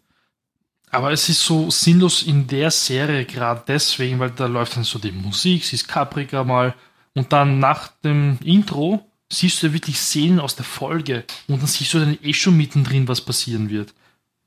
Aber 0.90 1.12
es 1.12 1.28
ist 1.28 1.44
so 1.44 1.70
sinnlos 1.70 2.22
in 2.22 2.46
der 2.46 2.70
Serie 2.70 3.24
gerade 3.24 3.62
deswegen, 3.66 4.18
weil 4.18 4.30
da 4.30 4.46
läuft 4.46 4.76
dann 4.76 4.84
so 4.84 4.98
die 4.98 5.12
Musik, 5.12 5.64
sie 5.64 5.76
ist 5.76 5.88
Caprica 5.88 6.42
mal 6.44 6.74
und 7.14 7.32
dann 7.32 7.58
nach 7.60 7.88
dem 8.04 8.38
Intro 8.42 9.09
siehst 9.32 9.62
du 9.62 9.68
ja 9.68 9.72
wirklich 9.72 9.98
Szenen 9.98 10.40
aus 10.40 10.56
der 10.56 10.64
Folge 10.64 11.24
und 11.46 11.60
dann 11.60 11.66
siehst 11.66 11.94
du 11.94 12.00
dann 12.00 12.18
eh 12.22 12.32
schon 12.32 12.56
mittendrin, 12.56 13.08
was 13.08 13.20
passieren 13.20 13.70
wird. 13.70 13.94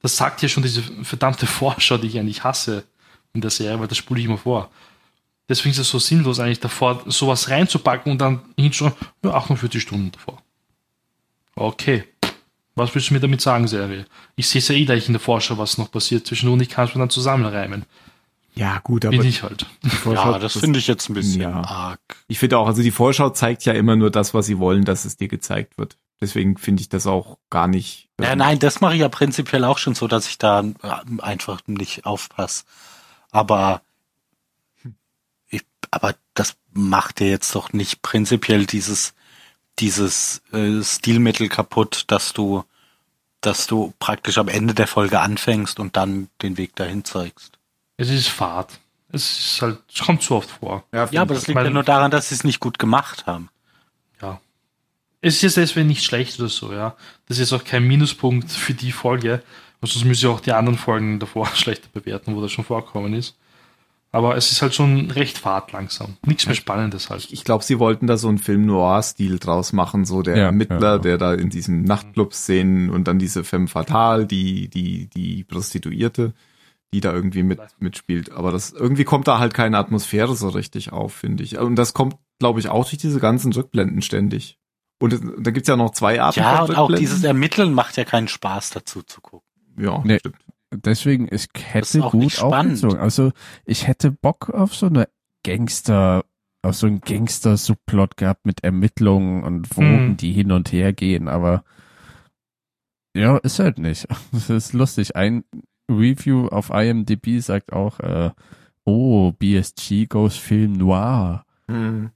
Das 0.01 0.17
sagt 0.17 0.41
ja 0.41 0.49
schon 0.49 0.63
diese 0.63 0.83
verdammte 1.03 1.47
Vorschau, 1.47 1.97
die 1.97 2.07
ich 2.07 2.19
eigentlich 2.19 2.43
hasse 2.43 2.83
in 3.33 3.41
der 3.41 3.49
Serie, 3.49 3.79
weil 3.79 3.87
das 3.87 3.97
spule 3.97 4.19
ich 4.19 4.25
immer 4.25 4.37
vor. 4.37 4.69
Deswegen 5.47 5.71
ist 5.71 5.79
es 5.79 5.89
so 5.89 5.99
sinnlos 5.99 6.39
eigentlich 6.39 6.59
davor, 6.59 7.03
sowas 7.07 7.49
reinzupacken 7.49 8.11
und 8.11 8.19
dann 8.19 8.41
hinschauen, 8.57 8.93
ja, 9.23 9.33
48 9.33 9.81
Stunden 9.81 10.11
davor. 10.11 10.41
Okay. 11.55 12.03
Was 12.75 12.93
willst 12.95 13.09
du 13.09 13.13
mir 13.13 13.19
damit 13.19 13.41
sagen, 13.41 13.67
Serie? 13.67 14.05
Ich 14.35 14.47
sehe 14.47 14.59
es 14.59 14.67
ja 14.67 14.75
eh 14.75 14.85
gleich 14.85 15.07
in 15.07 15.13
der 15.13 15.19
Vorschau, 15.19 15.57
was 15.57 15.77
noch 15.77 15.91
passiert 15.91 16.25
zwischen 16.25 16.49
und 16.49 16.61
ich 16.61 16.69
kann 16.69 16.87
es 16.87 16.95
mir 16.95 16.99
dann 16.99 17.09
zusammenreimen. 17.09 17.85
Ja, 18.55 18.79
gut, 18.79 19.03
aber 19.05 19.17
Bin 19.17 19.25
ich 19.27 19.41
halt. 19.41 19.65
die 19.83 19.89
Vorschau- 19.89 20.33
Ja, 20.33 20.39
das 20.39 20.57
finde 20.57 20.77
ich 20.79 20.85
jetzt 20.87 21.09
ein 21.09 21.15
bisschen 21.15 21.41
Ja. 21.41 21.61
arg. 21.63 21.99
Ich 22.27 22.37
finde 22.39 22.57
auch, 22.59 22.67
also 22.67 22.83
die 22.83 22.91
Vorschau 22.91 23.31
zeigt 23.31 23.65
ja 23.65 23.73
immer 23.73 23.95
nur 23.95 24.11
das, 24.11 24.33
was 24.35 24.45
sie 24.45 24.59
wollen, 24.59 24.85
dass 24.85 25.05
es 25.05 25.17
dir 25.17 25.27
gezeigt 25.27 25.77
wird. 25.77 25.97
Deswegen 26.21 26.57
finde 26.57 26.81
ich 26.81 26.89
das 26.89 27.07
auch 27.07 27.37
gar 27.49 27.67
nicht. 27.67 28.09
Ja, 28.21 28.35
nein, 28.35 28.59
das 28.59 28.79
mache 28.79 28.93
ich 28.93 28.99
ja 29.01 29.09
prinzipiell 29.09 29.63
auch 29.65 29.77
schon 29.79 29.95
so, 29.95 30.07
dass 30.07 30.27
ich 30.27 30.37
da 30.37 30.61
äh, 30.61 31.21
einfach 31.21 31.61
nicht 31.65 32.05
aufpasse. 32.05 32.63
Aber 33.31 33.81
ich, 35.49 35.63
aber 35.91 36.13
das 36.35 36.55
macht 36.71 37.19
dir 37.19 37.29
jetzt 37.29 37.53
doch 37.55 37.73
nicht 37.73 38.01
prinzipiell 38.01 38.65
dieses 38.65 39.13
dieses 39.79 40.43
äh, 40.51 40.83
Stilmittel 40.83 41.49
kaputt, 41.49 42.03
dass 42.07 42.33
du 42.33 42.63
dass 43.41 43.67
du 43.67 43.93
praktisch 43.99 44.37
am 44.37 44.47
Ende 44.47 44.73
der 44.75 44.87
Folge 44.87 45.19
anfängst 45.19 45.79
und 45.79 45.97
dann 45.97 46.29
den 46.43 46.57
Weg 46.57 46.75
dahin 46.75 47.03
zeigst. 47.03 47.57
Es 47.97 48.09
ist 48.09 48.27
Fahrt. 48.27 48.79
Es 49.09 49.53
ist 49.53 49.61
halt, 49.61 49.79
es 49.93 50.01
kommt 50.01 50.23
zu 50.23 50.35
oft 50.35 50.49
vor. 50.49 50.85
Ja, 50.91 51.03
aber 51.21 51.35
das 51.35 51.47
liegt 51.47 51.59
ja 51.59 51.69
nur 51.69 51.83
daran, 51.83 52.09
dass 52.09 52.29
sie 52.29 52.35
es 52.35 52.43
nicht 52.43 52.59
gut 52.59 52.79
gemacht 52.79 53.27
haben. 53.27 53.49
Ja. 54.21 54.39
es 55.21 55.35
ist 55.35 55.41
jetzt 55.43 55.57
deswegen 55.57 55.87
nicht 55.87 56.03
schlecht 56.03 56.39
oder 56.39 56.49
so, 56.49 56.73
ja. 56.73 56.95
Das 57.27 57.37
ist 57.37 57.53
auch 57.53 57.63
kein 57.63 57.83
Minuspunkt 57.83 58.51
für 58.51 58.73
die 58.73 58.91
Folge. 58.91 59.43
Sonst 59.81 60.05
müssen 60.05 60.25
ich 60.25 60.27
auch 60.27 60.39
die 60.39 60.53
anderen 60.53 60.77
Folgen 60.79 61.19
davor 61.19 61.45
schlechter 61.55 61.89
bewerten, 61.93 62.35
wo 62.35 62.41
das 62.41 62.51
schon 62.51 62.65
vorkommen 62.65 63.13
ist. 63.13 63.35
Aber 64.11 64.37
es 64.37 64.51
ist 64.51 64.61
halt 64.61 64.75
schon 64.75 65.09
recht 65.11 65.39
fad 65.39 65.71
langsam. 65.71 66.17
Nichts 66.25 66.45
mehr 66.45 66.55
Spannendes 66.55 67.09
halt. 67.09 67.27
Ich 67.31 67.43
glaube, 67.43 67.63
sie 67.63 67.79
wollten 67.79 68.05
da 68.07 68.15
so 68.15 68.27
einen 68.29 68.37
Film 68.37 68.65
Noir-Stil 68.65 69.39
draus 69.39 69.73
machen, 69.73 70.05
so 70.05 70.21
der 70.21 70.37
Ja, 70.37 70.43
Ermittler, 70.45 70.79
ja, 70.79 70.91
ja. 70.93 70.97
der 70.99 71.17
da 71.17 71.33
in 71.33 71.49
diesem 71.49 71.83
Nachtclub-Szenen 71.83 72.89
und 72.91 73.07
dann 73.07 73.17
diese 73.17 73.43
Femme 73.43 73.67
Fatale, 73.67 74.25
die, 74.27 74.67
die, 74.69 75.07
die 75.07 75.43
Prostituierte, 75.43 76.33
die 76.93 77.01
da 77.01 77.11
irgendwie 77.13 77.43
mit, 77.43 77.59
mitspielt. 77.79 78.31
Aber 78.31 78.51
das, 78.51 78.71
irgendwie 78.71 79.03
kommt 79.03 79.27
da 79.27 79.39
halt 79.39 79.53
keine 79.53 79.77
Atmosphäre 79.77 80.35
so 80.35 80.49
richtig 80.49 80.91
auf, 80.93 81.13
finde 81.13 81.43
ich. 81.43 81.57
Und 81.57 81.75
das 81.75 81.93
kommt, 81.93 82.15
glaube 82.39 82.59
ich, 82.59 82.69
auch 82.69 82.85
durch 82.87 82.97
diese 82.99 83.19
ganzen 83.19 83.51
Rückblenden 83.51 84.01
ständig. 84.01 84.57
Und 85.01 85.11
es- 85.13 85.21
da 85.39 85.51
gibt's 85.51 85.67
ja 85.67 85.75
noch 85.75 85.91
zwei 85.91 86.21
Arten 86.21 86.39
Ja, 86.39 86.57
von 86.65 86.69
und 86.69 86.75
auch 86.77 86.93
dieses 86.95 87.23
Ermitteln 87.23 87.73
macht 87.73 87.97
ja 87.97 88.05
keinen 88.05 88.27
Spaß 88.29 88.69
dazu 88.69 89.01
zu 89.03 89.19
gucken. 89.21 89.47
Ja, 89.77 90.01
Nee. 90.05 90.19
stimmt. 90.19 90.37
Deswegen, 90.75 91.27
ich 91.31 91.47
hätte 91.61 92.03
auch 92.03 92.11
gut 92.11 92.21
nicht 92.21 92.37
spannend. 92.37 92.73
aufgezogen. 92.75 92.97
Also 92.99 93.31
ich 93.65 93.87
hätte 93.87 94.11
Bock 94.11 94.49
auf 94.49 94.73
so 94.73 94.85
eine 94.87 95.07
Gangster, 95.43 96.25
auf 96.63 96.75
so 96.75 96.87
einen 96.87 97.01
Gangster-Subplot 97.01 98.17
gehabt 98.17 98.45
mit 98.45 98.63
Ermittlungen 98.63 99.43
und 99.43 99.75
Wogen, 99.75 99.97
Hm. 100.09 100.17
die 100.17 100.31
hin 100.31 100.51
und 100.51 100.71
her 100.71 100.93
gehen, 100.93 101.27
aber 101.27 101.63
ja, 103.15 103.37
ist 103.37 103.59
halt 103.59 103.77
nicht. 103.77 104.07
Das 104.31 104.49
ist 104.49 104.73
lustig. 104.73 105.15
Ein 105.15 105.43
Review 105.89 106.47
auf 106.47 106.69
IMDb 106.69 107.39
sagt 107.39 107.73
auch, 107.73 107.99
äh, 107.99 108.31
oh, 108.85 109.31
BSG 109.33 110.07
goes 110.07 110.37
Film 110.37 110.73
Noir. 110.73 111.45
Hm. 111.67 112.11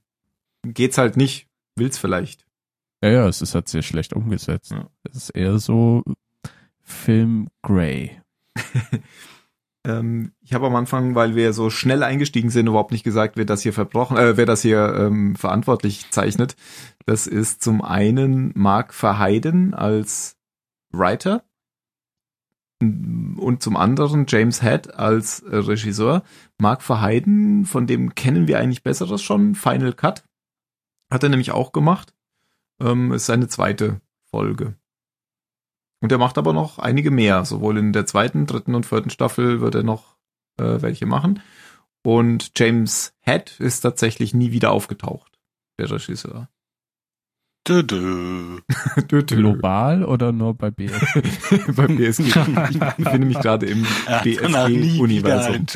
Geht's 0.62 0.98
halt 0.98 1.16
nicht. 1.16 1.46
Will's 1.76 1.98
vielleicht. 1.98 2.44
Ja, 3.02 3.10
ja, 3.10 3.28
es 3.28 3.42
ist 3.42 3.54
halt 3.54 3.68
sehr 3.68 3.82
schlecht 3.82 4.12
umgesetzt. 4.12 4.72
Ja. 4.72 4.88
Es 5.04 5.16
ist 5.16 5.30
eher 5.30 5.58
so 5.58 6.02
Film 6.82 7.48
Grey. 7.62 8.20
Ähm, 9.88 10.32
ich 10.42 10.54
habe 10.54 10.66
am 10.66 10.76
Anfang, 10.76 11.14
weil 11.14 11.34
wir 11.34 11.52
so 11.52 11.70
schnell 11.70 12.02
eingestiegen 12.02 12.50
sind, 12.50 12.66
überhaupt 12.66 12.92
nicht 12.92 13.04
gesagt, 13.04 13.36
wer 13.36 13.44
das 13.44 13.62
hier 13.62 13.72
verbrochen, 13.72 14.16
äh, 14.16 14.36
wer 14.36 14.46
das 14.46 14.62
hier 14.62 14.94
ähm, 14.98 15.36
verantwortlich 15.36 16.10
zeichnet. 16.10 16.56
Das 17.06 17.26
ist 17.26 17.62
zum 17.62 17.80
einen 17.82 18.52
Mark 18.54 18.92
Verheiden 18.92 19.74
als 19.74 20.36
Writer 20.90 21.42
und 22.80 23.62
zum 23.62 23.76
anderen 23.76 24.26
James 24.28 24.62
Head 24.62 24.94
als 24.94 25.40
äh, 25.40 25.56
Regisseur. 25.56 26.22
Mark 26.58 26.82
Verheiden, 26.82 27.64
von 27.64 27.86
dem 27.86 28.14
kennen 28.14 28.46
wir 28.46 28.58
eigentlich 28.58 28.82
Besseres 28.82 29.22
schon. 29.22 29.54
Final 29.54 29.92
Cut 29.92 30.24
hat 31.10 31.22
er 31.22 31.28
nämlich 31.28 31.50
auch 31.50 31.72
gemacht. 31.72 32.14
Ähm, 32.80 33.12
ist 33.12 33.26
seine 33.26 33.48
zweite 33.48 34.00
Folge. 34.30 34.76
Und 36.00 36.12
er 36.12 36.18
macht 36.18 36.38
aber 36.38 36.52
noch 36.52 36.78
einige 36.78 37.10
mehr. 37.10 37.44
Sowohl 37.44 37.78
in 37.78 37.92
der 37.92 38.06
zweiten, 38.06 38.46
dritten 38.46 38.74
und 38.74 38.86
vierten 38.86 39.10
Staffel 39.10 39.60
wird 39.60 39.74
er 39.74 39.82
noch 39.82 40.16
äh, 40.58 40.80
welche 40.80 41.06
machen. 41.06 41.42
Und 42.04 42.52
James 42.56 43.14
Head 43.20 43.58
ist 43.58 43.80
tatsächlich 43.80 44.34
nie 44.34 44.52
wieder 44.52 44.70
aufgetaucht, 44.70 45.40
der 45.78 45.90
Regisseur. 45.90 46.48
Dö, 47.68 47.82
dö. 47.82 49.36
Global 49.36 50.04
oder 50.04 50.32
nur 50.32 50.54
bei 50.54 50.70
BS? 50.70 51.00
Beim 51.76 51.96
BSG. 51.96 52.28
Ich 52.28 52.78
befinde 52.96 53.26
mich 53.26 53.38
gerade 53.38 53.66
im 53.66 53.86
Er 54.06 54.22
BSG-Universum. 54.22 55.66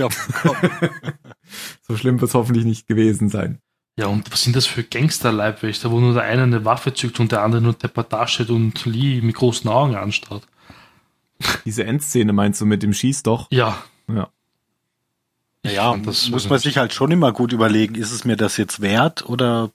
So 1.87 1.97
schlimm 1.97 2.21
wird 2.21 2.31
es 2.31 2.35
hoffentlich 2.35 2.65
nicht 2.65 2.87
gewesen 2.89 3.29
sein. 3.29 3.59
Ja, 3.99 4.07
und 4.07 4.33
was 4.33 4.43
sind 4.43 4.57
das 4.57 4.67
für 4.67 4.83
Gangster-Leibwächter, 4.83 5.91
wo 5.91 6.01
nur 6.01 6.15
der 6.15 6.23
eine 6.23 6.45
eine 6.45 6.65
Waffe 6.65 6.95
zückt 6.95 7.21
und 7.21 7.31
der 7.31 7.43
andere 7.43 7.61
nur 7.61 7.75
deppert 7.75 8.31
steht 8.31 8.49
und 8.49 8.87
Lee 8.87 9.21
mit 9.21 9.35
großen 9.35 9.69
Augen 9.69 9.95
anstarrt? 9.95 10.47
Diese 11.67 11.85
Endszene 11.85 12.33
meinst 12.33 12.61
du 12.61 12.67
mit 12.67 12.83
dem 12.83 12.95
Schieß 12.95 13.23
doch? 13.23 13.49
Ja. 13.51 13.77
Ja. 14.09 14.31
Ja, 15.65 15.93
fand 15.93 16.07
das 16.07 16.31
muss 16.31 16.45
so 16.45 16.49
man 16.49 16.59
sich 16.59 16.79
halt 16.79 16.93
schon 16.93 17.11
immer 17.11 17.33
gut 17.33 17.53
überlegen, 17.53 17.95
ist 17.95 18.13
es 18.13 18.25
mir 18.25 18.37
das 18.37 18.57
jetzt 18.57 18.81
wert 18.81 19.29
oder 19.29 19.71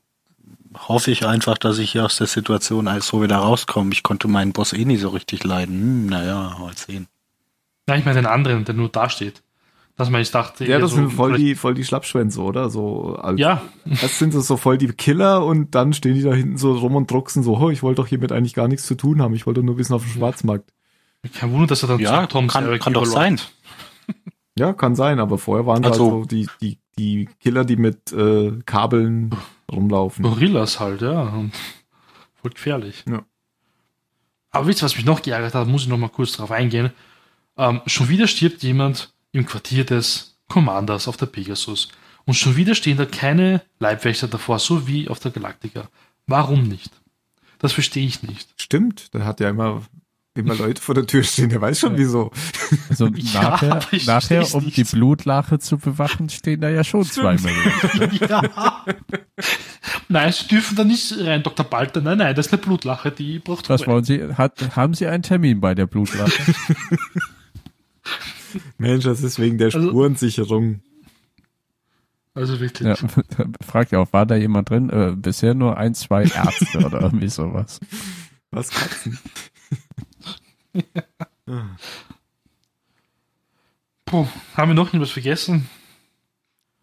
hoffe 0.88 1.12
ich 1.12 1.26
einfach, 1.26 1.58
dass 1.58 1.78
ich 1.80 1.92
hier 1.92 2.06
aus 2.06 2.18
der 2.18 2.28
Situation 2.28 2.88
als 2.88 3.08
so 3.08 3.22
wieder 3.22 3.38
rauskomme. 3.38 3.92
Ich 3.94 4.04
konnte 4.04 4.28
meinen 4.28 4.54
Boss 4.54 4.74
eh 4.74 4.86
nie 4.86 4.98
so 4.98 5.10
richtig 5.10 5.44
leiden. 5.44 5.76
Hm, 5.80 6.06
naja, 6.08 6.56
mal 6.60 6.76
sehen. 6.76 7.08
Nein, 7.88 8.00
ich 8.00 8.06
meine 8.06 8.20
den 8.22 8.26
anderen, 8.26 8.66
der 8.66 8.76
nur 8.76 8.90
da 8.90 9.10
steht. 9.10 9.42
Dass 9.96 10.10
man 10.12 10.22
ich 10.22 10.30
dachte, 10.30 10.64
Ja, 10.66 10.78
das 10.78 10.92
so, 10.92 10.98
sind 10.98 11.10
voll 11.12 11.38
die, 11.38 11.56
voll 11.56 11.74
die 11.74 11.84
Schlappschwänze, 11.84 12.40
oder? 12.42 12.70
So 12.70 13.16
als, 13.16 13.40
Ja, 13.40 13.62
Erst 13.90 14.20
sind 14.20 14.34
es 14.36 14.46
so 14.46 14.56
voll 14.58 14.78
die 14.78 14.88
Killer 14.90 15.44
und 15.44 15.74
dann 15.74 15.92
stehen 15.94 16.14
die 16.14 16.22
da 16.22 16.34
hinten 16.34 16.58
so 16.58 16.74
rum 16.74 16.96
und 16.96 17.10
drucksen 17.10 17.42
so, 17.42 17.58
oh, 17.58 17.70
ich 17.72 17.82
wollte 17.82 18.02
doch 18.02 18.08
hiermit 18.08 18.32
eigentlich 18.32 18.54
gar 18.54 18.68
nichts 18.68 18.86
zu 18.86 18.94
tun 18.96 19.22
haben. 19.24 19.34
Ich 19.34 19.48
wollte 19.48 19.64
nur 19.64 19.76
bisschen 19.76 19.96
auf 19.96 20.04
den 20.04 20.12
Schwarzmarkt. 20.12 20.72
kein 21.34 21.52
Wunder, 21.52 21.66
dass 21.68 21.82
er 21.84 21.88
dann 21.90 22.00
Ja, 22.00 22.22
zu 22.22 22.28
Tom 22.28 22.48
kann, 22.48 22.78
kann 22.80 22.94
doch 22.94 23.06
sein. 23.06 23.40
Ja, 24.58 24.74
kann 24.74 24.96
sein, 24.96 25.20
aber 25.20 25.38
vorher 25.38 25.66
waren 25.66 25.82
da 25.82 25.90
Also- 25.90 26.10
so 26.22 26.26
die, 26.26 26.48
die, 26.62 26.78
die 26.98 27.30
Killer, 27.40 27.66
die 27.66 27.76
mit 27.76 28.12
äh, 28.12 28.60
Kabeln 28.66 29.36
rumlaufen. 29.72 30.24
Gorillas 30.24 30.80
halt, 30.80 31.02
ja. 31.02 31.46
Voll 32.36 32.52
gefährlich. 32.52 33.04
Ja. 33.08 33.24
Aber 34.52 34.68
wisst 34.68 34.82
ihr, 34.82 34.86
was 34.86 34.96
mich 34.96 35.06
noch 35.06 35.22
geärgert 35.22 35.54
hat, 35.54 35.68
muss 35.68 35.84
ich 35.84 35.88
noch 35.88 35.98
mal 35.98 36.10
kurz 36.10 36.32
drauf 36.34 36.52
eingehen. 36.52 36.92
Ähm, 37.58 37.82
schon 37.86 38.10
wieder 38.10 38.28
stirbt 38.28 38.64
jemand 38.64 39.14
im 39.32 39.46
Quartier 39.46 39.86
des 39.86 40.40
Commanders 40.48 41.08
auf 41.08 41.18
der 41.18 41.26
Pegasus. 41.26 41.90
Und 42.26 42.34
schon 42.34 42.56
wieder 42.56 42.76
stehen 42.76 42.98
da 42.98 43.06
keine 43.06 43.62
Leibwächter 43.80 44.28
davor, 44.28 44.60
so 44.60 44.88
wie 44.88 45.08
auf 45.08 45.20
der 45.20 45.32
Galactica. 45.32 45.90
Warum 46.26 46.64
nicht? 46.64 46.92
Das 47.60 47.74
verstehe 47.74 48.06
ich 48.06 48.22
nicht. 48.24 48.50
Stimmt, 48.58 49.14
der 49.14 49.26
hat 49.26 49.40
ja 49.40 49.50
immer, 49.50 49.84
immer 50.38 50.56
Leute 50.56 50.82
vor 50.82 50.96
der 50.96 51.06
Tür 51.06 51.24
stehen, 51.24 51.50
der 51.50 51.60
weiß 51.62 51.80
schon 51.80 51.98
wieso. 51.98 52.32
Also 52.90 53.08
Ja, 53.16 53.42
nachher, 53.42 53.80
ich 53.92 54.06
nachher 54.08 54.54
um 54.56 54.64
nicht. 54.66 54.78
die 54.78 54.84
Blutlache 54.84 55.60
zu 55.60 55.78
bewachen, 55.78 56.30
stehen 56.30 56.62
da 56.62 56.70
ja 56.70 56.84
schon 56.84 57.04
zwei 57.04 57.36
Millionen. 57.36 58.20
ja. 58.30 58.86
Nein, 60.10 60.32
sie 60.32 60.48
dürfen 60.48 60.76
da 60.78 60.84
nicht 60.84 61.14
rein, 61.20 61.44
Dr. 61.44 61.66
Balter. 61.66 62.02
Nein, 62.02 62.18
nein, 62.20 62.36
das 62.36 62.48
ist 62.48 62.54
eine 62.54 62.62
Blutlache, 62.62 63.12
die 63.12 63.40
braucht 63.40 63.70
Was 63.70 63.82
Ruhe. 63.82 63.88
wollen 63.88 64.04
Sie? 64.04 64.22
Hat, 64.36 64.76
haben 64.76 64.94
Sie 64.94 65.08
einen 65.08 65.24
Termin 65.24 65.60
bei 65.60 65.76
der 65.76 65.86
Blutlache? 65.88 66.32
Mensch, 68.78 69.04
das 69.04 69.22
ist 69.22 69.40
wegen 69.40 69.58
der 69.58 69.68
Also- 69.74 69.90
Spurensicherung. 69.90 70.82
Also 72.34 72.60
wirklich. 72.60 72.88
Ja, 72.88 72.96
fragt 73.66 73.92
ja 73.92 73.98
auch, 74.00 74.14
war 74.14 74.28
da 74.28 74.36
jemand 74.36 74.70
drin? 74.70 74.92
Äh, 74.92 75.14
bisher 75.16 75.56
nur 75.56 75.76
ein, 75.78 75.96
zwei 75.96 76.22
Ärzte 76.24 76.86
oder 76.86 77.02
irgendwie 77.02 77.30
sowas. 77.30 77.80
Was 78.52 78.70
Katzen? 78.70 79.18
Puh, 84.06 84.28
haben 84.56 84.70
wir 84.70 84.76
noch 84.76 84.88
irgendwas 84.88 85.12
vergessen? 85.12 85.70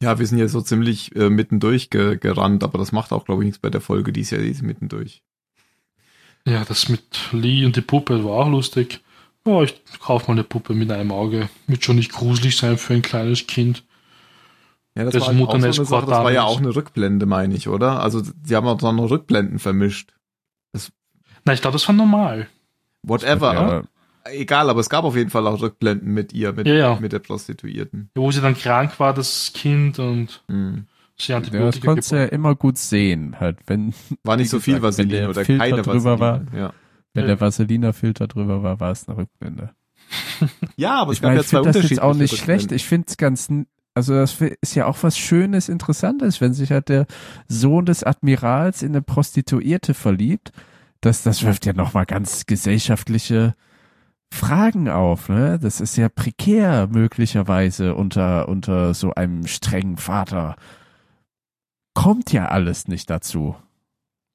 Ja, 0.03 0.19
wir 0.19 0.27
sind 0.27 0.39
ja 0.39 0.49
so 0.49 0.61
ziemlich 0.61 1.15
äh, 1.17 1.31
mittendurch 1.31 1.89
ge 1.91 2.19
gerannt, 2.19 2.63
aber 2.63 2.79
das 2.79 2.93
macht 2.93 3.13
auch, 3.13 3.25
glaube 3.25 3.43
ich, 3.43 3.47
nichts 3.47 3.59
bei 3.59 3.71
der 3.71 3.81
Folge, 3.81 4.13
die 4.13 4.21
ist 4.21 4.31
ja 4.31 4.39
die 4.39 4.51
ist 4.51 4.63
mittendurch. 4.63 5.23
Ja, 6.47 6.65
das 6.65 6.89
mit 6.91 7.31
Lee 7.33 7.65
und 7.65 7.77
die 7.77 7.81
Puppe 7.81 8.23
war 8.25 8.33
auch 8.33 8.49
lustig. 8.49 9.01
Ja, 9.47 9.63
ich 9.63 9.75
kaufe 10.01 10.27
mal 10.27 10.35
eine 10.35 10.45
Puppe 10.45 10.75
mit 10.75 10.91
einem 10.91 11.11
Auge. 11.11 11.49
Wird 11.67 11.85
schon 11.85 11.97
nicht 11.97 12.13
gruselig 12.13 12.57
sein 12.57 12.77
für 12.77 12.95
ein 12.95 13.03
kleines 13.03 13.47
Kind. 13.47 13.85
Ja, 14.95 15.05
das 15.05 15.15
Das 15.15 15.23
war, 15.23 15.29
halt 15.29 15.43
auch 15.43 15.51
so 15.51 15.57
eine 15.57 15.73
Sache, 15.73 16.07
das 16.07 16.19
war 16.19 16.33
ja 16.33 16.45
auch 16.45 16.59
eine 16.59 16.75
Rückblende, 16.75 17.27
meine 17.27 17.55
ich, 17.55 17.69
oder? 17.69 18.01
Also, 18.01 18.23
sie 18.45 18.57
haben 18.57 18.67
auch 18.67 18.79
dann 18.79 18.97
noch 18.97 19.11
Rückblenden 19.11 19.59
vermischt. 19.59 20.15
Nein, 21.47 21.55
ich 21.55 21.61
glaube, 21.61 21.75
das 21.75 21.87
war 21.89 21.95
normal. 21.95 22.49
Whatever. 23.09 23.53
Ja, 23.55 23.61
aber, 23.61 23.85
egal, 24.25 24.71
aber 24.71 24.81
es 24.81 24.89
gab 24.89 25.05
auf 25.05 25.17
jeden 25.17 25.31
Fall 25.31 25.47
auch 25.47 25.61
Rückblenden 25.61 26.13
mit 26.13 26.33
ihr, 26.33 26.53
mit, 26.53 26.67
Ja, 26.67 26.75
ja. 26.75 26.99
mit 27.01 27.13
der 27.13 27.19
Prostituierten. 27.21 28.11
Wo 28.15 28.31
sie 28.31 28.41
dann 28.41 28.57
krank 28.57 28.99
war, 29.01 29.15
das 29.15 29.53
Kind 29.55 29.99
und 29.99 30.43
Hm. 30.49 30.87
sie 31.17 31.33
ja, 31.33 31.39
das 31.41 31.49
Antibiotika 31.49 31.87
konntest 31.87 32.13
du 32.13 32.17
ja 32.17 32.25
immer 32.27 32.55
gut 32.55 32.79
sehen, 32.79 33.39
halt, 33.41 33.59
wenn, 33.67 33.95
War 34.23 34.37
nicht 34.37 34.51
so 34.51 34.61
viel 34.61 34.81
gesagt, 34.81 34.99
wenn 34.99 35.07
Vaseline 35.11 35.21
der 35.21 35.31
oder 35.31 35.45
Filter 35.45 35.65
keine 35.65 35.83
drüber 35.83 36.21
Vaseline. 36.21 36.59
Ja. 36.59 36.73
wenn 37.15 37.23
Ja. 37.23 37.27
der 37.29 37.41
Vaselina-Filter 37.41 38.27
drüber 38.29 38.63
war, 38.63 38.81
war 38.81 38.91
es 38.91 39.09
eine 39.09 39.19
Rückblende. 39.19 39.71
ja, 40.77 40.95
aber 41.01 41.13
es 41.13 41.19
Ich 41.19 41.23
gab 41.23 41.29
meine, 41.31 41.37
ja 41.37 41.43
ich 41.43 41.49
zwei 41.49 41.63
finde 41.63 41.73
das 41.81 41.91
jetzt 41.91 42.03
auch 42.03 42.15
nicht 42.15 42.37
schlecht. 42.37 42.73
Ich 42.73 42.85
finde 42.85 43.07
es 43.09 43.17
ganz, 43.17 43.49
also 43.95 44.15
das 44.15 44.41
ist 44.41 44.75
ja 44.75 44.87
auch 44.87 44.99
was 45.03 45.17
Schönes, 45.19 45.69
Interessantes, 45.69 46.41
wenn 46.41 46.53
sich 46.55 46.71
halt 46.73 46.89
der 46.89 47.07
Sohn 47.49 47.87
des 47.87 48.03
Admirals 48.05 48.83
in 48.83 48.91
eine 48.91 49.03
Prostituierte 49.03 49.95
verliebt. 49.95 50.53
Das, 51.05 51.23
das 51.23 51.43
wirft 51.43 51.67
ja 51.67 51.75
nochmal 51.75 52.07
ganz 52.07 52.47
gesellschaftliche 52.47 53.55
Fragen 54.33 54.89
auf, 54.89 55.29
ne? 55.29 55.59
Das 55.61 55.83
ist 55.83 55.97
ja 55.97 56.09
prekär 56.09 56.87
möglicherweise 56.87 57.95
unter, 57.95 58.49
unter 58.49 58.95
so 58.95 59.13
einem 59.13 59.47
strengen 59.47 59.99
Vater. 59.99 60.57
Kommt 61.93 62.33
ja 62.33 62.49
alles 62.49 62.89
nicht 62.89 63.11
dazu. 63.11 63.55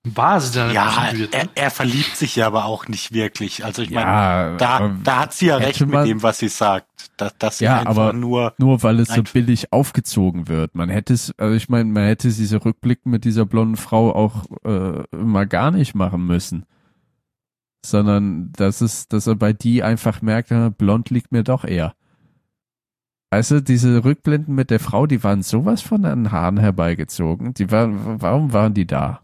War 0.08 0.40
sie 0.40 0.58
dann 0.58 0.74
Ja, 0.74 1.08
er, 1.08 1.14
ne? 1.14 1.28
er 1.56 1.72
verliebt 1.72 2.16
sich 2.16 2.38
ja 2.38 2.48
aber 2.48 2.66
auch 2.66 2.88
nicht 2.88 3.12
wirklich. 3.14 3.66
Also 3.66 3.82
ich 3.82 3.90
meine, 3.92 4.10
Ja, 4.10 4.56
da, 4.58 4.70
aber 4.78 4.96
da 5.04 5.20
hat 5.20 5.34
sie 5.34 5.48
ja 5.48 5.58
recht 5.58 5.82
mit 5.82 5.90
man- 5.90 6.08
dem, 6.08 6.24
was 6.24 6.40
sie 6.40 6.48
sagt. 6.48 6.88
Dass, 7.18 7.38
dass 7.38 7.58
sie 7.58 7.66
Ja, 7.66 7.80
einfach 7.80 7.90
aber- 7.92 8.14
nur 8.14 8.54
nur 8.58 8.82
weil 8.82 9.00
es 9.02 9.10
so 9.10 9.22
billig 9.24 9.74
aufgezogen 9.74 10.48
wird. 10.48 10.74
Man 10.74 10.88
hätte 10.90 11.14
es, 11.14 11.34
also 11.38 11.54
ich 11.54 11.68
meine, 11.68 11.92
man 11.92 12.06
hätte 12.06 12.30
diese 12.30 12.64
Rückblicken 12.64 13.12
mit 13.12 13.26
dieser 13.26 13.46
blonden 13.46 13.76
Frau 13.76 14.14
auch 14.16 14.46
äh, 14.64 15.04
mal 15.16 15.46
gar 15.48 15.72
nicht 15.72 15.96
machen 15.96 16.26
müssen. 16.26 16.66
Sondern 17.86 18.52
dass 18.54 18.80
es, 18.82 19.08
dass 19.10 19.28
er 19.28 19.36
bei 19.36 19.52
die 19.54 19.84
einfach 19.84 20.22
merkt, 20.22 20.52
äh, 20.52 20.70
blond 20.70 21.10
liegt 21.10 21.32
mir 21.34 21.44
doch 21.44 21.66
eher. 21.66 21.94
Du, 23.32 23.62
diese 23.62 24.04
Rückblenden 24.04 24.56
mit 24.56 24.70
der 24.72 24.80
Frau, 24.80 25.06
die 25.08 25.24
waren 25.24 25.44
sowas 25.44 25.82
von 25.82 26.04
an 26.06 26.24
den 26.24 26.32
Haaren 26.32 26.58
herbeigezogen. 26.58 27.54
Die 27.54 27.70
waren, 27.70 28.22
warum 28.22 28.54
waren 28.54 28.74
die 28.74 28.88
da? 28.88 29.22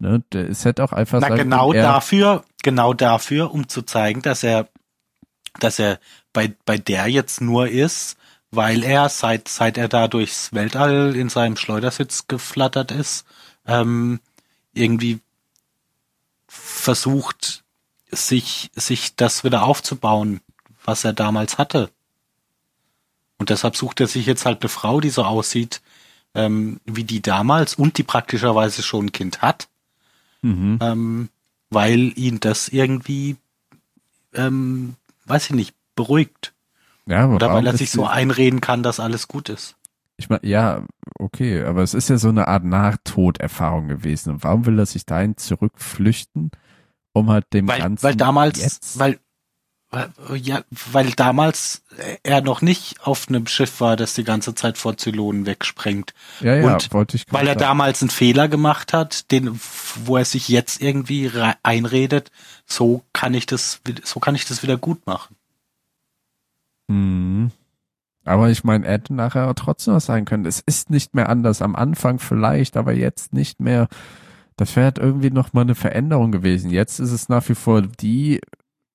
Ne, 0.00 0.22
es 0.32 0.64
hätte 0.64 0.84
auch 0.84 0.92
einfach 0.92 1.20
Na 1.20 1.28
sein 1.28 1.38
genau 1.38 1.72
dafür, 1.72 2.44
genau 2.62 2.94
dafür, 2.94 3.52
um 3.52 3.68
zu 3.68 3.82
zeigen, 3.82 4.22
dass 4.22 4.44
er, 4.44 4.68
dass 5.58 5.80
er 5.80 5.98
bei, 6.32 6.54
bei 6.64 6.78
der 6.78 7.08
jetzt 7.08 7.40
nur 7.40 7.68
ist, 7.68 8.16
weil 8.52 8.84
er, 8.84 9.08
seit, 9.08 9.48
seit 9.48 9.76
er 9.76 9.88
da 9.88 10.06
durchs 10.06 10.52
Weltall 10.52 11.16
in 11.16 11.28
seinem 11.28 11.56
Schleudersitz 11.56 12.28
geflattert 12.28 12.92
ist, 12.92 13.26
ähm, 13.66 14.20
irgendwie 14.72 15.18
versucht, 16.46 17.64
sich, 18.10 18.70
sich 18.74 19.16
das 19.16 19.42
wieder 19.42 19.64
aufzubauen, 19.64 20.40
was 20.84 21.04
er 21.04 21.12
damals 21.12 21.58
hatte. 21.58 21.90
Und 23.36 23.50
deshalb 23.50 23.76
sucht 23.76 24.00
er 24.00 24.06
sich 24.06 24.26
jetzt 24.26 24.46
halt 24.46 24.62
eine 24.62 24.68
Frau, 24.68 25.00
die 25.00 25.10
so 25.10 25.24
aussieht, 25.24 25.82
ähm, 26.34 26.80
wie 26.84 27.04
die 27.04 27.20
damals 27.20 27.74
und 27.74 27.98
die 27.98 28.04
praktischerweise 28.04 28.82
schon 28.82 29.06
ein 29.06 29.12
Kind 29.12 29.42
hat 29.42 29.68
Mhm. 30.42 30.78
ähm, 30.80 31.28
weil 31.70 32.12
ihn 32.16 32.40
das 32.40 32.68
irgendwie, 32.68 33.36
ähm, 34.34 34.94
weiß 35.26 35.46
ich 35.46 35.56
nicht, 35.56 35.74
beruhigt. 35.94 36.54
Ja, 37.06 37.24
aber 37.24 37.36
Oder 37.36 37.52
weil 37.52 37.66
er 37.66 37.76
sich 37.76 37.90
so 37.90 38.06
einreden 38.06 38.60
kann, 38.60 38.82
dass 38.82 39.00
alles 39.00 39.28
gut 39.28 39.48
ist. 39.48 39.76
Ich 40.16 40.28
meine, 40.28 40.44
ja, 40.46 40.84
okay, 41.18 41.62
aber 41.62 41.82
es 41.82 41.94
ist 41.94 42.08
ja 42.08 42.18
so 42.18 42.28
eine 42.28 42.48
Art 42.48 42.64
Nahtoderfahrung 42.64 43.88
gewesen. 43.88 44.30
Und 44.34 44.44
warum 44.44 44.66
will 44.66 44.78
er 44.78 44.86
sich 44.86 45.06
dahin 45.06 45.36
zurückflüchten, 45.36 46.50
um 47.12 47.30
halt 47.30 47.46
dem 47.52 47.68
Weil, 47.68 47.80
Ganzen 47.80 48.02
weil 48.02 48.16
damals, 48.16 48.60
jetzt, 48.60 48.98
weil, 48.98 49.18
ja, 50.34 50.62
weil 50.92 51.10
damals 51.12 51.82
er 52.22 52.42
noch 52.42 52.60
nicht 52.60 53.00
auf 53.06 53.28
einem 53.28 53.46
Schiff 53.46 53.80
war, 53.80 53.96
das 53.96 54.14
die 54.14 54.24
ganze 54.24 54.54
Zeit 54.54 54.76
vor 54.76 54.98
Zylonen 54.98 55.46
wegsprengt. 55.46 56.12
ja, 56.40 56.56
ja, 56.56 56.74
und 56.74 56.92
wollte 56.92 57.16
ich 57.16 57.24
Weil 57.30 57.46
er 57.46 57.54
sagen. 57.54 57.60
damals 57.60 58.02
einen 58.02 58.10
Fehler 58.10 58.48
gemacht 58.48 58.92
hat, 58.92 59.30
den, 59.30 59.58
wo 60.04 60.16
er 60.18 60.26
sich 60.26 60.48
jetzt 60.48 60.82
irgendwie 60.82 61.30
einredet, 61.62 62.30
so 62.66 63.02
kann 63.14 63.32
ich 63.32 63.46
das, 63.46 63.80
so 64.04 64.20
kann 64.20 64.34
ich 64.34 64.44
das 64.44 64.62
wieder 64.62 64.76
gut 64.76 65.06
machen. 65.06 65.36
Mhm. 66.88 67.50
Aber 68.24 68.50
ich 68.50 68.62
meine, 68.62 68.84
er 68.86 68.92
hätte 68.94 69.14
nachher 69.14 69.54
trotzdem 69.54 69.94
was 69.94 70.04
sein 70.04 70.26
können. 70.26 70.44
Es 70.44 70.60
ist 70.60 70.90
nicht 70.90 71.14
mehr 71.14 71.30
anders. 71.30 71.62
Am 71.62 71.74
Anfang 71.74 72.18
vielleicht, 72.18 72.76
aber 72.76 72.92
jetzt 72.92 73.32
nicht 73.32 73.58
mehr. 73.58 73.88
Das 74.56 74.76
wäre 74.76 74.84
halt 74.84 74.98
irgendwie 74.98 75.30
noch 75.30 75.54
mal 75.54 75.62
eine 75.62 75.74
Veränderung 75.74 76.30
gewesen. 76.30 76.70
Jetzt 76.70 76.98
ist 76.98 77.12
es 77.12 77.30
nach 77.30 77.48
wie 77.48 77.54
vor 77.54 77.80
die, 77.80 78.40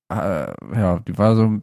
äh, 0.08 0.52
ja, 0.74 0.98
die 1.00 1.16
war 1.18 1.36
so, 1.36 1.60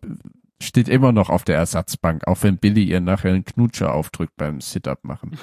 steht 0.61 0.87
immer 0.87 1.11
noch 1.11 1.29
auf 1.29 1.43
der 1.43 1.57
Ersatzbank, 1.57 2.27
auch 2.27 2.41
wenn 2.43 2.57
Billy 2.57 2.83
ihr 2.83 3.01
nachher 3.01 3.31
einen 3.31 3.45
Knutscher 3.45 3.93
aufdrückt 3.93 4.35
beim 4.37 4.61
Sit-Up 4.61 5.03
machen. 5.03 5.37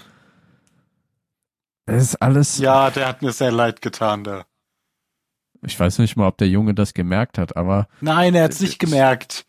Das 1.87 2.03
ist 2.03 2.17
alles, 2.17 2.59
Ja, 2.59 2.91
der 2.91 3.09
hat 3.09 3.23
mir 3.23 3.33
sehr 3.33 3.51
leid 3.51 3.81
getan, 3.81 4.23
der. 4.25 4.47
ich 5.63 5.79
weiß 5.79 5.99
nicht 5.99 6.17
mal, 6.17 6.29
ob 6.29 6.37
der 6.39 6.49
Junge 6.49 6.75
das 6.75 6.93
gemerkt 6.95 7.39
hat, 7.39 7.57
aber 7.57 7.89
Nein, 8.01 8.35
er 8.35 8.45
hat's 8.45 8.61
nicht 8.61 8.79
gemerkt. 8.79 9.47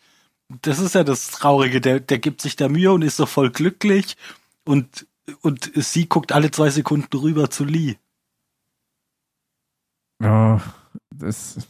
Das 0.61 0.79
ist 0.79 0.95
ja 0.95 1.03
das 1.03 1.29
Traurige. 1.29 1.79
Der, 1.81 1.99
der 1.99 2.17
gibt 2.17 2.41
sich 2.41 2.55
da 2.55 2.69
Mühe 2.69 2.91
und 2.91 3.03
ist 3.03 3.17
so 3.17 3.25
voll 3.27 3.51
glücklich 3.51 4.17
und, 4.65 5.05
und 5.41 5.71
sie 5.75 6.07
guckt 6.07 6.31
alle 6.31 6.49
zwei 6.49 6.69
Sekunden 6.69 7.15
rüber 7.17 7.49
zu 7.51 7.65
Lee. 7.65 7.97
ja, 10.21 10.61
das, 11.13 11.67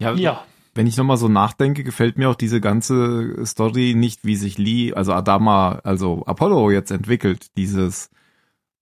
Ja, 0.00 0.12
Ja. 0.14 0.44
Wenn 0.74 0.86
ich 0.86 0.96
nochmal 0.96 1.16
so 1.16 1.28
nachdenke, 1.28 1.84
gefällt 1.84 2.18
mir 2.18 2.28
auch 2.28 2.34
diese 2.34 2.60
ganze 2.60 3.44
Story 3.46 3.94
nicht, 3.94 4.24
wie 4.24 4.36
sich 4.36 4.58
Lee, 4.58 4.92
also 4.92 5.12
Adama, 5.12 5.80
also 5.84 6.24
Apollo 6.26 6.70
jetzt 6.70 6.90
entwickelt. 6.90 7.56
Dieses, 7.56 8.10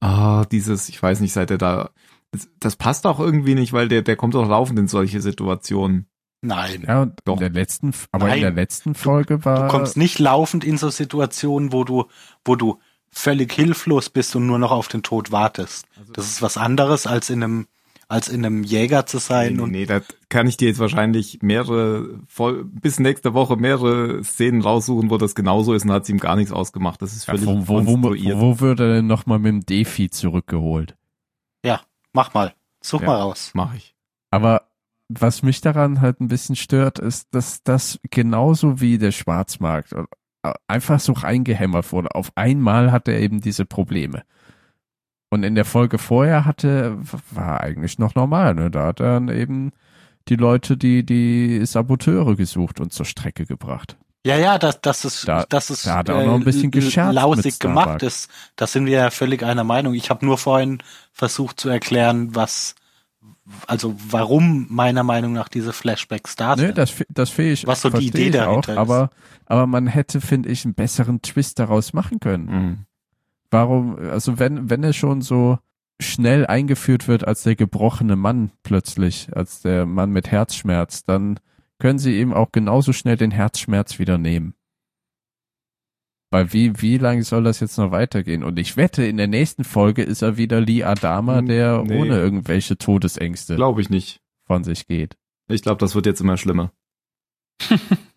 ah, 0.01 0.45
dieses, 0.47 0.89
ich 0.89 1.03
weiß 1.03 1.21
nicht, 1.21 1.33
seit 1.33 1.51
er 1.51 1.59
da, 1.59 1.91
das, 2.31 2.49
das 2.59 2.77
passt 2.77 3.07
auch 3.07 3.21
irgendwie 3.21 3.55
nicht, 3.55 3.73
weil 3.73 3.89
der, 3.89 4.03
der 4.03 4.17
kommt 4.17 4.35
doch 4.35 4.49
laufend 4.49 4.79
in 4.79 4.89
solche 4.89 5.21
Situationen. 5.21 6.07
Nein. 6.41 6.85
ja, 6.87 7.07
Doch. 7.25 7.35
in 7.35 7.41
der 7.41 7.51
letzten, 7.51 7.95
aber 8.11 8.27
Nein. 8.27 8.39
in 8.39 8.43
der 8.43 8.51
letzten 8.51 8.95
Folge 8.95 9.45
war, 9.45 9.69
Du 9.69 9.69
kommst 9.69 9.97
nicht 9.97 10.19
laufend 10.19 10.65
in 10.65 10.77
so 10.77 10.91
Situationen, 10.91 11.73
wo 11.73 11.85
du, 11.85 12.07
wo 12.45 12.57
du 12.57 12.81
völlig 13.13 13.53
hilflos 13.53 14.11
bist 14.11 14.35
und 14.35 14.47
nur 14.47 14.59
noch 14.59 14.73
auf 14.73 14.89
den 14.89 15.05
Tod 15.05 15.31
wartest. 15.31 15.87
Das 16.15 16.27
ist 16.27 16.43
was 16.43 16.57
anderes 16.57 17.07
als 17.07 17.31
in 17.31 17.45
einem, 17.45 17.67
als 18.09 18.29
in 18.29 18.45
einem 18.45 18.63
Jäger 18.63 19.07
zu 19.07 19.19
sein 19.19 19.55
nee, 19.55 19.63
und 19.63 19.71
nee, 19.71 19.87
da 19.87 20.01
kann 20.29 20.47
ich 20.47 20.57
dir 20.57 20.69
jetzt 20.69 20.79
wahrscheinlich 20.79 21.41
mehrere, 21.43 22.21
voll, 22.27 22.65
bis 22.65 22.99
nächste 22.99 23.35
Woche 23.35 23.57
mehrere 23.57 24.23
Szenen 24.25 24.63
raussuchen, 24.63 25.11
wo 25.11 25.19
das 25.19 25.35
genauso 25.35 25.73
ist 25.75 25.85
und 25.85 25.93
hat 25.93 26.05
es 26.05 26.09
ihm 26.09 26.19
gar 26.19 26.37
nichts 26.37 26.53
ausgemacht. 26.53 27.01
Das 27.03 27.15
ist 27.15 27.27
ja, 27.27 27.35
völlig 27.35 27.47
wo, 27.47 27.69
wo, 27.69 27.87
wo, 27.87 27.93
konstruiert. 27.95 28.39
wo 28.39 28.61
wird 28.61 28.81
er 28.81 28.95
denn 28.95 29.07
nochmal 29.07 29.39
mit 29.39 29.53
dem 29.53 29.67
Defi 29.67 30.11
zurückgeholt? 30.11 30.97
mach 32.13 32.35
mal. 32.35 32.55
Such 32.81 33.03
Ja. 33.03 33.07
mal 33.09 33.21
raus. 33.21 33.51
Mach 33.55 33.75
ich. 33.75 33.95
Aber 34.31 34.69
was 35.09 35.43
mich 35.43 35.61
daran 35.61 36.01
halt 36.01 36.21
ein 36.21 36.29
bisschen 36.29 36.57
stört, 36.57 36.99
ist, 36.99 37.35
dass 37.35 37.63
das 37.63 38.01
genauso 38.11 38.81
wie 38.81 38.99
der 38.99 39.13
Schwarzmarkt 39.13 39.93
äh, 39.93 40.53
einfach 40.67 41.01
so 41.01 41.13
reingehämmert 41.13 41.93
wurde. 41.93 42.15
Auf 42.15 42.33
einmal 42.35 42.91
hatte 42.91 43.13
er 43.13 43.21
eben 43.21 43.41
diese 43.41 43.65
Probleme. 43.67 44.23
Und 45.33 45.45
in 45.45 45.55
der 45.55 45.65
Folge 45.65 45.97
vorher 45.97 46.45
hatte, 46.45 46.99
war 47.31 47.63
eigentlich 47.63 47.99
noch 47.99 48.15
normal, 48.15 48.55
ne? 48.55 48.71
Da 48.71 48.89
hat 48.89 49.01
er 49.01 49.15
dann 49.15 49.29
eben 49.31 49.73
die 50.29 50.37
Leute, 50.37 50.77
die, 50.77 51.07
die 51.07 51.65
Saboteure 51.65 52.37
gesucht 52.37 52.81
und 52.81 52.93
zur 52.93 53.07
Strecke 53.07 53.47
gebracht. 53.47 53.97
Ja, 54.27 54.37
ja, 54.37 54.59
das, 54.59 54.83
das 54.83 55.07
ist, 55.07 55.27
Da- 55.27 55.47
das 55.49 55.71
ist 55.71 55.87
da 55.87 55.97
hat 55.97 56.11
er 56.11 56.17
auch 56.17 56.27
noch 56.27 56.35
ein 56.35 56.45
bisschen 56.45 56.71
l- 56.71 56.79
l- 56.79 56.85
gescherzt 56.85 57.15
lausig 57.15 57.59
gemacht. 57.59 58.03
Das, 58.03 58.29
das 58.57 58.73
sind 58.73 58.85
wir 58.85 58.93
ja 58.93 59.11
völlig 59.11 59.43
einer 59.43 59.65
Meinung. 59.65 59.95
Ich 59.95 60.11
habe 60.11 60.25
nur 60.27 60.37
vorhin 60.37 60.83
versucht 61.15 61.59
zu 61.59 61.71
erklären, 61.71 62.35
was, 62.35 62.75
also 63.67 63.97
warum 64.11 64.67
meiner 64.69 65.03
Meinung 65.03 65.33
nach 65.33 65.49
diese 65.49 65.73
Flashbacks 65.73 66.37
da 66.37 66.57
sind. 66.59 66.67
Ne, 66.69 66.75
das, 66.75 66.93
das 67.09 67.31
finde 67.31 67.53
ich, 67.53 67.67
Was 67.67 67.81
so 67.81 67.89
die 67.89 67.97
verstehe 68.11 68.27
Idee 68.29 68.37
ich 68.39 68.43
auch, 68.45 68.61
dahinter 68.61 68.73
ist. 68.75 68.79
aber, 68.79 69.11
aber 69.47 69.67
man 69.67 69.87
hätte, 69.87 70.21
finde 70.21 70.51
ich, 70.51 70.67
einen 70.67 70.75
besseren 70.75 71.23
Twist 71.23 71.59
daraus 71.59 71.95
machen 71.95 72.21
können. 72.21 72.45
Mhm. 72.45 72.79
Warum, 73.53 73.97
also 73.97 74.39
wenn, 74.39 74.71
wenn 74.71 74.83
er 74.83 74.93
schon 74.95 75.21
so 75.21 75.59
schnell 76.01 76.47
eingeführt 76.47 77.07
wird 77.07 77.27
als 77.29 77.43
der 77.45 77.55
gebrochene 77.55 78.17
Mann 78.17 78.51
plötzlich, 78.63 79.29
als 79.37 79.61
der 79.61 79.87
Mann 79.87 80.11
mit 80.11 80.31
Herzschmerz, 80.31 81.05
dann 81.05 81.39
können 81.79 81.99
sie 81.99 82.19
ihm 82.21 82.33
auch 82.33 82.51
genauso 82.51 82.93
schnell 82.93 83.17
den 83.17 83.31
Herzschmerz 83.31 83.99
wieder 83.99 84.17
nehmen. 84.19 84.55
Weil 86.31 86.53
wie, 86.55 86.81
wie 86.81 86.97
lange 86.97 87.23
soll 87.25 87.45
das 87.45 87.61
jetzt 87.61 87.77
noch 87.77 87.91
weitergehen? 87.91 88.43
Und 88.43 88.59
ich 88.59 88.79
wette, 88.79 89.05
in 89.05 89.19
der 89.19 89.27
nächsten 89.27 89.65
Folge 89.65 90.03
ist 90.03 90.23
er 90.23 90.39
wieder 90.39 90.61
Lee 90.63 90.83
Adama, 90.83 91.39
Hm, 91.39 91.47
der 91.47 91.83
nee. 91.83 92.01
ohne 92.01 92.17
irgendwelche 92.17 92.79
Todesängste 92.79 93.55
Glaube 93.57 93.83
ich 93.83 93.91
nicht. 93.91 94.21
von 94.47 94.65
sich 94.65 94.87
geht. 94.87 95.19
Ich 95.49 95.61
glaube, 95.63 95.79
das 95.79 95.95
wird 95.95 96.07
jetzt 96.07 96.21
immer 96.23 96.39
schlimmer. 96.39 96.73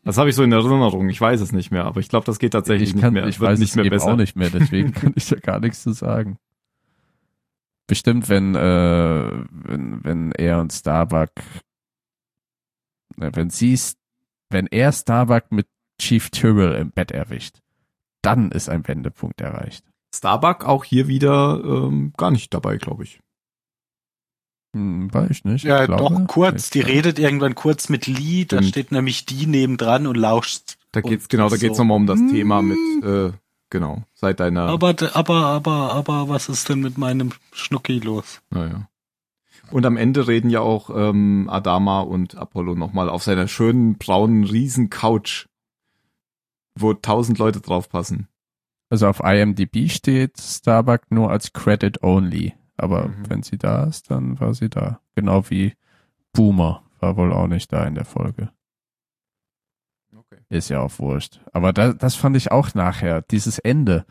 Das 0.04 0.18
habe 0.18 0.30
ich 0.30 0.36
so 0.36 0.44
in 0.44 0.52
Erinnerung. 0.52 1.10
Ich 1.10 1.20
weiß 1.20 1.42
es 1.42 1.52
nicht 1.52 1.72
mehr, 1.72 1.86
aber 1.86 2.00
ich 2.00 2.10
glaube, 2.10 2.26
das 2.26 2.40
geht 2.40 2.54
tatsächlich 2.54 2.90
ich 2.90 3.02
kann, 3.02 3.14
nicht 3.14 3.22
mehr. 3.22 3.30
Ich 3.30 3.40
weiß 3.40 3.60
nicht 3.60 3.70
es 3.70 3.76
mehr 3.76 3.90
besser. 3.90 4.14
auch 4.14 4.16
nicht 4.16 4.36
mehr, 4.36 4.50
deswegen 4.50 4.92
kann 4.94 5.14
ich 5.16 5.28
da 5.28 5.38
gar 5.38 5.60
nichts 5.60 5.84
zu 5.84 5.94
sagen. 5.94 6.38
Bestimmt, 7.88 8.30
wenn, 8.30 8.56
äh, 8.56 9.32
wenn, 9.50 10.04
wenn 10.04 10.32
er 10.32 10.60
und 10.60 10.74
Starbuck, 10.74 11.32
wenn 13.16 13.50
sie, 13.50 13.80
wenn 14.50 14.68
er 14.68 14.92
Starbuck 14.92 15.52
mit 15.52 15.68
Chief 16.00 16.30
Tyrrell 16.30 16.76
im 16.76 16.92
Bett 16.92 17.12
erwischt, 17.12 17.60
dann 18.22 18.52
ist 18.52 18.70
ein 18.70 18.88
Wendepunkt 18.88 19.40
erreicht. 19.40 19.86
Starbuck 20.14 20.66
auch 20.66 20.84
hier 20.84 21.08
wieder 21.08 21.62
ähm, 21.64 22.14
gar 22.18 22.32
nicht 22.32 22.54
dabei, 22.54 22.78
glaube 22.78 23.04
ich. 23.04 23.20
Hm, 24.76 25.14
weiß 25.14 25.30
ich 25.32 25.46
nicht. 25.46 25.64
ja, 25.64 25.82
ich 25.82 25.88
glaube, 25.88 26.14
doch 26.14 26.28
kurz. 26.28 26.70
Die 26.70 26.82
redet 26.82 27.18
irgendwann 27.18 27.56
kurz 27.56 27.88
mit 27.88 28.08
Lee. 28.08 28.44
Da 28.44 28.58
Stimmt. 28.58 28.70
steht 28.70 28.92
nämlich 28.92 29.26
die 29.26 29.48
nebendran 29.48 30.06
und 30.06 30.18
lauscht. 30.18 30.76
Da 30.92 31.00
geht's 31.00 31.30
genau, 31.30 31.46
da 31.46 31.56
so. 31.56 31.62
geht's 31.66 31.78
nochmal 31.78 31.96
um 31.96 32.08
das 32.08 32.20
Hm. 32.20 32.30
Thema 32.30 32.62
mit 32.62 32.78
äh, 33.04 33.32
genau 33.70 34.04
seit 34.14 34.42
deiner. 34.42 34.64
Aber, 34.64 34.90
aber, 35.14 35.46
aber, 35.46 35.94
aber, 35.94 36.28
was 36.30 36.50
ist 36.50 36.68
denn 36.68 36.82
mit 36.82 36.98
meinem 36.98 37.32
Schnucki 37.54 38.00
los? 38.00 38.42
Naja. 38.50 38.90
Und 39.72 39.86
am 39.86 39.96
Ende 39.96 40.28
reden 40.28 40.50
ja 40.50 40.60
auch 40.60 40.90
ähm, 40.94 41.48
Adama 41.50 42.02
und 42.02 42.36
Apollo 42.36 42.76
nochmal 42.76 43.08
auf 43.10 43.24
seiner 43.24 43.48
schönen 43.48 43.98
braunen 43.98 44.44
riesen 44.44 44.90
Couch, 44.90 45.48
wo 46.78 46.94
tausend 46.94 47.40
Leute 47.40 47.62
draufpassen. 47.62 48.28
Also 48.90 49.08
auf 49.08 49.22
IMDb 49.22 49.90
steht 49.90 50.38
Starbuck 50.40 51.10
nur 51.10 51.32
als 51.32 51.54
Credit 51.54 52.04
Only. 52.04 52.54
Aber 52.78 53.08
Mhm. 53.08 53.30
wenn 53.30 53.44
sie 53.44 53.58
da 53.58 53.84
ist, 53.86 54.12
dann 54.12 54.40
war 54.40 54.54
sie 54.54 54.70
da. 54.70 55.00
Genau 55.16 55.50
wie 55.50 55.74
Boomer 56.34 56.84
war 57.00 57.16
wohl 57.18 57.32
auch 57.34 57.48
nicht 57.48 57.72
da 57.72 57.86
in 57.86 57.96
der 57.96 58.06
Folge. 58.06 58.50
Okay. 60.16 60.40
Ist 60.50 60.70
ja 60.70 60.80
auch 60.82 60.98
wurscht. 61.00 61.40
Aber 61.54 61.74
da, 61.74 61.94
das 61.94 62.16
fand 62.16 62.36
ich 62.38 62.52
auch 62.52 62.74
nachher, 62.74 63.22
dieses 63.22 63.60
Ende. 63.60 64.06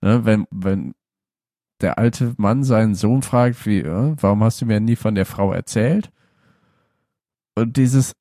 Ne, 0.00 0.24
wenn, 0.24 0.46
wenn 0.50 0.94
der 1.80 1.98
alte 1.98 2.34
Mann 2.36 2.62
seinen 2.64 2.94
Sohn 2.94 3.22
fragt, 3.22 3.64
wie, 3.66 3.80
äh, 3.80 4.14
warum 4.20 4.44
hast 4.44 4.60
du 4.60 4.66
mir 4.66 4.80
nie 4.80 4.96
von 4.96 5.14
der 5.14 5.26
Frau 5.26 5.52
erzählt? 5.52 6.12
Und 7.56 7.76
dieses, 7.76 8.14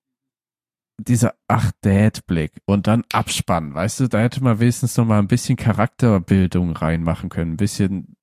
dieser 0.98 1.34
Ach 1.48 1.72
Dad-Blick 1.82 2.54
und 2.66 2.88
dann 2.88 3.04
Abspann, 3.12 3.74
weißt 3.74 4.00
du, 4.02 4.08
da 4.08 4.20
hätte 4.20 4.44
man 4.44 4.60
wenigstens 4.60 4.96
noch 4.98 5.06
mal 5.06 5.20
ein 5.20 5.28
bisschen 5.28 5.56
Charakterbildung 5.56 6.72
reinmachen 6.72 7.30
können, 7.30 7.54
ein 7.54 7.58
bisschen 7.58 8.16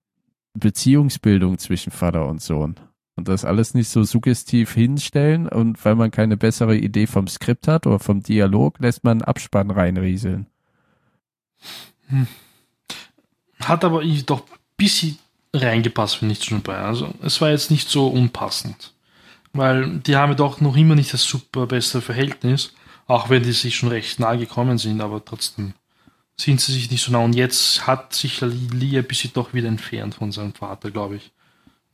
Beziehungsbildung 0.54 1.58
zwischen 1.58 1.90
Vater 1.90 2.26
und 2.26 2.42
Sohn. 2.42 2.76
Und 3.16 3.28
das 3.28 3.44
alles 3.44 3.74
nicht 3.74 3.88
so 3.88 4.02
suggestiv 4.02 4.72
hinstellen 4.72 5.48
und 5.48 5.84
weil 5.84 5.94
man 5.94 6.10
keine 6.10 6.36
bessere 6.36 6.76
Idee 6.76 7.06
vom 7.06 7.28
Skript 7.28 7.68
hat 7.68 7.86
oder 7.86 7.98
vom 7.98 8.22
Dialog, 8.22 8.78
lässt 8.78 9.04
man 9.04 9.18
einen 9.18 9.22
Abspann 9.22 9.70
reinrieseln. 9.70 10.46
Hat 13.60 13.84
aber 13.84 14.02
doch 14.24 14.40
ein 14.40 14.58
bisschen 14.76 15.18
reingepasst, 15.52 16.16
finde 16.16 16.32
ich 16.32 16.44
schon 16.44 16.62
bei. 16.62 16.76
Also 16.76 17.12
es 17.22 17.40
war 17.40 17.50
jetzt 17.50 17.70
nicht 17.70 17.88
so 17.88 18.08
unpassend. 18.08 18.94
Weil 19.52 19.98
die 19.98 20.16
haben 20.16 20.36
doch 20.36 20.60
noch 20.60 20.76
immer 20.76 20.94
nicht 20.94 21.12
das 21.12 21.24
super 21.24 21.66
beste 21.66 22.00
Verhältnis, 22.00 22.72
auch 23.06 23.28
wenn 23.28 23.42
die 23.42 23.52
sich 23.52 23.76
schon 23.76 23.88
recht 23.88 24.20
nahe 24.20 24.38
gekommen 24.38 24.78
sind, 24.78 25.00
aber 25.00 25.24
trotzdem 25.24 25.74
sind 26.40 26.60
sie 26.60 26.72
sich 26.72 26.90
nicht 26.90 27.02
so 27.02 27.12
nah. 27.12 27.18
Und 27.18 27.34
jetzt 27.34 27.86
hat 27.86 28.14
sich 28.14 28.40
Lee 28.40 28.98
ein 28.98 29.04
bisschen 29.04 29.32
doch 29.34 29.52
wieder 29.52 29.68
entfernt 29.68 30.14
von 30.14 30.32
seinem 30.32 30.54
Vater, 30.54 30.90
glaube 30.90 31.16
ich. 31.16 31.32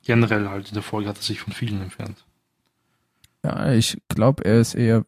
Generell 0.05 0.49
halt 0.49 0.69
in 0.69 0.75
der 0.75 0.83
Folge 0.83 1.09
hat 1.09 1.17
er 1.17 1.23
sich 1.23 1.41
von 1.41 1.53
vielen 1.53 1.83
entfernt. 1.83 2.25
Ja, 3.43 3.73
ich 3.73 3.99
glaube, 4.09 4.45
er 4.45 4.61
ist 4.61 4.75
eher. 4.75 5.05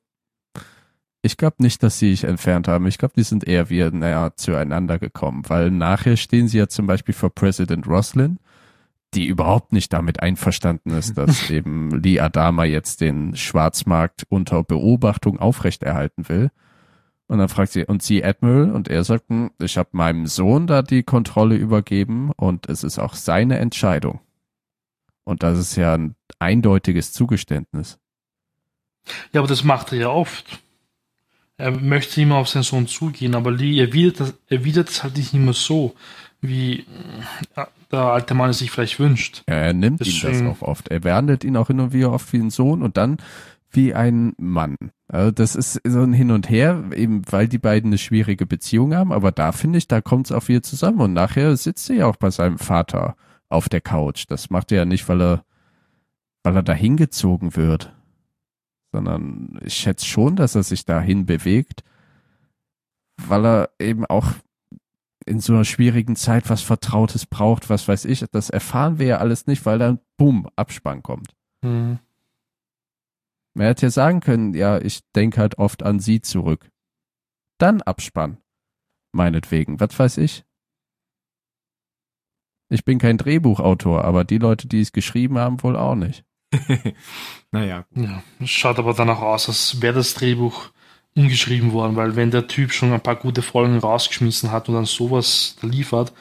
Ich 1.22 1.36
glaube 1.36 1.56
nicht, 1.58 1.82
dass 1.82 1.98
sie 1.98 2.10
sich 2.10 2.24
entfernt 2.24 2.68
haben. 2.68 2.86
Ich 2.86 2.98
glaube, 2.98 3.14
die 3.16 3.24
sind 3.24 3.46
eher 3.46 3.70
wieder 3.70 3.90
näher 3.90 4.32
zueinander 4.36 4.98
gekommen, 4.98 5.42
weil 5.48 5.70
nachher 5.70 6.16
stehen 6.16 6.48
sie 6.48 6.58
ja 6.58 6.68
zum 6.68 6.86
Beispiel 6.86 7.14
vor 7.14 7.30
President 7.30 7.86
Roslin, 7.86 8.38
die 9.14 9.26
überhaupt 9.26 9.72
nicht 9.72 9.92
damit 9.92 10.20
einverstanden 10.20 10.90
ist, 10.90 11.18
dass 11.18 11.50
eben 11.50 11.90
Lee 11.90 12.20
Adama 12.20 12.64
jetzt 12.64 13.00
den 13.00 13.36
Schwarzmarkt 13.36 14.24
unter 14.28 14.62
Beobachtung 14.62 15.38
aufrechterhalten 15.38 16.28
will. 16.28 16.50
Und 17.28 17.38
dann 17.38 17.48
fragt 17.48 17.72
sie, 17.72 17.84
und 17.84 18.02
sie 18.02 18.24
Admiral? 18.24 18.70
Und 18.72 18.88
er 18.88 19.04
sagt, 19.04 19.28
hm, 19.28 19.50
ich 19.62 19.76
habe 19.78 19.90
meinem 19.92 20.26
Sohn 20.26 20.66
da 20.66 20.82
die 20.82 21.02
Kontrolle 21.02 21.56
übergeben 21.56 22.32
und 22.36 22.68
es 22.68 22.82
ist 22.84 22.98
auch 22.98 23.14
seine 23.14 23.58
Entscheidung. 23.58 24.20
Und 25.24 25.42
das 25.42 25.58
ist 25.58 25.76
ja 25.76 25.94
ein 25.94 26.14
eindeutiges 26.38 27.12
Zugeständnis. 27.12 27.98
Ja, 29.32 29.40
aber 29.40 29.48
das 29.48 29.62
macht 29.62 29.92
er 29.92 29.98
ja 29.98 30.08
oft. 30.08 30.60
Er 31.58 31.70
möchte 31.72 32.20
immer 32.22 32.36
auf 32.36 32.48
seinen 32.48 32.62
Sohn 32.62 32.86
zugehen, 32.86 33.34
aber 33.34 33.50
Lee 33.50 33.78
erwidert 33.78 34.20
das, 34.20 34.34
erwidert 34.48 34.88
das 34.88 35.02
halt 35.02 35.16
nicht 35.16 35.34
immer 35.34 35.52
so, 35.52 35.94
wie 36.40 36.86
der 37.90 37.98
alte 38.00 38.32
Mann 38.34 38.50
es 38.50 38.58
sich 38.60 38.70
vielleicht 38.70 38.98
wünscht. 39.00 39.42
Ja, 39.48 39.54
er 39.56 39.72
nimmt 39.74 40.00
ihn 40.00 40.12
das 40.12 40.20
Deswegen- 40.20 40.48
auch 40.48 40.62
oft. 40.62 40.88
Er 40.88 41.00
behandelt 41.00 41.44
ihn 41.44 41.56
auch 41.56 41.66
hin 41.66 41.80
und 41.80 41.92
wieder 41.92 42.12
oft 42.12 42.32
wie 42.32 42.38
ein 42.38 42.50
Sohn 42.50 42.80
und 42.82 42.96
dann 42.96 43.18
wie 43.70 43.92
ein 43.92 44.34
Mann. 44.38 44.76
Also 45.10 45.30
das 45.30 45.54
ist 45.54 45.80
so 45.86 46.02
ein 46.02 46.12
Hin 46.12 46.30
und 46.30 46.50
Her, 46.50 46.84
eben 46.94 47.22
weil 47.30 47.48
die 47.48 47.58
beiden 47.58 47.90
eine 47.90 47.98
schwierige 47.98 48.44
Beziehung 48.44 48.94
haben, 48.94 49.10
aber 49.10 49.32
da 49.32 49.52
finde 49.52 49.78
ich, 49.78 49.88
da 49.88 50.02
kommt 50.02 50.26
es 50.26 50.32
auf 50.32 50.48
ihr 50.50 50.62
zusammen 50.62 51.00
und 51.00 51.12
nachher 51.14 51.56
sitzt 51.56 51.88
er 51.88 51.96
ja 51.96 52.06
auch 52.06 52.16
bei 52.16 52.30
seinem 52.30 52.58
Vater 52.58 53.16
auf 53.48 53.70
der 53.70 53.80
Couch. 53.80 54.26
Das 54.28 54.50
macht 54.50 54.70
er 54.70 54.78
ja 54.78 54.84
nicht, 54.84 55.08
weil 55.08 55.22
er, 55.22 55.44
weil 56.42 56.56
er 56.56 56.62
dahin 56.62 56.98
gezogen 56.98 57.56
wird, 57.56 57.94
sondern 58.92 59.58
ich 59.64 59.74
schätze 59.74 60.04
schon, 60.04 60.36
dass 60.36 60.54
er 60.54 60.62
sich 60.62 60.84
dahin 60.84 61.24
bewegt, 61.24 61.84
weil 63.26 63.46
er 63.46 63.70
eben 63.78 64.04
auch 64.04 64.26
in 65.24 65.40
so 65.40 65.54
einer 65.54 65.64
schwierigen 65.64 66.16
Zeit 66.16 66.50
was 66.50 66.62
Vertrautes 66.62 67.24
braucht, 67.24 67.70
was 67.70 67.88
weiß 67.88 68.04
ich. 68.06 68.24
Das 68.30 68.50
erfahren 68.50 68.98
wir 68.98 69.06
ja 69.06 69.18
alles 69.18 69.46
nicht, 69.46 69.64
weil 69.64 69.78
dann, 69.78 70.00
bumm, 70.16 70.48
Abspann 70.56 71.02
kommt. 71.02 71.34
Hm. 71.64 71.98
Man 73.58 73.66
hätte 73.66 73.86
ja 73.86 73.90
sagen 73.90 74.20
können, 74.20 74.54
ja, 74.54 74.78
ich 74.78 75.00
denke 75.16 75.40
halt 75.40 75.58
oft 75.58 75.82
an 75.82 75.98
sie 75.98 76.20
zurück. 76.20 76.70
Dann 77.58 77.82
Abspann. 77.82 78.38
Meinetwegen, 79.10 79.80
was 79.80 79.98
weiß 79.98 80.18
ich. 80.18 80.44
Ich 82.68 82.84
bin 82.84 83.00
kein 83.00 83.18
Drehbuchautor, 83.18 84.04
aber 84.04 84.22
die 84.22 84.38
Leute, 84.38 84.68
die 84.68 84.80
es 84.80 84.92
geschrieben 84.92 85.38
haben, 85.38 85.60
wohl 85.64 85.76
auch 85.76 85.96
nicht. 85.96 86.24
naja, 87.50 87.84
Ja, 87.96 88.22
es 88.38 88.50
schaut 88.50 88.78
aber 88.78 88.94
danach 88.94 89.20
aus, 89.20 89.48
als 89.48 89.82
wäre 89.82 89.94
das 89.94 90.14
Drehbuch 90.14 90.70
umgeschrieben 91.16 91.72
worden, 91.72 91.96
weil 91.96 92.14
wenn 92.14 92.30
der 92.30 92.46
Typ 92.46 92.70
schon 92.70 92.92
ein 92.92 93.00
paar 93.00 93.16
gute 93.16 93.42
Folgen 93.42 93.76
rausgeschmissen 93.78 94.52
hat 94.52 94.68
und 94.68 94.76
dann 94.76 94.84
sowas 94.84 95.56
liefert, 95.62 96.12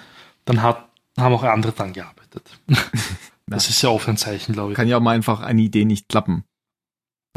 dann 0.46 0.64
hat, 0.64 0.90
haben 1.20 1.36
auch 1.36 1.44
andere 1.44 1.74
dran 1.74 1.94
gearbeitet. 1.94 2.60
das 3.46 3.70
ist 3.70 3.84
ja 3.84 3.90
oft 3.90 4.10
ein 4.10 4.18
Zeichen, 4.18 4.54
glaube 4.54 4.72
ich. 4.72 4.76
kann 4.76 4.88
ja 4.88 4.98
auch 4.98 5.02
mal 5.02 5.16
einfach 5.16 5.42
eine 5.42 5.62
Idee 5.62 5.86
nicht 5.86 6.10
klappen. 6.10 6.47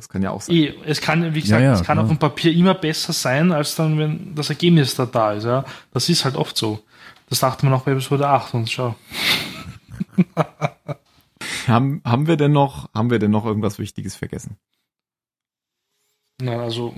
Das 0.01 0.09
kann 0.09 0.23
ja 0.23 0.31
auch 0.31 0.41
sein. 0.41 0.57
Eh, 0.57 0.73
es 0.87 1.03
kann, 1.03 1.35
wie 1.35 1.43
gesagt, 1.43 1.61
Ja, 1.61 1.67
ja, 1.69 1.73
es 1.75 1.83
kann 1.83 1.97
klar. 1.97 2.05
auf 2.05 2.09
dem 2.11 2.17
Papier 2.17 2.55
immer 2.55 2.73
besser 2.73 3.13
sein, 3.13 3.53
als 3.53 3.75
dann, 3.75 3.99
wenn 3.99 4.35
das 4.35 4.49
Ergebnis 4.49 4.95
da 4.95 5.05
da 5.05 5.35
ist. 5.35 5.45
Ja? 5.45 5.67
Das 5.93 6.09
ist 6.09 6.25
halt 6.25 6.37
oft 6.37 6.57
so. 6.57 6.83
Das 7.29 7.41
dachte 7.41 7.67
man 7.67 7.75
auch 7.75 7.83
bei 7.83 7.93
Episode 7.93 8.27
8 8.27 8.55
und 8.55 8.71
schau. 8.71 8.95
Haben, 11.67 12.01
haben 12.05 12.27
wir 12.27 12.37
denn 12.39 12.53
noch, 12.53 12.89
haben 12.95 13.11
wir 13.11 13.19
denn 13.19 13.31
noch 13.31 13.45
irgendwas 13.45 13.79
Wichtiges 13.79 14.17
vergessen? 14.17 14.57
Nein, 16.41 16.59
also, 16.59 16.95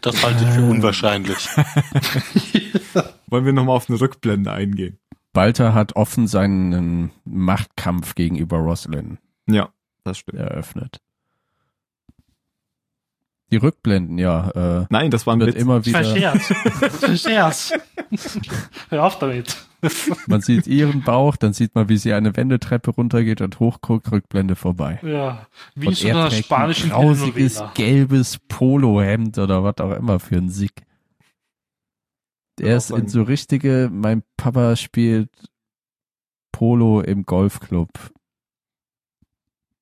Das 0.00 0.24
halte 0.24 0.42
ich 0.44 0.50
für 0.50 0.62
unwahrscheinlich. 0.64 1.36
Wollen 3.26 3.44
wir 3.44 3.52
nochmal 3.52 3.76
auf 3.76 3.90
eine 3.90 4.00
Rückblende 4.00 4.50
eingehen? 4.52 4.98
Balter 5.34 5.74
hat 5.74 5.94
offen 5.94 6.26
seinen 6.26 7.10
Machtkampf 7.24 8.14
gegenüber 8.14 8.56
Roslyn 8.58 9.18
Ja, 9.46 9.68
das 10.04 10.18
stimmt. 10.18 10.38
eröffnet. 10.38 11.00
Die 13.50 13.56
Rückblenden, 13.56 14.18
ja, 14.18 14.82
äh, 14.82 14.86
Nein, 14.90 15.10
das 15.10 15.26
war 15.26 15.34
ein 15.34 15.40
wird 15.40 15.54
Witz. 15.54 15.62
immer 15.62 15.84
wieder, 15.84 16.04
Scherz. 16.04 16.48
Das 16.80 17.02
war 17.02 17.08
ein 17.10 17.16
Scherz. 17.18 17.72
Hör 18.90 19.04
auf 19.04 19.18
damit. 19.18 19.56
man 20.26 20.40
sieht 20.40 20.66
ihren 20.66 21.02
Bauch, 21.02 21.36
dann 21.36 21.52
sieht 21.52 21.74
man, 21.74 21.88
wie 21.88 21.96
sie 21.96 22.12
eine 22.12 22.36
Wendeltreppe 22.36 22.90
runtergeht 22.90 23.40
und 23.40 23.58
hochguckt, 23.60 24.12
Rückblende 24.12 24.54
vorbei. 24.54 25.00
Ja, 25.02 25.46
wie 25.74 25.86
in 25.88 25.94
so 25.94 26.06
er 26.08 26.14
einer 26.16 26.28
trägt 26.28 26.36
ein 26.42 26.44
spanischen 26.44 26.90
grausiges, 26.90 27.54
Telenovela. 27.54 27.72
gelbes 27.74 28.38
Polohemd 28.48 29.38
oder 29.38 29.64
was 29.64 29.78
auch 29.78 29.92
immer 29.96 30.20
für 30.20 30.36
ein 30.36 30.50
Sick. 30.50 30.82
Der 32.58 32.70
Ja, 32.72 32.76
ist 32.76 32.90
in 32.90 32.96
ein- 32.96 33.08
so 33.08 33.22
richtige, 33.22 33.88
mein 33.90 34.22
Papa 34.36 34.76
spielt 34.76 35.30
Polo 36.52 37.00
im 37.00 37.24
Golfclub. 37.24 37.88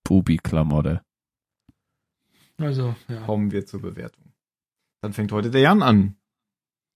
Bubi-Klamotte. 0.05 1.03
Also, 2.59 2.94
ja. 3.09 3.20
Kommen 3.22 3.50
wir 3.52 3.66
zur 3.66 3.80
Bewertung. 3.80 4.32
Dann 5.00 5.12
fängt 5.12 5.32
heute 5.32 5.50
der 5.50 5.61
Jan 5.61 5.82
an. 5.82 6.16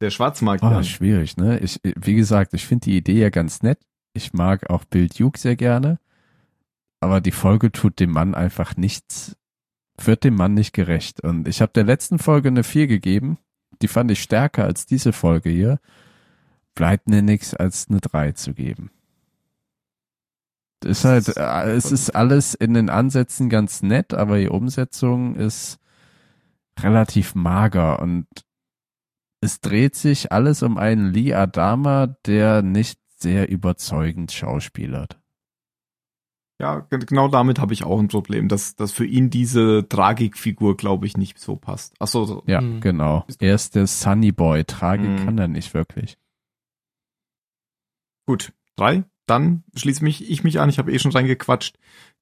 Der 0.00 0.10
Schwarzmarkt 0.10 0.64
Oh, 0.64 0.82
schwierig, 0.82 1.36
ne? 1.36 1.60
Ich, 1.60 1.80
wie 1.82 2.14
gesagt, 2.14 2.54
ich 2.54 2.66
finde 2.66 2.86
die 2.86 2.96
Idee 2.96 3.20
ja 3.20 3.30
ganz 3.30 3.62
nett. 3.62 3.78
Ich 4.14 4.32
mag 4.32 4.68
auch 4.68 4.84
Bill 4.84 5.08
Duke 5.08 5.38
sehr 5.38 5.54
gerne. 5.54 6.00
Aber 7.00 7.20
die 7.20 7.30
Folge 7.30 7.70
tut 7.70 8.00
dem 8.00 8.10
Mann 8.10 8.34
einfach 8.34 8.76
nichts, 8.76 9.36
wird 9.96 10.24
dem 10.24 10.34
Mann 10.34 10.54
nicht 10.54 10.72
gerecht. 10.72 11.22
Und 11.22 11.46
ich 11.46 11.62
habe 11.62 11.72
der 11.72 11.84
letzten 11.84 12.18
Folge 12.18 12.48
eine 12.48 12.64
4 12.64 12.88
gegeben. 12.88 13.38
Die 13.80 13.88
fand 13.88 14.10
ich 14.10 14.22
stärker 14.22 14.64
als 14.64 14.86
diese 14.86 15.12
Folge 15.12 15.50
hier. 15.50 15.78
Bleibt 16.74 17.08
mir 17.08 17.22
nichts 17.22 17.54
als 17.54 17.88
eine 17.88 18.00
3 18.00 18.32
zu 18.32 18.54
geben. 18.54 18.90
Ist 20.85 21.05
halt, 21.05 21.37
äh, 21.37 21.70
es 21.72 21.93
ist 21.93 22.11
alles 22.11 22.55
in 22.55 22.74
den 22.74 22.91
Ansätzen 22.91 23.49
ganz 23.49 23.83
nett, 23.83 24.14
aber 24.14 24.39
die 24.39 24.49
Umsetzung 24.49 25.35
ist 25.37 25.78
relativ 26.80 27.35
mager 27.35 28.01
und 28.01 28.26
es 29.41 29.61
dreht 29.61 29.95
sich 29.97 30.33
alles 30.33 30.62
um 30.62 30.78
einen 30.78 31.12
Lee 31.12 31.35
Adama, 31.35 32.07
der 32.26 32.62
nicht 32.62 32.99
sehr 33.16 33.49
überzeugend 33.51 34.33
schauspielert. 34.33 35.18
Ja, 36.61 36.87
genau 36.91 37.26
damit 37.26 37.59
habe 37.59 37.72
ich 37.72 37.83
auch 37.83 37.99
ein 37.99 38.07
Problem, 38.07 38.47
dass, 38.49 38.76
dass 38.76 38.93
für 38.93 39.05
ihn 39.05 39.30
diese 39.30 39.89
Tragikfigur, 39.89 40.76
glaube 40.76 41.07
ich, 41.07 41.16
nicht 41.16 41.41
so 41.41 41.57
passt. 41.57 41.95
Ach 41.99 42.07
so, 42.07 42.24
so. 42.24 42.45
Ja, 42.47 42.61
Mhm. 42.61 42.80
genau. 42.80 43.26
Er 43.41 43.57
ist 43.57 43.74
der 43.74 43.89
Sunny 43.89 44.30
Boy. 44.30 44.64
Tragik 44.64 45.11
Mhm. 45.11 45.24
kann 45.24 45.39
er 45.39 45.49
nicht 45.49 45.74
wirklich. 45.74 46.16
gut. 48.26 48.53
Drei. 48.76 49.05
Dann 49.27 49.64
schließe 49.77 50.03
mich 50.03 50.31
ich 50.31 50.45
mich 50.45 50.61
an. 50.61 50.68
Ich 50.68 50.79
habe 50.79 50.93
eh 50.93 50.99
schon 50.99 51.12
reingequatscht. 51.12 51.79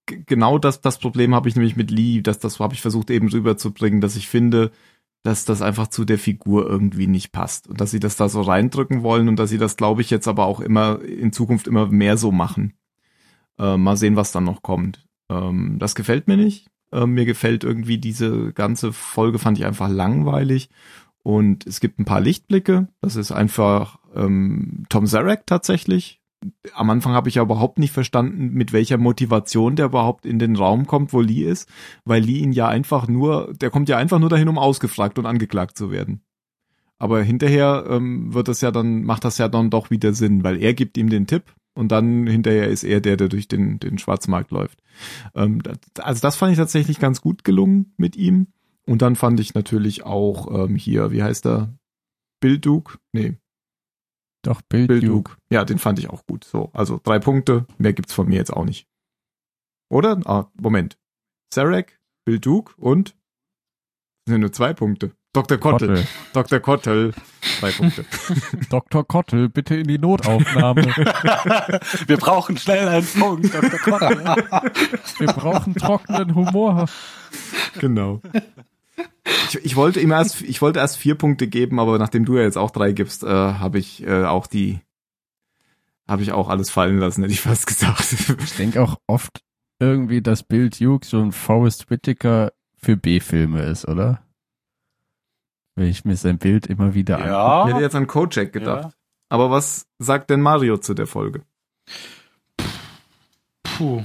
G 0.06 0.22
genau 0.26 0.58
das, 0.58 0.80
das 0.80 0.98
Problem 0.98 1.34
habe 1.34 1.48
ich 1.48 1.56
nämlich 1.56 1.76
mit 1.76 1.90
Lee. 1.90 2.22
Das, 2.22 2.38
das 2.38 2.60
habe 2.60 2.74
ich 2.74 2.82
versucht 2.82 3.10
eben 3.10 3.28
rüberzubringen, 3.28 4.00
dass 4.00 4.16
ich 4.16 4.28
finde, 4.28 4.70
dass 5.22 5.44
das 5.44 5.62
einfach 5.62 5.88
zu 5.88 6.04
der 6.04 6.18
Figur 6.18 6.66
irgendwie 6.68 7.06
nicht 7.06 7.32
passt 7.32 7.68
und 7.68 7.80
dass 7.80 7.90
sie 7.90 8.00
das 8.00 8.16
da 8.16 8.28
so 8.28 8.40
reindrücken 8.40 9.02
wollen 9.02 9.28
und 9.28 9.36
dass 9.36 9.50
sie 9.50 9.58
das, 9.58 9.76
glaube 9.76 10.00
ich, 10.00 10.10
jetzt 10.10 10.28
aber 10.28 10.46
auch 10.46 10.60
immer 10.60 11.00
in 11.02 11.32
Zukunft 11.32 11.66
immer 11.66 11.86
mehr 11.88 12.16
so 12.16 12.32
machen. 12.32 12.74
Äh, 13.58 13.76
mal 13.76 13.96
sehen, 13.96 14.16
was 14.16 14.32
dann 14.32 14.44
noch 14.44 14.62
kommt. 14.62 15.06
Ähm, 15.28 15.76
das 15.78 15.94
gefällt 15.94 16.26
mir 16.28 16.36
nicht. 16.36 16.70
Äh, 16.92 17.06
mir 17.06 17.26
gefällt 17.26 17.64
irgendwie 17.64 17.98
diese 17.98 18.52
ganze 18.52 18.92
Folge 18.92 19.38
fand 19.38 19.58
ich 19.58 19.66
einfach 19.66 19.88
langweilig. 19.88 20.70
Und 21.22 21.66
es 21.66 21.80
gibt 21.80 21.98
ein 21.98 22.06
paar 22.06 22.22
Lichtblicke. 22.22 22.88
Das 23.02 23.16
ist 23.16 23.30
einfach 23.30 23.98
ähm, 24.14 24.84
Tom 24.88 25.06
Zarek 25.06 25.46
tatsächlich. 25.46 26.19
Am 26.74 26.88
Anfang 26.88 27.12
habe 27.12 27.28
ich 27.28 27.34
ja 27.34 27.42
überhaupt 27.42 27.78
nicht 27.78 27.92
verstanden, 27.92 28.52
mit 28.52 28.72
welcher 28.72 28.96
Motivation 28.96 29.76
der 29.76 29.86
überhaupt 29.86 30.24
in 30.24 30.38
den 30.38 30.56
Raum 30.56 30.86
kommt, 30.86 31.12
wo 31.12 31.20
Lee 31.20 31.44
ist, 31.44 31.68
weil 32.04 32.22
Lee 32.22 32.38
ihn 32.38 32.52
ja 32.52 32.68
einfach 32.68 33.08
nur, 33.08 33.52
der 33.54 33.70
kommt 33.70 33.88
ja 33.88 33.98
einfach 33.98 34.18
nur 34.18 34.30
dahin, 34.30 34.48
um 34.48 34.58
ausgefragt 34.58 35.18
und 35.18 35.26
angeklagt 35.26 35.76
zu 35.76 35.90
werden. 35.90 36.22
Aber 36.98 37.22
hinterher 37.22 37.84
ähm, 37.88 38.32
wird 38.32 38.48
das 38.48 38.60
ja 38.60 38.70
dann, 38.70 39.04
macht 39.04 39.24
das 39.24 39.38
ja 39.38 39.48
dann 39.48 39.70
doch 39.70 39.90
wieder 39.90 40.12
Sinn, 40.12 40.44
weil 40.44 40.62
er 40.62 40.74
gibt 40.74 40.96
ihm 40.98 41.08
den 41.08 41.26
Tipp 41.26 41.54
und 41.74 41.92
dann 41.92 42.26
hinterher 42.26 42.68
ist 42.68 42.84
er 42.84 43.00
der, 43.00 43.16
der 43.16 43.28
durch 43.28 43.48
den, 43.48 43.78
den 43.80 43.98
Schwarzmarkt 43.98 44.50
läuft. 44.50 44.82
Ähm, 45.34 45.62
also 45.98 46.20
das 46.20 46.36
fand 46.36 46.52
ich 46.52 46.58
tatsächlich 46.58 46.98
ganz 46.98 47.20
gut 47.20 47.44
gelungen 47.44 47.94
mit 47.96 48.16
ihm. 48.16 48.48
Und 48.86 49.02
dann 49.02 49.16
fand 49.16 49.40
ich 49.40 49.54
natürlich 49.54 50.04
auch 50.04 50.64
ähm, 50.64 50.74
hier, 50.74 51.10
wie 51.10 51.22
heißt 51.22 51.46
er? 51.46 51.72
Bill 52.40 52.58
Duke? 52.58 52.98
Nee. 53.12 53.36
Doch, 54.42 54.62
Bill, 54.62 54.86
Bill 54.86 55.00
Duke. 55.00 55.32
Duke. 55.32 55.36
Ja, 55.50 55.64
den 55.64 55.78
fand 55.78 55.98
ich 55.98 56.08
auch 56.08 56.26
gut. 56.26 56.44
So, 56.44 56.70
also 56.72 57.00
drei 57.02 57.18
Punkte, 57.18 57.66
mehr 57.78 57.92
gibt's 57.92 58.14
von 58.14 58.28
mir 58.28 58.36
jetzt 58.36 58.52
auch 58.52 58.64
nicht. 58.64 58.86
Oder? 59.90 60.20
Ah, 60.24 60.50
Moment. 60.60 60.98
Sarek, 61.52 62.00
Bill 62.24 62.38
Duke 62.38 62.74
und 62.76 63.16
das 64.24 64.32
sind 64.34 64.40
nur 64.40 64.52
zwei 64.52 64.72
Punkte. 64.72 65.12
Dr. 65.32 65.58
Kottel. 65.58 65.88
Kottel. 65.88 66.06
Dr. 66.32 66.60
Kottel. 66.60 67.14
Zwei 67.60 67.70
Punkte. 67.70 68.04
Dr. 68.70 69.06
Kottel, 69.06 69.48
bitte 69.48 69.76
in 69.76 69.86
die 69.86 69.98
Notaufnahme. 69.98 70.82
Wir 72.06 72.16
brauchen 72.16 72.56
schnell 72.56 72.88
einen 72.88 73.06
Punkt. 73.06 73.54
Dr. 73.54 73.78
Kottel. 73.78 74.18
Wir 75.18 75.26
brauchen 75.28 75.74
trockenen 75.74 76.34
Humor. 76.34 76.86
genau. 77.78 78.20
Ich, 79.48 79.64
ich 79.64 79.76
wollte 79.76 80.00
ihm 80.00 80.10
erst, 80.12 80.42
ich 80.42 80.62
wollte 80.62 80.78
erst 80.80 80.96
vier 80.96 81.14
Punkte 81.14 81.46
geben, 81.48 81.78
aber 81.80 81.98
nachdem 81.98 82.24
du 82.24 82.36
ja 82.36 82.42
jetzt 82.42 82.56
auch 82.58 82.70
drei 82.70 82.92
gibst, 82.92 83.22
äh, 83.24 83.28
habe 83.28 83.78
ich 83.78 84.02
äh, 84.06 84.24
auch 84.24 84.46
die, 84.46 84.80
habe 86.08 86.22
ich 86.22 86.32
auch 86.32 86.48
alles 86.48 86.70
fallen 86.70 86.98
lassen, 86.98 87.22
hätte 87.22 87.32
ich 87.32 87.40
fast 87.40 87.66
gesagt. 87.66 88.14
Ich 88.42 88.56
denke 88.56 88.82
auch 88.82 88.96
oft 89.06 89.40
irgendwie, 89.78 90.20
dass 90.22 90.42
Bill 90.42 90.70
Duke 90.70 91.06
so 91.06 91.20
ein 91.20 91.32
Forrest 91.32 91.90
Whitaker 91.90 92.52
für 92.76 92.96
B-Filme 92.96 93.62
ist, 93.62 93.86
oder? 93.86 94.22
Wenn 95.76 95.86
ich 95.88 96.04
mir 96.04 96.16
sein 96.16 96.38
Bild 96.38 96.66
immer 96.66 96.94
wieder 96.94 97.16
angucke. 97.16 97.30
Ich 97.32 97.66
hätte 97.68 97.78
Ja. 97.78 97.80
jetzt 97.86 97.94
an 97.94 98.06
Kojak 98.06 98.52
gedacht. 98.52 98.94
Aber 99.28 99.50
was 99.50 99.86
sagt 99.98 100.28
denn 100.30 100.40
Mario 100.42 100.76
zu 100.78 100.92
der 100.94 101.06
Folge? 101.06 101.42
Puh. 103.62 104.04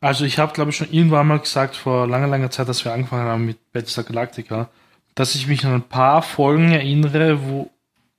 Also 0.00 0.24
ich 0.24 0.38
habe, 0.38 0.52
glaube 0.52 0.70
ich, 0.70 0.76
schon 0.76 0.92
irgendwann 0.92 1.26
mal 1.26 1.38
gesagt, 1.38 1.76
vor 1.76 2.06
langer, 2.06 2.26
langer 2.26 2.50
Zeit, 2.50 2.68
dass 2.68 2.84
wir 2.84 2.92
angefangen 2.92 3.28
haben 3.28 3.46
mit 3.46 3.72
Battlestar 3.72 4.04
Galactica, 4.04 4.68
dass 5.14 5.34
ich 5.34 5.46
mich 5.46 5.64
an 5.64 5.74
ein 5.74 5.88
paar 5.88 6.22
Folgen 6.22 6.72
erinnere, 6.72 7.42
wo 7.48 7.70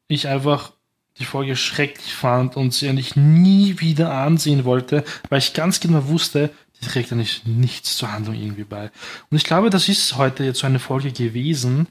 ich 0.08 0.28
einfach 0.28 0.72
die 1.20 1.26
Folge 1.26 1.56
schrecklich 1.56 2.14
fand 2.14 2.56
und 2.56 2.74
sie 2.74 2.90
eigentlich 2.90 3.16
nie 3.16 3.80
wieder 3.80 4.12
ansehen 4.14 4.66
wollte, 4.66 5.04
weil 5.30 5.40
ich 5.40 5.54
ganz 5.54 5.80
genau 5.80 6.08
wusste, 6.08 6.52
die 6.80 6.86
trägt 6.86 7.12
nicht 7.12 7.48
nichts 7.48 7.98
zur 7.98 8.12
Handlung 8.12 8.36
irgendwie 8.36 8.64
bei. 8.64 8.92
Und 9.30 9.38
ich 9.38 9.44
glaube, 9.44 9.70
das 9.70 9.90
ist 9.90 10.18
heute 10.18 10.44
jetzt 10.44 10.60
so 10.60 10.68
eine 10.68 10.80
Folge 10.80 11.12
gewesen. 11.12 11.88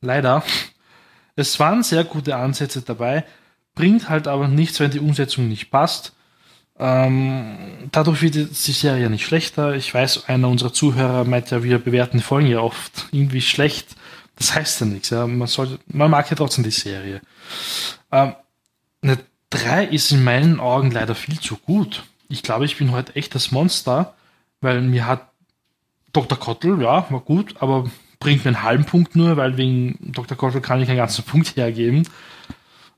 Leider. 0.00 0.42
Es 1.36 1.58
waren 1.60 1.82
sehr 1.82 2.04
gute 2.04 2.36
Ansätze 2.36 2.82
dabei, 2.82 3.24
bringt 3.74 4.08
halt 4.08 4.28
aber 4.28 4.48
nichts, 4.48 4.80
wenn 4.80 4.90
die 4.90 5.00
Umsetzung 5.00 5.48
nicht 5.48 5.70
passt. 5.70 6.12
Ähm, 6.84 7.58
dadurch 7.92 8.22
wird 8.22 8.34
die 8.34 8.72
Serie 8.72 9.08
nicht 9.08 9.24
schlechter. 9.24 9.76
Ich 9.76 9.94
weiß, 9.94 10.28
einer 10.28 10.48
unserer 10.48 10.72
Zuhörer 10.72 11.22
meint 11.22 11.52
ja, 11.52 11.62
wir 11.62 11.78
bewerten 11.78 12.16
die 12.16 12.24
Folgen 12.24 12.48
ja 12.48 12.58
oft 12.58 13.06
irgendwie 13.12 13.40
schlecht. 13.40 13.94
Das 14.34 14.52
heißt 14.56 14.80
ja 14.80 14.86
nichts. 14.86 15.10
Ja. 15.10 15.28
Man, 15.28 15.46
sollte, 15.46 15.78
man 15.86 16.10
mag 16.10 16.28
ja 16.28 16.36
trotzdem 16.36 16.64
die 16.64 16.72
Serie. 16.72 17.20
Ähm, 18.10 18.34
eine 19.00 19.18
3 19.50 19.84
ist 19.84 20.10
in 20.10 20.24
meinen 20.24 20.58
Augen 20.58 20.90
leider 20.90 21.14
viel 21.14 21.38
zu 21.38 21.56
gut. 21.56 22.02
Ich 22.28 22.42
glaube, 22.42 22.64
ich 22.64 22.76
bin 22.76 22.90
heute 22.90 23.14
echt 23.14 23.36
das 23.36 23.52
Monster, 23.52 24.14
weil 24.60 24.80
mir 24.82 25.06
hat 25.06 25.28
Dr. 26.12 26.36
Kottel, 26.36 26.82
ja, 26.82 27.06
war 27.10 27.20
gut, 27.20 27.54
aber 27.60 27.88
bringt 28.18 28.44
mir 28.44 28.48
einen 28.48 28.62
halben 28.64 28.86
Punkt 28.86 29.14
nur, 29.14 29.36
weil 29.36 29.56
wegen 29.56 29.98
Dr. 30.00 30.36
Kottel 30.36 30.60
kann 30.60 30.82
ich 30.82 30.88
einen 30.88 30.98
ganzen 30.98 31.24
Punkt 31.26 31.54
hergeben. 31.54 32.08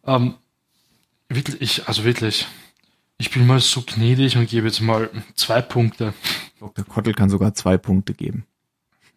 Ähm, 0.07 0.37
wirklich, 1.29 1.61
ich, 1.61 1.87
also 1.87 2.05
wirklich, 2.05 2.47
ich 3.19 3.31
bin 3.31 3.47
mal 3.47 3.61
so 3.61 3.83
gnädig 3.83 4.37
und 4.37 4.49
gebe 4.49 4.67
jetzt 4.67 4.81
mal 4.81 5.11
zwei 5.35 5.63
Punkte. 5.63 6.15
Dr. 6.59 6.85
Kottel 6.85 7.15
kann 7.15 7.31
sogar 7.31 7.55
zwei 7.55 7.77
Punkte 7.77 8.15
geben. 8.15 8.47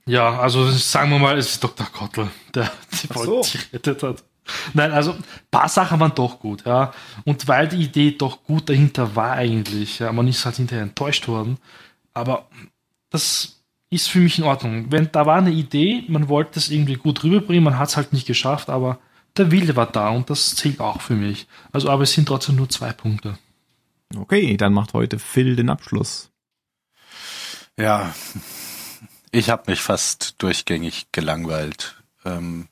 Ja, 0.06 0.40
also 0.40 0.70
sagen 0.72 1.12
wir 1.12 1.20
mal, 1.20 1.38
es 1.38 1.52
ist 1.52 1.64
Dr. 1.64 1.86
Kottel, 1.88 2.30
der 2.54 2.72
die 3.02 3.08
Folge 3.08 3.44
so. 3.44 3.58
gerettet 3.72 4.04
hat. 4.04 4.24
Nein, 4.74 4.92
also 4.92 5.12
ein 5.12 5.24
paar 5.52 5.68
Sachen 5.68 6.00
waren 6.00 6.16
doch 6.16 6.40
gut, 6.40 6.66
ja. 6.66 6.94
Und 7.26 7.48
weil 7.50 7.68
die 7.68 7.84
Idee 7.84 8.12
doch 8.12 8.44
gut 8.44 8.70
dahinter 8.70 9.16
war 9.16 9.34
eigentlich, 9.34 10.00
ja, 10.00 10.12
man 10.14 10.28
ist 10.28 10.46
halt 10.46 10.56
hinterher 10.56 10.84
enttäuscht 10.84 11.28
worden. 11.28 11.58
Aber 12.14 12.48
das 13.10 13.62
ist 13.90 14.08
für 14.08 14.20
mich 14.20 14.38
in 14.38 14.46
Ordnung. 14.46 14.86
Wenn 14.90 15.12
da 15.12 15.26
war 15.26 15.38
eine 15.38 15.52
Idee, 15.52 16.04
man 16.08 16.30
wollte 16.30 16.60
es 16.60 16.70
irgendwie 16.70 16.96
gut 16.96 17.24
rüberbringen, 17.24 17.64
man 17.64 17.78
hat 17.78 17.90
es 17.90 17.98
halt 17.98 18.14
nicht 18.14 18.28
geschafft, 18.28 18.70
aber 18.70 19.00
der 19.36 19.52
Wille 19.52 19.76
war 19.76 19.88
da 19.88 20.10
und 20.10 20.30
das 20.30 20.56
zählt 20.56 20.80
auch 20.80 21.02
für 21.02 21.16
mich. 21.16 21.48
Also, 21.72 21.90
aber 21.90 22.04
es 22.04 22.14
sind 22.14 22.28
trotzdem 22.28 22.56
nur 22.56 22.70
zwei 22.70 22.92
Punkte. 22.92 23.38
Okay, 24.16 24.58
dann 24.58 24.74
macht 24.74 24.94
heute 24.94 25.20
Phil 25.20 25.56
den 25.56 25.70
Abschluss. 25.70 26.32
Ja, 27.78 28.16
ich 29.32 29.50
habe 29.50 29.70
mich 29.70 29.82
fast 29.82 30.36
durchgängig 30.42 31.08
gelangweilt. 31.12 32.02
Ähm, 32.26 32.70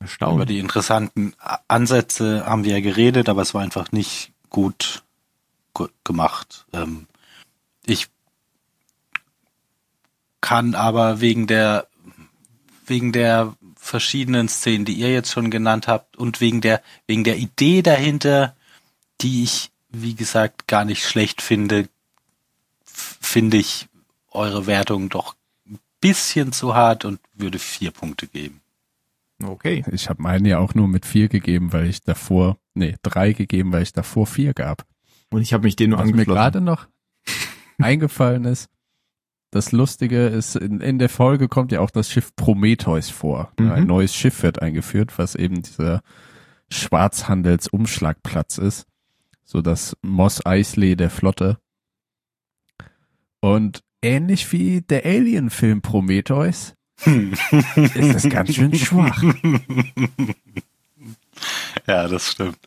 über 0.00 0.06
Erstaunlich. 0.06 0.48
die 0.48 0.58
interessanten 0.58 1.34
Ansätze 1.68 2.46
haben 2.46 2.64
wir 2.64 2.72
ja 2.72 2.80
geredet, 2.80 3.28
aber 3.28 3.42
es 3.42 3.52
war 3.52 3.62
einfach 3.62 3.92
nicht 3.92 4.32
gut, 4.48 5.02
gut 5.74 5.92
gemacht. 6.04 6.66
Ähm, 6.72 7.06
ich 7.84 8.08
kann 10.40 10.74
aber 10.74 11.20
wegen 11.20 11.46
der 11.46 11.86
wegen 12.86 13.12
der 13.12 13.54
verschiedenen 13.76 14.48
Szenen, 14.48 14.84
die 14.84 14.94
ihr 14.94 15.12
jetzt 15.12 15.30
schon 15.30 15.50
genannt 15.50 15.86
habt 15.86 16.16
und 16.16 16.40
wegen 16.40 16.60
der 16.60 16.82
wegen 17.06 17.24
der 17.24 17.36
Idee 17.36 17.82
dahinter, 17.82 18.56
die 19.20 19.44
ich 19.44 19.70
wie 19.90 20.14
gesagt 20.14 20.68
gar 20.68 20.84
nicht 20.84 21.06
schlecht 21.06 21.42
finde, 21.42 21.88
finde 22.84 23.56
ich 23.56 23.88
eure 24.30 24.66
Wertung 24.66 25.08
doch 25.08 25.34
ein 25.66 25.78
bisschen 26.00 26.52
zu 26.52 26.74
hart 26.74 27.04
und 27.04 27.20
würde 27.34 27.58
vier 27.58 27.90
Punkte 27.90 28.26
geben. 28.26 28.60
Okay. 29.42 29.84
Ich 29.90 30.08
habe 30.08 30.22
meinen 30.22 30.44
ja 30.44 30.58
auch 30.58 30.74
nur 30.74 30.86
mit 30.86 31.06
vier 31.06 31.28
gegeben, 31.28 31.72
weil 31.72 31.86
ich 31.86 32.02
davor, 32.02 32.58
nee, 32.74 32.96
drei 33.02 33.32
gegeben, 33.32 33.72
weil 33.72 33.82
ich 33.82 33.92
davor 33.92 34.26
vier 34.26 34.54
gab. 34.54 34.84
Und 35.30 35.42
ich 35.42 35.52
habe 35.52 35.64
mich 35.64 35.76
den 35.76 35.90
nur 35.90 35.98
Was 36.00 36.10
mir 36.10 36.24
gerade 36.24 36.60
noch 36.60 36.86
eingefallen 37.78 38.44
ist, 38.44 38.68
das 39.50 39.72
Lustige 39.72 40.26
ist, 40.26 40.56
in, 40.56 40.80
in 40.80 40.98
der 40.98 41.08
Folge 41.08 41.48
kommt 41.48 41.72
ja 41.72 41.80
auch 41.80 41.90
das 41.90 42.10
Schiff 42.10 42.34
Prometheus 42.36 43.10
vor. 43.10 43.52
Mhm. 43.58 43.72
Ein 43.72 43.86
neues 43.86 44.14
Schiff 44.14 44.42
wird 44.42 44.62
eingeführt, 44.62 45.18
was 45.18 45.34
eben 45.34 45.62
dieser 45.62 46.02
Schwarzhandelsumschlagplatz 46.70 48.58
ist. 48.58 48.86
So 49.50 49.62
das 49.62 49.96
Moss 50.02 50.46
Eisley 50.46 50.94
der 50.94 51.10
Flotte. 51.10 51.58
Und 53.40 53.82
ähnlich 54.00 54.52
wie 54.52 54.80
der 54.80 55.04
Alien-Film 55.04 55.82
Prometheus 55.82 56.74
ist 57.04 58.14
das 58.14 58.28
ganz 58.28 58.54
schön 58.54 58.72
schwach. 58.76 59.20
Ja, 61.88 62.06
das 62.06 62.30
stimmt. 62.30 62.58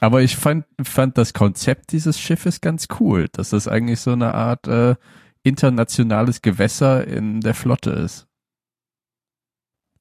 Aber 0.00 0.22
ich 0.22 0.36
fand, 0.36 0.64
fand 0.82 1.18
das 1.18 1.34
Konzept 1.34 1.92
dieses 1.92 2.18
Schiffes 2.18 2.62
ganz 2.62 2.88
cool, 2.98 3.28
dass 3.32 3.50
das 3.50 3.68
eigentlich 3.68 4.00
so 4.00 4.12
eine 4.12 4.32
Art 4.32 4.66
äh, 4.68 4.94
internationales 5.42 6.40
Gewässer 6.40 7.06
in 7.06 7.42
der 7.42 7.54
Flotte 7.54 7.90
ist. 7.90 8.26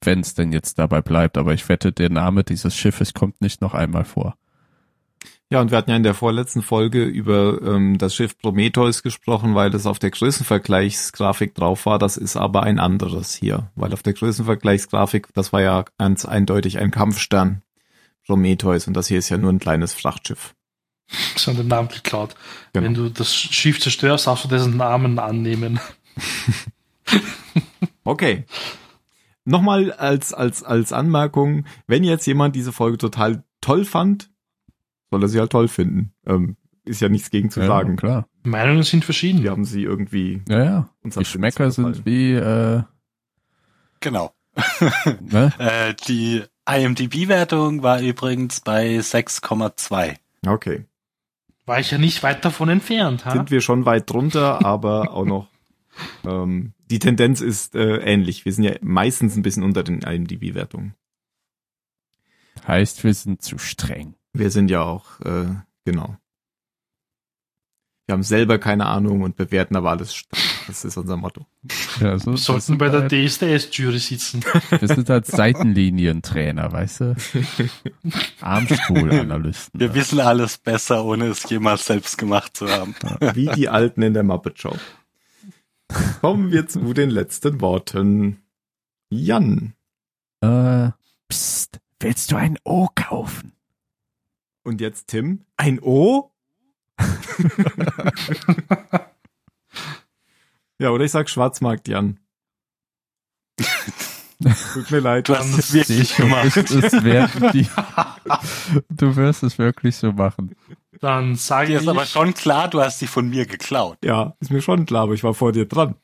Wenn 0.01 0.21
es 0.21 0.33
denn 0.33 0.53
jetzt 0.53 0.79
dabei 0.79 1.01
bleibt, 1.01 1.37
aber 1.37 1.53
ich 1.53 1.67
wette, 1.67 1.91
der 1.91 2.09
Name 2.09 2.45
dieses 2.45 2.73
Schiffes 2.73 3.13
kommt 3.13 3.41
nicht 3.41 3.59
noch 3.59 3.73
einmal 3.73 4.05
vor. 4.05 4.37
Ja, 5.51 5.59
und 5.59 5.69
wir 5.69 5.77
hatten 5.77 5.89
ja 5.89 5.97
in 5.97 6.03
der 6.03 6.13
vorletzten 6.13 6.61
Folge 6.61 7.03
über 7.03 7.61
ähm, 7.61 7.97
das 7.97 8.15
Schiff 8.15 8.37
Prometheus 8.37 9.03
gesprochen, 9.03 9.53
weil 9.53 9.69
das 9.69 9.85
auf 9.85 9.99
der 9.99 10.09
Größenvergleichsgrafik 10.09 11.53
drauf 11.53 11.85
war. 11.85 11.99
Das 11.99 12.15
ist 12.15 12.37
aber 12.37 12.63
ein 12.63 12.79
anderes 12.79 13.35
hier, 13.35 13.69
weil 13.75 13.91
auf 13.91 14.01
der 14.01 14.13
Größenvergleichsgrafik, 14.13 15.27
das 15.33 15.51
war 15.51 15.61
ja 15.61 15.83
ganz 15.97 16.23
eindeutig 16.23 16.79
ein 16.79 16.89
Kampfstern 16.89 17.63
Prometheus 18.25 18.87
und 18.87 18.93
das 18.95 19.07
hier 19.07 19.19
ist 19.19 19.27
ja 19.27 19.37
nur 19.37 19.51
ein 19.51 19.59
kleines 19.59 19.93
Frachtschiff. 19.93 20.55
Das 21.33 21.45
haben 21.47 21.57
den 21.57 21.67
Namen 21.67 21.89
geklaut. 21.89 22.35
Genau. 22.71 22.85
Wenn 22.85 22.93
du 22.93 23.09
das 23.09 23.35
Schiff 23.35 23.81
zerstörst, 23.81 24.27
darfst 24.27 24.45
du 24.45 24.47
dessen 24.47 24.77
Namen 24.77 25.19
annehmen. 25.19 25.79
Okay. 28.03 28.45
Nochmal 29.45 29.91
als, 29.91 30.33
als, 30.33 30.63
als 30.63 30.91
Anmerkung, 30.91 31.65
wenn 31.85 32.03
jetzt 32.03 32.25
jemand 32.25 32.55
diese 32.55 32.71
Folge 32.71 32.97
total 32.97 33.43
toll 33.59 33.85
fand, 33.85 34.30
soll 35.11 35.23
er 35.23 35.27
sie 35.27 35.39
halt 35.39 35.51
toll 35.51 35.67
finden. 35.67 36.13
Ähm, 36.25 36.57
ist 36.83 37.01
ja 37.01 37.09
nichts 37.09 37.29
gegen 37.29 37.51
zu 37.51 37.59
ja, 37.59 37.67
sagen. 37.67 37.95
klar. 37.95 38.27
Meinungen 38.43 38.81
sind 38.81 39.05
verschieden. 39.05 39.43
Wir 39.43 39.51
haben 39.51 39.65
sie 39.65 39.83
irgendwie 39.83 40.41
Ja, 40.49 40.63
ja. 40.63 40.89
Die 41.03 41.25
Schmecker 41.25 41.69
sind 41.69 42.05
wie, 42.05 42.33
äh, 42.33 42.81
Genau. 43.99 44.33
ne? 45.21 45.53
Äh, 45.59 45.93
die 46.07 46.43
IMDb-Wertung 46.67 47.83
war 47.83 48.01
übrigens 48.01 48.61
bei 48.61 48.97
6,2. 48.97 50.15
Okay. 50.47 50.85
War 51.65 51.79
ich 51.79 51.91
ja 51.91 51.99
nicht 51.99 52.23
weit 52.23 52.43
davon 52.43 52.69
entfernt. 52.69 53.25
Ha? 53.25 53.31
Sind 53.31 53.51
wir 53.51 53.61
schon 53.61 53.85
weit 53.85 54.09
drunter, 54.09 54.65
aber 54.65 55.13
auch 55.13 55.25
noch 55.25 55.47
ähm, 56.25 56.73
die 56.89 56.99
Tendenz 56.99 57.41
ist 57.41 57.75
äh, 57.75 57.97
ähnlich. 57.97 58.43
Wir 58.45 58.53
sind 58.53 58.63
ja 58.63 58.73
meistens 58.81 59.35
ein 59.35 59.43
bisschen 59.43 59.63
unter 59.63 59.83
den 59.83 60.01
IMDb-Wertungen. 60.01 60.95
Heißt, 62.67 63.03
wir 63.03 63.13
sind 63.13 63.41
zu 63.41 63.57
streng. 63.57 64.15
Wir 64.33 64.49
sind 64.49 64.71
ja 64.71 64.81
auch, 64.81 65.19
äh, 65.21 65.45
genau. 65.85 66.17
Wir 68.07 68.13
haben 68.13 68.23
selber 68.23 68.57
keine 68.59 68.87
Ahnung 68.87 69.21
und 69.21 69.35
bewerten 69.37 69.75
aber 69.75 69.91
alles. 69.91 70.13
stark. 70.13 70.41
Das 70.67 70.85
ist 70.85 70.97
unser 70.97 71.17
Motto. 71.17 71.45
Ja, 71.99 72.17
so, 72.19 72.27
Wir 72.27 72.31
das 72.33 72.43
sollten 72.45 72.77
bei 72.77 72.89
der 72.89 73.01
halt, 73.01 73.11
DSDS-Jury 73.11 73.99
sitzen. 73.99 74.43
Wir 74.69 74.87
sind 74.87 75.09
halt 75.09 75.25
Seitenlinientrainer, 75.25 76.71
weißt 76.71 76.99
du? 77.01 77.15
Armstuhlanalysten. 78.41 79.79
Wir 79.79 79.93
wissen 79.93 80.19
alles 80.19 80.57
besser, 80.57 81.03
ohne 81.03 81.27
es 81.27 81.49
jemals 81.49 81.85
selbst 81.85 82.17
gemacht 82.17 82.55
zu 82.55 82.67
haben. 82.69 82.95
Wie 83.33 83.47
die 83.47 83.69
Alten 83.69 84.01
in 84.01 84.13
der 84.13 84.23
Muppet 84.23 84.59
Show. 84.59 84.75
Kommen 86.21 86.51
wir 86.51 86.67
zu 86.67 86.93
den 86.93 87.09
letzten 87.09 87.59
Worten. 87.61 88.41
Jan. 89.09 89.73
Äh, 90.41 90.89
psst, 91.27 91.79
willst 91.99 92.31
du 92.31 92.35
ein 92.37 92.57
O 92.63 92.87
kaufen? 92.95 93.53
Und 94.63 94.81
jetzt 94.81 95.07
Tim. 95.07 95.45
Ein 95.57 95.79
O? 95.81 96.31
ja, 100.79 100.89
oder 100.91 101.05
ich 101.05 101.11
sag 101.11 101.29
Schwarzmarkt, 101.29 101.87
Jan. 101.87 102.19
Tut 104.73 104.89
mir 104.91 104.99
leid. 104.99 105.29
Du 105.29 105.35
hast 105.35 105.57
es 105.57 105.73
wirklich 105.73 106.15
gemacht. 106.15 106.55
Die, 107.53 107.67
du 108.89 109.15
wirst 109.15 109.43
es 109.43 109.57
wirklich 109.57 109.95
so 109.95 110.11
machen. 110.11 110.55
Dann 110.99 111.35
sage 111.35 111.67
Dir 111.67 111.75
ich, 111.77 111.81
ist 111.83 111.87
aber 111.87 112.05
schon 112.05 112.33
klar, 112.33 112.67
du 112.67 112.81
hast 112.81 112.99
sie 112.99 113.07
von 113.07 113.29
mir 113.29 113.45
geklaut. 113.45 113.97
Ja, 114.03 114.35
ist 114.39 114.51
mir 114.51 114.61
schon 114.61 114.85
klar, 114.85 115.03
aber 115.03 115.13
ich 115.13 115.23
war 115.23 115.33
vor 115.33 115.51
dir 115.51 115.65
dran. 115.65 115.95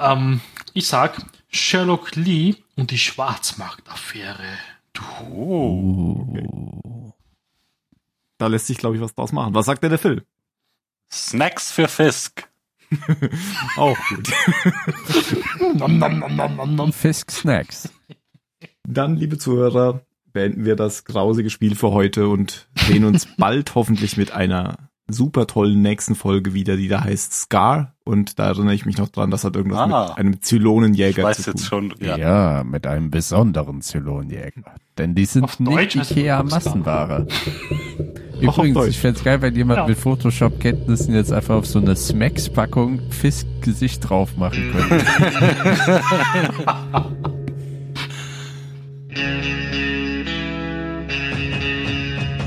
ähm, 0.00 0.40
ich 0.74 0.86
sag 0.86 1.16
Sherlock 1.48 2.14
Lee 2.14 2.56
und 2.76 2.90
die 2.90 2.98
Schwarzmarktaffäre. 2.98 4.58
Oh. 5.30 7.12
Da 8.36 8.46
lässt 8.46 8.66
sich, 8.66 8.78
glaube 8.78 8.96
ich, 8.96 9.02
was 9.02 9.14
draus 9.14 9.32
machen. 9.32 9.54
Was 9.54 9.66
sagt 9.66 9.82
denn 9.82 9.90
der 9.90 9.98
Phil? 9.98 10.24
Snacks 11.10 11.72
für 11.72 11.88
Fisk. 11.88 12.48
Auch 13.76 13.98
gut. 14.08 14.30
Nom, 15.74 15.98
nom, 15.98 16.18
nom, 16.18 16.36
nom, 16.36 16.56
nom, 16.56 16.74
nom. 16.74 16.92
Fisk 16.92 17.30
Snacks. 17.30 17.90
Dann, 18.84 19.16
liebe 19.16 19.38
Zuhörer, 19.38 20.02
beenden 20.32 20.64
wir 20.64 20.76
das 20.76 21.04
grausige 21.04 21.50
Spiel 21.50 21.74
für 21.74 21.90
heute 21.90 22.28
und 22.28 22.68
sehen 22.86 23.04
uns 23.04 23.26
bald 23.36 23.74
hoffentlich 23.74 24.16
mit 24.16 24.30
einer 24.32 24.87
super 25.10 25.46
tollen 25.46 25.80
nächsten 25.82 26.14
Folge 26.14 26.52
wieder, 26.54 26.76
die 26.76 26.88
da 26.88 27.02
heißt 27.02 27.32
Scar. 27.32 27.94
Und 28.04 28.38
da 28.38 28.46
erinnere 28.48 28.74
ich 28.74 28.86
mich 28.86 28.98
noch 28.98 29.08
dran, 29.08 29.30
das 29.30 29.44
hat 29.44 29.56
irgendwas 29.56 29.80
Ah. 29.80 29.86
mit 30.08 30.18
einem 30.18 30.32
Ich 30.34 30.40
Zylonenjäger 30.42 31.22
weiß 31.24 31.38
zu 31.38 31.42
tun. 31.44 31.52
jetzt 31.54 31.66
schon. 31.66 31.94
Ja. 32.00 32.16
Ja. 32.16 32.64
mit 32.64 32.86
einem 32.86 33.10
besonderen 33.10 33.80
Zylonjäger. 33.82 34.74
Denn 34.98 35.14
die 35.14 35.24
sind 35.26 35.44
Auf 35.44 35.58
nicht 35.60 35.76
heißt 35.76 35.96
es 35.96 36.10
Ikea 36.10 36.40
Rockstar. 36.40 36.58
Massenware. 36.60 37.26
Auch 38.46 38.58
auf 38.58 38.64
Übrigens, 38.66 38.86
ich 38.86 38.98
fänd's 38.98 39.24
geil, 39.24 39.42
wenn 39.42 39.54
jemand 39.56 39.78
Ja. 39.78 39.86
mit 39.88 39.98
Photoshop-Kenntnissen 39.98 41.14
jetzt 41.14 41.32
einfach 41.32 41.56
auf 41.56 41.66
so 41.66 41.80
eine 41.80 41.96
Smacks-Packung 41.96 43.00
Fisk-Gesicht 43.10 44.08
drauf 44.08 44.36
machen 44.36 44.72
könnte. 44.72 45.04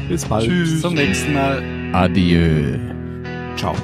Bis 0.10 0.26
bald. 0.26 0.48
Bis 0.50 0.82
zum 0.82 0.94
nächsten 0.94 1.34
Mal. 1.34 1.64
Adieu. 1.94 2.80
Ciao. 3.58 3.76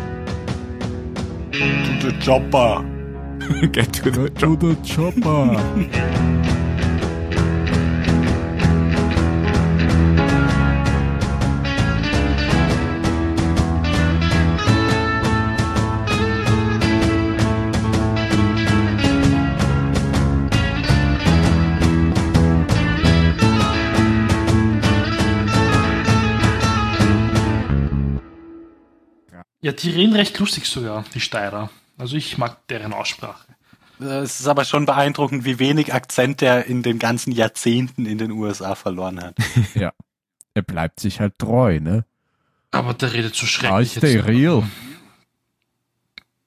Du 1.99 2.12
Chopper. 2.22 2.84
Get 3.72 3.93
to 3.93 4.12
the 4.12 4.30
the 4.55 4.76
chopper. 4.84 6.53
die 29.84 29.91
reden 29.91 30.15
recht 30.15 30.38
lustig 30.39 30.65
sogar, 30.65 31.03
die 31.13 31.19
Steirer. 31.19 31.69
Also 31.97 32.15
ich 32.15 32.38
mag 32.38 32.67
deren 32.67 32.93
Aussprache. 32.93 33.45
Es 33.99 34.39
ist 34.39 34.47
aber 34.47 34.63
schon 34.63 34.86
beeindruckend, 34.86 35.43
wie 35.45 35.57
wenig 35.57 35.93
Akzent 35.93 36.41
er 36.43 36.65
in 36.65 36.84
den 36.84 36.99
ganzen 36.99 37.32
Jahrzehnten 37.32 38.05
in 38.05 38.19
den 38.19 38.32
USA 38.32 38.75
verloren 38.75 39.21
hat. 39.21 39.36
Er 40.57 40.63
bleibt 40.63 40.99
sich 40.99 41.19
halt 41.19 41.38
treu, 41.38 41.80
ne? 41.80 42.03
Aber 42.71 42.95
der 42.95 43.13
redet 43.13 43.36
so 43.36 43.45
schrecklich. 43.45 43.91
stay 43.91 44.15
jetzt. 44.15 44.25
real. 44.25 44.63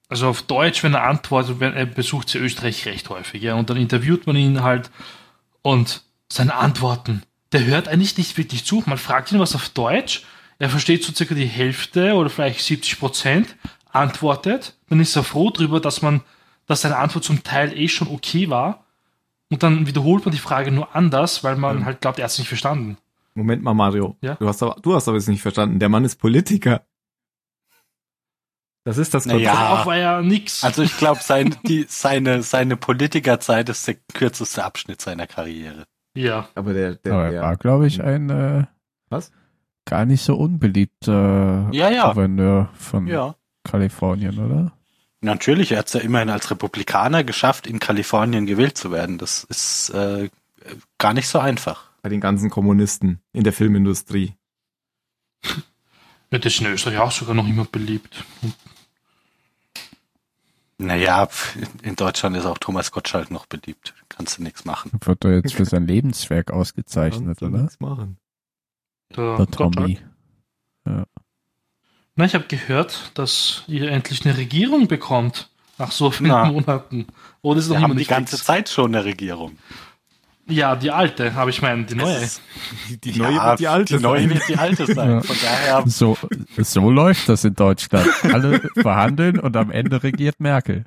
Also 0.09 0.27
auf 0.27 0.43
Deutsch, 0.43 0.83
wenn 0.83 0.95
er 0.95 1.05
antwortet, 1.05 1.61
wenn 1.61 1.75
er 1.75 1.87
besucht 1.87 2.35
ja 2.35 2.41
Österreich 2.41 2.87
recht 2.87 3.09
häufig, 3.09 3.41
ja, 3.41 3.55
und 3.55 3.71
dann 3.71 3.77
interviewt 3.77 4.27
man 4.27 4.35
ihn 4.35 4.65
halt 4.65 4.91
und 5.63 6.03
seine 6.29 6.57
Antworten, 6.57 7.23
der 7.53 7.65
hört 7.67 7.87
eigentlich 7.87 8.19
nicht 8.19 8.37
wirklich 8.37 8.65
zu. 8.65 8.83
Man 8.85 8.99
fragt 8.99 9.31
ihn 9.31 9.39
was 9.39 9.55
auf 9.55 9.69
Deutsch, 9.69 10.25
er 10.61 10.71
versteht 10.71 11.03
so 11.03 11.13
circa 11.13 11.35
die 11.35 11.47
Hälfte 11.47 12.15
oder 12.15 12.31
vielleicht 12.31 12.61
70 12.61 13.01
Prozent, 13.01 13.57
antwortet, 13.91 14.77
dann 14.89 15.01
ist 15.01 15.17
er 15.17 15.25
froh 15.25 15.51
drüber, 15.51 15.81
dass 15.81 16.01
man, 16.03 16.21
dass 16.67 16.83
seine 16.83 16.97
Antwort 16.99 17.25
zum 17.25 17.43
Teil 17.43 17.77
eh 17.77 17.89
schon 17.89 18.07
okay 18.07 18.49
war 18.49 18.85
und 19.51 19.65
dann 19.65 19.89
wiederholt 19.89 20.25
man 20.25 20.31
die 20.33 20.39
Frage 20.41 20.71
nur 20.71 20.95
anders, 20.95 21.43
weil 21.43 21.57
man 21.57 21.81
Ja. 21.81 21.85
halt 21.87 22.01
glaubt, 22.01 22.21
er 22.21 22.25
hat 22.27 22.31
es 22.31 22.39
nicht 22.39 22.47
verstanden. 22.49 22.99
Moment 23.35 23.65
mal, 23.65 23.75
Mario. 23.75 24.17
Ja? 24.21 24.35
Du 24.37 24.47
hast 24.47 24.63
aber, 24.63 24.77
du 24.81 24.95
hast 24.95 25.09
aber 25.09 25.17
jetzt 25.17 25.29
nicht 25.29 25.43
verstanden. 25.43 25.81
Der 25.81 25.89
Mann 25.89 26.05
ist 26.05 26.17
Politiker. 26.17 26.83
Das 28.85 28.97
ist 28.99 29.13
das 29.13 29.27
Naja. 29.27 29.51
Konzept. 29.53 29.71
Auch 29.73 29.87
war 29.87 29.97
ja 29.97 30.23
nix. 30.23 30.65
Also 30.65 30.83
ich 30.83 30.97
glaube, 30.97 31.21
sein, 31.23 31.55
die, 31.67 31.87
seine, 31.89 32.43
seine 32.43 32.77
Politikerzeit 32.77 33.69
ist 33.69 33.87
der 33.87 33.97
kürzeste 34.15 34.65
Abschnitt 34.65 35.01
seiner 35.03 35.27
Karriere. 35.27 35.85
ja. 36.15 36.49
Aber 36.55 36.73
der, 36.73 36.95
der, 36.97 37.13
Aber 37.13 37.25
er 37.27 37.31
der 37.33 37.43
war, 37.43 37.57
glaube 37.57 37.87
ich, 37.87 38.03
ein 38.03 38.31
äh, 38.31 38.65
Was? 39.11 39.33
Gar 39.85 40.05
nicht 40.05 40.23
so 40.23 40.37
unbeliebter 40.37 41.69
Ja, 41.73 41.91
ja. 41.91 42.09
Gouverneur 42.11 42.69
von 42.75 43.07
Ja. 43.07 43.35
Kalifornien, 43.65 44.39
oder? 44.39 44.73
Natürlich, 45.21 45.73
er 45.73 45.79
hat 45.81 45.89
es 45.89 45.93
ja 45.93 46.01
immerhin 46.01 46.31
als 46.31 46.51
Republikaner 46.51 47.25
geschafft, 47.25 47.67
in 47.67 47.79
Kalifornien 47.79 48.47
gewählt 48.47 48.79
zu 48.79 48.91
werden. 48.91 49.19
Das 49.19 49.45
ist 49.45 49.91
äh, 49.91 50.31
gar 50.99 51.13
nicht 51.13 51.29
so 51.29 51.39
einfach. 51.39 51.91
bei 52.03 52.09
den 52.09 52.21
ganzen 52.21 52.49
Kommunisten 52.49 53.21
in 53.33 53.45
der 53.45 53.53
Filmindustrie. 53.53 54.35
ja. 55.45 55.51
Das 56.39 56.47
ist 56.55 56.61
in 56.61 56.69
Österreich 56.69 56.99
auch 56.99 57.11
sogar 57.11 57.35
noch 57.35 57.47
immer 57.49 57.65
beliebt. 57.65 58.25
Naja, 60.79 61.29
in 61.83 61.97
Deutschland 61.97 62.37
ist 62.37 62.47
auch 62.47 62.57
Thomas 62.57 62.91
Gottschalk 62.91 63.31
noch 63.31 63.45
beliebt. 63.47 63.93
Kannst 64.09 64.39
du 64.39 64.43
nichts 64.43 64.65
machen. 64.65 64.93
Wird 65.05 65.25
er 65.25 65.35
jetzt 65.35 65.53
für 65.55 65.67
sein 65.67 65.87
Lebenswerk 65.87 66.51
ausgezeichnet, 66.53 67.25
Kannst 67.27 67.43
du 67.43 67.47
oder? 67.47 67.59
nichts 67.63 67.81
machen. 67.81 68.17
Der 69.17 69.37
Der. 69.39 69.47
Tommy. 69.51 69.99
Na, 70.85 72.25
ich 72.25 72.35
habe 72.35 72.45
gehört, 72.49 73.13
dass 73.15 73.65
ihr 73.67 73.91
endlich 73.91 74.25
eine 74.27 74.37
Regierung 74.37 74.89
bekommt. 74.89 75.49
Nach 75.79 75.93
so 75.93 76.11
vielen 76.11 76.29
Na. 76.31 76.45
Monaten. 76.45 77.07
Oder 77.41 77.61
ist 77.61 77.69
noch 77.69 77.75
Wir 77.77 77.79
immer 77.79 77.89
haben 77.91 77.97
die 77.97 78.05
ganze 78.05 78.37
fix? 78.37 78.45
Zeit 78.47 78.69
schon 78.69 78.95
eine 78.95 79.05
Regierung. 79.05 79.57
Ja, 80.47 80.75
die 80.77 80.91
alte, 80.91 81.33
aber 81.35 81.49
ich 81.49 81.63
meine, 81.63 81.85
die 81.85 81.95
neue. 81.95 82.17
Ist- 82.17 82.43
Die, 82.91 83.13
die 83.13 83.19
neue 83.19 83.35
ja, 83.37 83.51
wird 83.51 83.61
die 83.61 83.69
alte 83.69 83.97
Die 83.97 84.03
neue 84.03 84.29
wird 84.29 84.43
die 84.49 84.57
alte 84.57 84.85
sein. 84.93 85.11
Ja. 85.11 85.21
Von 85.23 85.37
daher, 85.41 85.85
So, 85.89 86.19
so 86.59 86.91
läuft 86.91 87.29
das 87.31 87.45
in 87.45 87.55
Deutschland. 87.55 88.09
Alle 88.25 88.61
verhandeln 88.75 89.39
und 89.39 89.57
am 89.57 89.71
Ende 89.71 90.03
regiert 90.03 90.39
Merkel. 90.41 90.85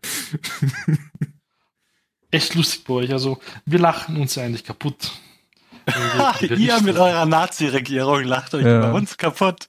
Echt 2.29 2.55
lustig 2.55 2.83
bei 2.83 2.93
euch. 2.95 3.11
Also, 3.11 3.39
wir 3.65 3.79
lachen 3.79 4.17
uns 4.17 4.35
ja 4.35 4.43
eigentlich 4.43 4.63
kaputt. 4.63 5.11
Ihr 6.41 6.81
mit 6.81 6.97
eurer 6.97 7.25
Nazi-Regierung 7.25 8.23
lacht 8.23 8.53
euch 8.55 8.65
Ja. 8.65 8.79
bei 8.81 8.91
uns 8.91 9.17
kaputt. 9.17 9.67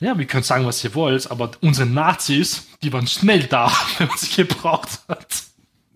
Ja, 0.00 0.18
wir 0.18 0.26
können 0.26 0.42
sagen, 0.42 0.66
was 0.66 0.82
ihr 0.84 0.94
wollt, 0.94 1.30
aber 1.30 1.52
unsere 1.60 1.88
Nazis, 1.88 2.66
die 2.82 2.92
waren 2.92 3.06
schnell 3.06 3.44
da, 3.44 3.72
wenn 3.98 4.08
man 4.08 4.18
sie 4.18 4.34
gebraucht 4.34 5.00
hat. 5.08 5.26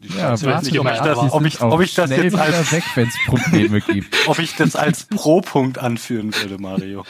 Ich 0.01 0.15
Ja, 0.15 0.31
weiß 0.41 0.63
nicht, 0.63 0.79
ob 0.79 0.87
ich 0.91 0.99
das, 0.99 1.19
ob 1.19 1.33
sind 1.33 1.47
ich, 1.47 1.61
ob 1.61 1.81
ich 1.81 1.95
das 1.95 2.11
jetzt 2.11 2.37
als, 2.37 2.73
weg, 2.73 2.85
wenn 2.95 3.09
es 3.09 3.17
Probleme 3.27 3.81
gibt. 3.81 4.17
ob 4.29 4.39
ich 4.39 4.55
das 4.55 4.77
als 4.77 5.07
Pro-Punkt 5.07 5.79
anführen 5.79 6.33
würde, 6.35 6.59
Mario. 6.59 7.05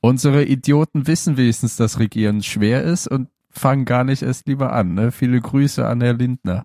Unsere 0.00 0.42
Idioten 0.44 1.06
wissen 1.06 1.36
wenigstens, 1.36 1.76
dass 1.76 1.98
Regieren 1.98 2.42
schwer 2.42 2.82
ist 2.82 3.06
und 3.06 3.28
fangen 3.50 3.84
gar 3.84 4.02
nicht 4.02 4.22
erst 4.22 4.46
lieber 4.48 4.72
an. 4.72 4.94
Ne? 4.94 5.12
Viele 5.12 5.40
Grüße 5.40 5.86
an 5.86 6.00
Herr 6.00 6.14
Lindner. 6.14 6.64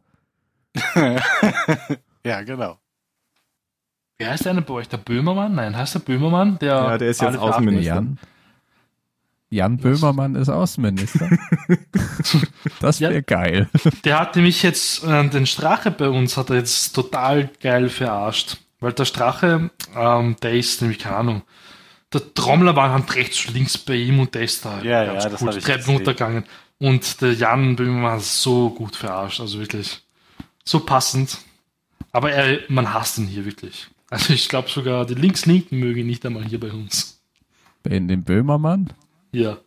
ja, 2.24 2.42
genau. 2.44 2.80
Wer 4.20 4.32
heißt 4.32 4.46
der 4.46 4.52
eine 4.54 4.62
bei 4.62 4.74
euch? 4.74 4.90
Der 4.90 4.98
Böhmermann? 4.98 5.56
Nein, 5.56 5.76
heißt 5.78 5.96
der 5.96 6.00
Böhmermann? 6.00 6.58
Der 6.60 6.68
Ja, 6.74 6.98
der 6.98 7.10
ist 7.10 7.22
jetzt 7.22 7.38
Außenminister. 7.38 7.96
Jan. 7.96 8.18
Jan 9.50 9.78
Böhmermann 9.78 10.36
ist 10.36 10.50
Außenminister. 10.50 11.30
das 12.80 13.00
wäre 13.00 13.14
Ja. 13.16 13.22
geil. 13.22 13.70
Der 14.04 14.20
hat 14.20 14.36
nämlich 14.36 14.64
jetzt 14.64 15.04
äh, 15.04 15.30
den 15.30 15.46
Strache 15.46 15.92
bei 15.92 16.10
uns, 16.10 16.36
hat 16.36 16.50
er 16.50 16.58
jetzt 16.58 16.94
total 16.94 17.50
geil 17.62 17.90
verarscht. 17.90 18.58
Weil 18.80 18.94
der 18.94 19.06
Strache, 19.06 19.70
ähm, 19.96 20.36
der 20.42 20.54
ist 20.54 20.82
nämlich, 20.82 21.00
keine 21.00 21.16
Ahnung, 21.16 21.42
der 22.14 22.34
Trommler 22.34 22.76
war 22.76 22.92
Hand 22.92 23.14
rechts, 23.16 23.48
links 23.50 23.78
bei 23.78 23.96
ihm 23.96 24.20
und 24.20 24.36
der 24.36 24.44
ist 24.44 24.66
da 24.66 24.82
Ja, 24.82 25.06
ganz 25.06 25.24
ja, 25.24 25.30
das 25.30 25.42
cool 25.42 25.48
hab 25.50 25.58
ich 25.58 25.64
Treppen 25.64 25.80
gesehen. 25.82 25.96
runtergegangen. 25.96 26.44
Und 26.80 27.22
der 27.22 27.34
Jan 27.34 27.76
Böhmermann 27.76 28.14
hat 28.14 28.22
so 28.22 28.70
gut 28.72 28.96
verarscht, 28.96 29.40
also 29.40 29.60
wirklich 29.60 30.02
so 30.64 30.80
passend. 30.82 31.38
Aber 32.12 32.32
er, 32.32 32.60
man 32.68 32.94
hasst 32.94 33.18
ihn 33.18 33.28
hier 33.28 33.46
wirklich. 33.46 33.88
Also 34.10 34.34
ich 34.34 34.48
glaube 34.50 34.70
sogar, 34.70 35.06
die 35.06 35.16
Links-Linken 35.16 35.80
mögen 35.80 36.00
ihn 36.02 36.08
nicht 36.08 36.26
einmal 36.26 36.46
hier 36.46 36.60
bei 36.60 36.72
uns. 36.72 37.22
In 37.84 38.08
den 38.08 38.24
Böhmermann? 38.24 38.94
Ja. 39.32 39.58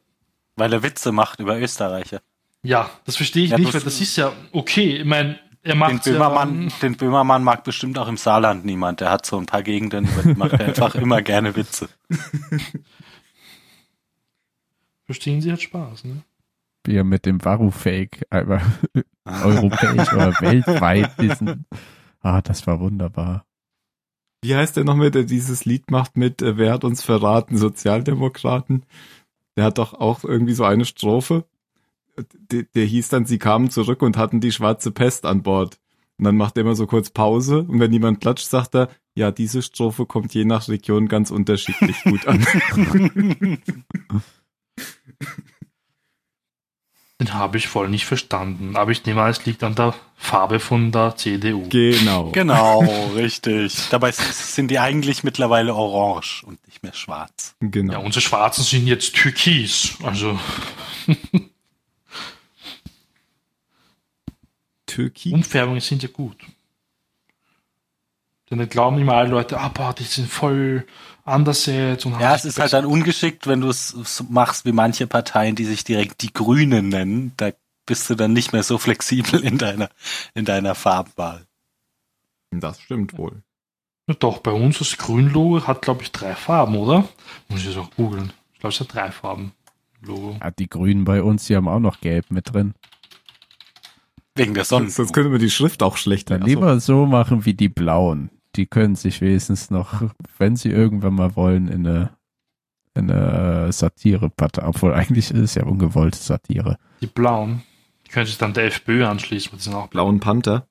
Weil 0.57 0.72
er 0.72 0.82
Witze 0.82 1.12
macht 1.12 1.41
über 1.41 1.59
Österreicher. 1.59 2.20
Ja, 2.62 2.91
das 3.05 3.16
verstehe 3.16 3.45
ich 3.45 3.51
Ja, 3.51 3.59
nicht, 3.59 3.68
das- 3.68 3.74
weil 3.74 3.80
das 3.82 4.01
ist 4.01 4.16
ja 4.16 4.32
okay. 4.53 4.97
Ich 4.99 5.05
meine, 5.05 5.38
er 5.62 5.72
Den 5.74 5.78
macht 5.78 6.05
Böhmermann, 6.05 6.62
ja, 6.68 6.74
den 6.82 6.97
Böhmermann 6.97 7.45
mag 7.45 7.64
bestimmt 7.64 7.99
auch 7.99 8.09
im 8.09 8.16
Saarland 8.16 8.64
niemand. 8.64 9.01
Der 9.01 9.11
hat 9.11 9.24
so 9.26 9.38
ein 9.38 9.47
paar 9.47 9.62
Gegenden, 9.62 10.09
macht 10.36 10.53
er 10.55 10.66
einfach 10.68 10.95
immer 10.97 11.20
gerne 11.22 11.55
Witze. 11.57 11.88
verstehen 15.07 15.41
Sie 15.41 15.53
hat 15.53 15.61
Spaß, 15.62 16.05
ne? 16.05 16.22
Wie 16.84 16.97
er 16.97 17.05
mit 17.05 17.26
dem 17.26 17.45
Varu-Fake 17.45 18.26
einmal 18.30 18.62
europäisch 19.26 20.12
oder 20.14 20.32
weltweit 20.41 21.20
diesen. 21.20 21.66
Ah, 22.20 22.41
das 22.41 22.66
war 22.66 22.80
wunderbar. 22.80 23.45
Wie 24.43 24.55
heißt 24.55 24.76
der 24.76 24.84
nochmal, 24.84 25.11
der 25.11 25.24
dieses 25.24 25.64
Lied 25.64 25.91
macht 25.91 26.16
mit 26.16 26.41
äh, 26.41 26.57
Wer 26.57 26.72
hat 26.72 26.84
uns 26.84 27.03
verraten? 27.03 27.57
Sozialdemokraten. 27.57 28.84
Der 29.57 29.64
hat 29.64 29.78
doch 29.78 29.95
auch 29.95 30.24
irgendwie 30.24 30.55
so 30.55 30.64
eine 30.64 30.84
Strophe. 30.84 31.45
Der, 32.51 32.64
der 32.74 32.84
hieß 32.84 33.09
dann, 33.09 33.26
sie 33.26 33.38
kamen 33.38 33.70
zurück 33.70 34.03
und 34.03 34.16
hatten 34.16 34.41
die 34.41 34.53
schwarze 34.53 34.91
Pest 34.91 35.26
an 35.26 35.43
Bord. 35.43 35.78
Und 36.18 36.24
dann 36.24 36.36
macht 36.36 36.57
er 36.57 36.62
immer 36.62 36.74
so 36.74 36.86
kurz 36.86 37.11
Pause 37.11 37.61
und 37.62 37.80
wenn 37.80 37.93
jemand 37.93 38.20
klatscht, 38.20 38.47
sagt 38.47 38.74
er, 38.74 38.91
ja, 39.14 39.30
diese 39.30 39.62
Strophe 39.62 40.07
kommt 40.07 40.34
je 40.34 40.45
nach 40.45 40.68
Region 40.68 41.09
ganz 41.09 41.30
unterschiedlich 41.30 42.03
gut 42.05 42.26
an. 42.26 42.47
Den 47.21 47.35
habe 47.35 47.59
ich 47.59 47.68
voll 47.68 47.91
nicht 47.91 48.07
verstanden. 48.07 48.77
Aber 48.77 48.91
ich 48.93 49.05
nehme 49.05 49.23
an, 49.23 49.31
es 49.31 49.45
liegt 49.45 49.62
an 49.62 49.75
der 49.75 49.95
Farbe 50.16 50.59
von 50.59 50.91
der 50.91 51.14
CDU. 51.16 51.68
genau. 51.68 52.31
Genau, 52.31 52.81
richtig. 53.14 53.89
Dabei 53.91 54.11
sind 54.12 54.71
die 54.71 54.79
eigentlich 54.79 55.23
mittlerweile 55.23 55.75
orange 55.75 56.43
und 56.45 56.66
nicht 56.66 56.83
mehr 56.83 56.95
schwarz. 56.95 57.55
Genau. 57.61 57.93
Ja, 57.93 57.99
unsere 57.99 58.23
Schwarzen 58.23 58.64
sind 58.64 58.87
jetzt 58.87 59.14
türkis. 59.14 59.99
Also 60.03 60.41
Türkei. 64.87 65.33
Umfärbungen 65.33 65.81
sind 65.81 66.03
ja 66.03 66.09
gut. 66.09 66.37
Denn 68.51 68.59
dann 68.59 68.68
glauben 68.68 68.99
immer 68.99 69.14
alle 69.14 69.29
Leute, 69.29 69.61
ah, 69.61 69.68
boah, 69.68 69.95
die 69.95 70.05
sind 70.05 70.29
voll 70.29 70.87
anders 71.31 71.66
jetzt. 71.66 72.07
Und 72.07 72.20
Ja, 72.20 72.35
es 72.35 72.45
ist 72.45 72.59
halt 72.59 72.72
dann 72.72 72.85
ungeschickt, 72.85 73.47
wenn 73.47 73.61
du 73.61 73.68
es 73.68 74.24
machst 74.28 74.64
wie 74.64 74.72
manche 74.72 75.07
Parteien, 75.07 75.57
die 75.57 75.64
sich 75.64 75.85
direkt 75.85 76.22
die 76.22 76.33
Grünen 76.33 76.89
nennen. 76.89 77.33
Da 77.37 77.51
bist 77.87 78.11
du 78.11 78.14
dann 78.14 78.33
nicht 78.33 78.53
mehr 78.53 78.62
so 78.62 78.78
flexibel 78.78 79.41
in 79.41 79.59
deiner, 79.59 79.91
in 80.35 80.45
deiner 80.45 80.74
Farbwahl. 80.74 81.47
Das 82.51 82.81
stimmt 82.81 83.16
wohl. 83.16 83.43
Ja, 84.09 84.14
doch, 84.18 84.39
bei 84.39 84.53
uns 84.53 84.78
das 84.78 84.97
Grünlogo 84.97 85.66
hat, 85.66 85.83
glaube 85.83 86.03
ich, 86.03 86.12
drei 86.12 86.35
Farben, 86.35 86.76
oder? 86.76 87.09
Muss 87.49 87.61
ich 87.61 87.66
jetzt 87.66 87.78
auch 87.78 87.91
googeln. 87.93 88.33
Ich 88.55 88.61
glaube, 88.61 88.74
es 88.74 88.81
hat 88.81 88.93
drei 88.95 89.11
Farben. 89.11 89.53
Logo. 90.03 90.37
Ah, 90.41 90.51
die 90.51 90.68
Grünen 90.68 91.05
bei 91.05 91.22
uns, 91.22 91.47
die 91.47 91.57
haben 91.57 91.68
auch 91.68 91.78
noch 91.78 92.01
Gelb 92.01 92.31
mit 92.31 92.53
drin. 92.53 92.74
Wegen 94.35 94.55
der 94.55 94.64
Sonne. 94.64 94.87
Sonst, 94.87 94.97
sonst 94.97 95.12
könnte 95.12 95.31
man 95.31 95.41
die 95.41 95.51
Schrift 95.51 95.83
auch 95.83 95.97
schlechter. 95.97 96.39
Dann 96.39 96.47
lieber 96.47 96.81
so 96.81 97.07
machen 97.07 97.45
wie 97.45 97.55
die 97.55 97.68
Blauen. 97.68 98.31
Die 98.61 98.66
können 98.66 98.94
sich 98.94 99.22
wenigstens 99.22 99.70
noch, 99.70 100.02
wenn 100.36 100.54
sie 100.54 100.68
irgendwann 100.68 101.14
mal 101.14 101.34
wollen, 101.34 101.66
in 101.68 101.86
eine, 101.86 102.11
in 102.92 103.11
eine 103.11 103.72
Satire-Partei, 103.72 104.66
obwohl 104.66 104.92
eigentlich 104.92 105.30
ist 105.30 105.40
es 105.40 105.54
ja 105.54 105.64
ungewollte 105.64 106.18
Satire. 106.18 106.76
Die 107.00 107.06
Blauen. 107.06 107.62
Die 108.06 108.11
können 108.11 108.26
sich 108.26 108.36
dann 108.36 108.52
der 108.52 108.66
FPÖ 108.66 109.06
anschließen, 109.06 109.56
die 109.56 109.62
sind 109.64 109.72
auch 109.72 109.88
blau. 109.88 110.04
Blauen 110.04 110.20
Panther. 110.20 110.68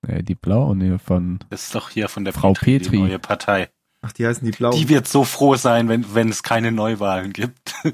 Nee, 0.00 0.22
die 0.22 0.34
Blauen 0.34 0.80
hier 0.80 0.98
von, 0.98 1.40
Das 1.50 1.64
ist 1.64 1.74
doch 1.74 1.90
hier 1.90 2.08
von 2.08 2.24
der 2.24 2.32
Frau 2.32 2.54
Petri, 2.54 2.78
Petri. 2.78 2.96
die 2.96 3.02
neue 3.02 3.18
Partei. 3.18 3.68
Ach, 4.00 4.12
die 4.12 4.26
heißen 4.26 4.42
die 4.46 4.56
Blauen. 4.56 4.74
Die 4.74 4.88
wird 4.88 5.06
so 5.06 5.24
froh 5.24 5.56
sein, 5.56 5.90
wenn, 5.90 6.14
wenn 6.14 6.30
es 6.30 6.42
keine 6.42 6.72
Neuwahlen 6.72 7.34
gibt. 7.34 7.74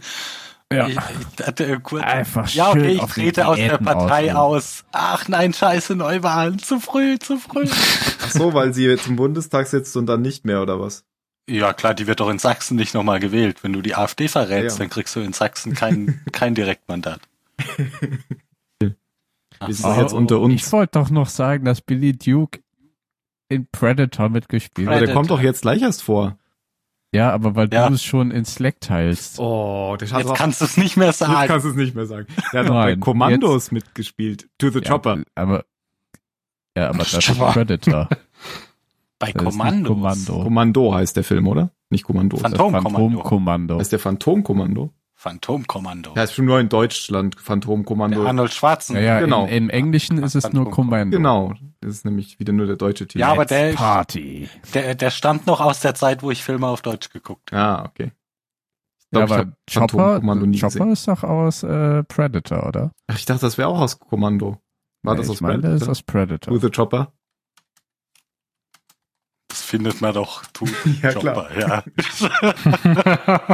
Ja. 0.72 0.86
Ich, 0.86 0.96
ich 1.38 1.46
hatte 1.46 1.80
kurz, 1.80 2.02
Einfach 2.04 2.48
ja, 2.50 2.72
schön 2.72 2.82
okay, 2.82 2.92
ich 2.92 3.00
auf 3.00 3.14
die 3.14 3.20
trete 3.22 3.46
aus 3.48 3.56
der 3.56 3.78
Partei 3.78 4.34
aus. 4.34 4.84
Ach 4.92 5.26
nein, 5.28 5.54
scheiße, 5.54 5.96
Neuwahlen. 5.96 6.58
Zu 6.58 6.78
früh, 6.78 7.18
zu 7.18 7.38
früh. 7.38 7.66
Ach 8.22 8.30
so, 8.30 8.52
weil 8.52 8.74
sie 8.74 8.84
jetzt 8.84 9.06
im 9.06 9.16
Bundestag 9.16 9.66
sitzt 9.66 9.96
und 9.96 10.06
dann 10.06 10.20
nicht 10.20 10.44
mehr, 10.44 10.60
oder 10.62 10.78
was? 10.80 11.04
ja, 11.50 11.72
klar, 11.72 11.94
die 11.94 12.06
wird 12.06 12.20
doch 12.20 12.28
in 12.28 12.38
Sachsen 12.38 12.76
nicht 12.76 12.92
nochmal 12.92 13.20
gewählt. 13.20 13.64
Wenn 13.64 13.72
du 13.72 13.80
die 13.80 13.94
AfD 13.94 14.28
verrätst, 14.28 14.76
Ja. 14.76 14.84
dann 14.84 14.90
kriegst 14.90 15.16
du 15.16 15.20
in 15.20 15.32
Sachsen 15.32 15.72
kein, 15.74 16.20
kein 16.32 16.54
Direktmandat. 16.54 17.20
Wir 18.80 19.74
sind 19.74 19.96
jetzt 19.96 20.12
unter 20.12 20.40
uns. 20.40 20.54
Ich 20.54 20.70
wollte 20.72 20.98
doch 20.98 21.08
noch 21.08 21.28
sagen, 21.30 21.64
dass 21.64 21.80
Billy 21.80 22.12
Duke 22.12 22.60
in 23.48 23.66
Predator 23.72 24.28
mitgespielt 24.28 24.88
Aber 24.88 24.96
hat. 25.00 25.06
der 25.06 25.14
kommt 25.14 25.30
doch 25.30 25.40
jetzt 25.40 25.62
gleich 25.62 25.80
erst 25.80 26.02
vor. 26.02 26.36
Ja, 27.14 27.32
aber 27.32 27.54
weil 27.56 27.72
Ja. 27.72 27.88
du 27.88 27.94
es 27.94 28.02
schon 28.04 28.30
in 28.30 28.44
Slack 28.44 28.80
teilst. 28.80 29.38
Oh, 29.40 29.96
der 29.98 30.08
Jetzt 30.08 30.34
kannst 30.34 30.60
du 30.60 30.66
es 30.66 30.76
nicht 30.76 30.96
mehr 30.98 31.06
Jetzt 31.08 31.18
sagen. 31.20 31.48
kannst 31.48 31.64
du 31.64 31.70
es 31.70 31.76
nicht 31.76 31.94
mehr 31.94 32.04
sagen. 32.06 32.26
Der 32.52 32.60
hat 32.60 32.68
doch 32.68 32.74
bei 32.74 32.90
Nein, 32.90 33.00
Kommandos 33.00 33.70
mitgespielt. 33.72 34.48
To 34.58 34.68
the 34.68 34.80
Ja, 34.80 34.90
Chopper. 34.90 35.22
Aber, 35.34 35.64
ja, 36.76 36.90
aber 36.90 36.98
das 36.98 37.14
ist. 37.14 37.38
Predator. 37.38 38.08
Bei 39.20 39.32
Das 39.32 39.42
ist 39.42 39.48
Kommandos. 39.48 39.88
Kommando. 39.88 40.42
Kommando 40.44 40.94
heißt 40.94 41.16
der 41.16 41.24
Film, 41.24 41.48
oder? 41.48 41.72
Nicht 41.90 42.04
Kommando. 42.04 42.36
Phantom- 42.36 42.42
Das 42.72 42.82
Phantomkommando. 42.82 43.08
Phantomkommando. 43.18 43.78
Heißt 43.80 43.90
der 43.92 43.98
Phantomkommando? 43.98 44.92
Phantomkommando. 45.16 46.10
Der 46.12 46.22
heißt 46.22 46.34
schon 46.34 46.44
nur 46.44 46.60
in 46.60 46.68
Deutschland 46.68 47.34
Der 47.34 47.42
Phantomkommando. 47.42 48.24
Arnold 48.24 48.50
Ja, 48.50 48.54
Schwarzenegger. 48.56 49.04
ja, 49.06 49.20
Genau. 49.20 49.46
in, 49.46 49.64
im 49.64 49.70
Englischen 49.70 50.18
ist 50.22 50.36
es 50.36 50.44
nur 50.52 50.66
Phantom- 50.66 50.70
Kommando. 50.70 51.16
Genau. 51.16 51.52
Das 51.80 51.92
ist 51.92 52.04
nämlich 52.04 52.40
wieder 52.40 52.52
nur 52.52 52.66
der 52.66 52.76
deutsche 52.76 53.06
Titel. 53.06 53.20
Ja, 53.20 53.30
aber 53.32 53.44
der, 53.44 53.72
Party. 53.74 54.48
der, 54.74 54.94
der 54.96 55.10
stammt 55.10 55.46
noch 55.46 55.60
aus 55.60 55.80
der 55.80 55.94
Zeit, 55.94 56.22
wo 56.22 56.30
ich 56.30 56.42
Filme 56.42 56.66
auf 56.66 56.82
Deutsch 56.82 57.10
geguckt 57.10 57.52
habe. 57.52 57.62
Ah, 57.82 57.84
okay. 57.86 58.12
Ich 58.98 59.04
Ja, 59.18 59.24
glaube, 59.24 59.52
ich 59.68 59.76
aber 59.76 59.82
habe 59.84 59.92
Chopper, 60.20 60.36
nie 60.46 60.58
Chopper 60.58 60.66
gesehen. 60.78 60.92
ist 60.92 61.06
doch 61.08 61.22
aus 61.22 61.62
äh, 61.62 62.02
Predator, 62.04 62.66
oder? 62.66 62.92
Ach, 63.06 63.16
ich 63.16 63.24
dachte, 63.26 63.42
das 63.42 63.56
wäre 63.58 63.68
auch 63.68 63.80
aus 63.80 63.98
Kommando. 63.98 64.60
War 65.02 65.14
Nee, 65.14 65.18
das 65.20 65.26
ich 65.28 65.32
aus 65.34 65.40
meine, 65.40 65.62
das 65.62 65.82
ist 65.82 65.86
Predator? 65.86 65.90
aus 65.92 66.02
Predator. 66.02 66.54
To 66.54 66.58
the 66.66 66.70
Chopper? 66.70 67.12
Das 69.48 69.62
findet 69.62 70.00
man 70.00 70.14
doch. 70.14 70.44
Tu, 70.52 70.66
Ja, 71.02 71.12
Chopper, 71.12 71.48
ja. 71.58 71.84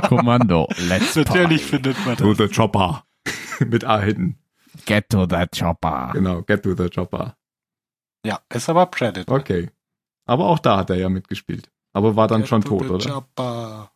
Kommando. 0.09 0.66
Let's 0.88 1.14
Natürlich 1.16 1.34
party. 1.36 1.59
findet 1.59 2.06
man 2.06 2.16
To 2.16 2.32
das. 2.34 2.38
the 2.38 2.55
Chopper. 2.56 3.05
Mit 3.60 3.84
A 3.84 4.01
hinten. 4.01 4.38
Get 4.86 5.09
to 5.10 5.26
the 5.28 5.44
Chopper. 5.56 6.10
Genau, 6.14 6.42
get 6.42 6.62
to 6.64 6.74
the 6.74 6.88
Chopper. 6.88 7.36
Ja, 8.24 8.40
ist 8.52 8.68
aber 8.68 8.86
Predator. 8.86 9.36
Okay. 9.36 9.70
Aber 10.26 10.46
auch 10.46 10.59
da 10.59 10.78
hat 10.78 10.90
er 10.90 10.96
ja 10.96 11.09
mitgespielt. 11.09 11.70
Aber 11.92 12.16
war 12.16 12.26
dann 12.28 12.40
Get 12.40 12.48
schon 12.48 12.62
to 12.62 12.78
tot, 12.78 12.90
oder? 12.90 13.05
Chopper. 13.12 13.90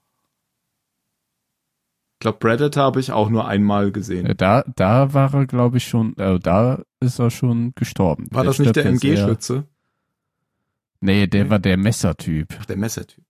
Ich 2.15 2.21
glaube, 2.21 2.39
Predator 2.39 2.83
habe 2.83 3.01
ich 3.01 3.13
auch 3.13 3.29
nur 3.29 3.47
einmal 3.47 3.89
Äh, 3.89 3.93
gesehen. 3.93 4.35
Da, 4.37 4.65
da 4.75 5.15
war 5.15 5.33
er, 5.35 5.47
glaube 5.47 5.77
ich, 5.79 5.87
schon, 5.87 6.17
äh, 6.17 6.39
da 6.39 6.83
ist 7.01 7.19
er 7.19 7.31
schon 7.31 7.73
gestorben. 7.75 8.27
War 8.31 8.45
das 8.45 8.59
nicht 8.59 8.75
der 8.75 8.87
MG-Schütze? 8.87 9.65
Nee, 11.01 11.27
der 11.29 11.49
war 11.49 11.61
der 11.61 11.77
Messertyp. 11.77 12.57
Ach, 12.61 12.67
der 12.67 12.77
Messertyp. 12.77 13.25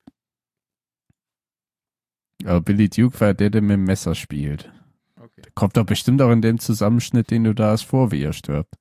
Aber 2.44 2.60
Billy 2.60 2.88
Duke 2.88 3.20
war 3.20 3.34
der, 3.34 3.50
der 3.50 3.60
mit 3.62 3.72
dem 3.72 3.84
Messer 3.84 4.14
spielt. 4.14 4.72
Okay. 5.20 5.42
Der 5.42 5.52
kommt 5.52 5.76
doch 5.76 5.84
bestimmt 5.84 6.22
auch 6.22 6.30
in 6.30 6.40
dem 6.40 6.58
Zusammenschnitt, 6.58 7.30
den 7.30 7.44
du 7.44 7.54
da 7.54 7.72
hast, 7.72 7.82
vor, 7.82 8.10
wie 8.12 8.22
er 8.22 8.32
stirbt. 8.32 8.74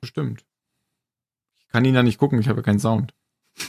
Bestimmt. 0.00 0.45
Ich 1.66 1.72
kann 1.72 1.84
ihn 1.84 1.94
ja 1.94 2.02
nicht 2.02 2.18
gucken, 2.18 2.40
ich 2.40 2.48
habe 2.48 2.60
ja 2.60 2.62
keinen 2.62 2.80
Sound. 2.80 3.12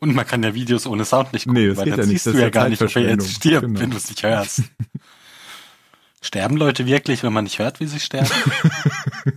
Und 0.00 0.14
man 0.14 0.26
kann 0.26 0.42
ja 0.42 0.54
Videos 0.54 0.86
ohne 0.86 1.04
Sound 1.04 1.32
nicht 1.32 1.46
gucken, 1.46 1.60
Nee, 1.62 1.68
das 1.68 1.78
weil 1.78 1.84
geht 1.84 1.92
dann 1.94 2.00
ja 2.00 2.06
nicht. 2.06 2.14
siehst 2.22 2.26
Das 2.26 2.32
du 2.32 2.38
ist 2.38 2.42
ja 2.42 2.50
gar 2.50 2.68
nicht, 2.68 2.82
ob 2.82 2.94
er 2.94 3.02
jetzt 3.02 3.30
stirbt, 3.32 3.66
Genau. 3.66 3.80
wenn 3.80 3.90
du 3.90 3.96
es 3.96 4.08
nicht 4.08 4.22
hörst. 4.22 4.62
Sterben 6.20 6.56
Leute 6.56 6.86
wirklich, 6.86 7.22
wenn 7.22 7.32
man 7.32 7.44
nicht 7.44 7.58
hört, 7.58 7.80
wie 7.80 7.86
sie 7.86 8.00
sterben? 8.00 8.30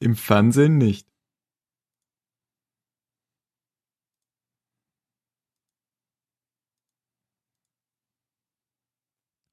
Im 0.00 0.16
Fernsehen 0.16 0.78
nicht. 0.78 1.06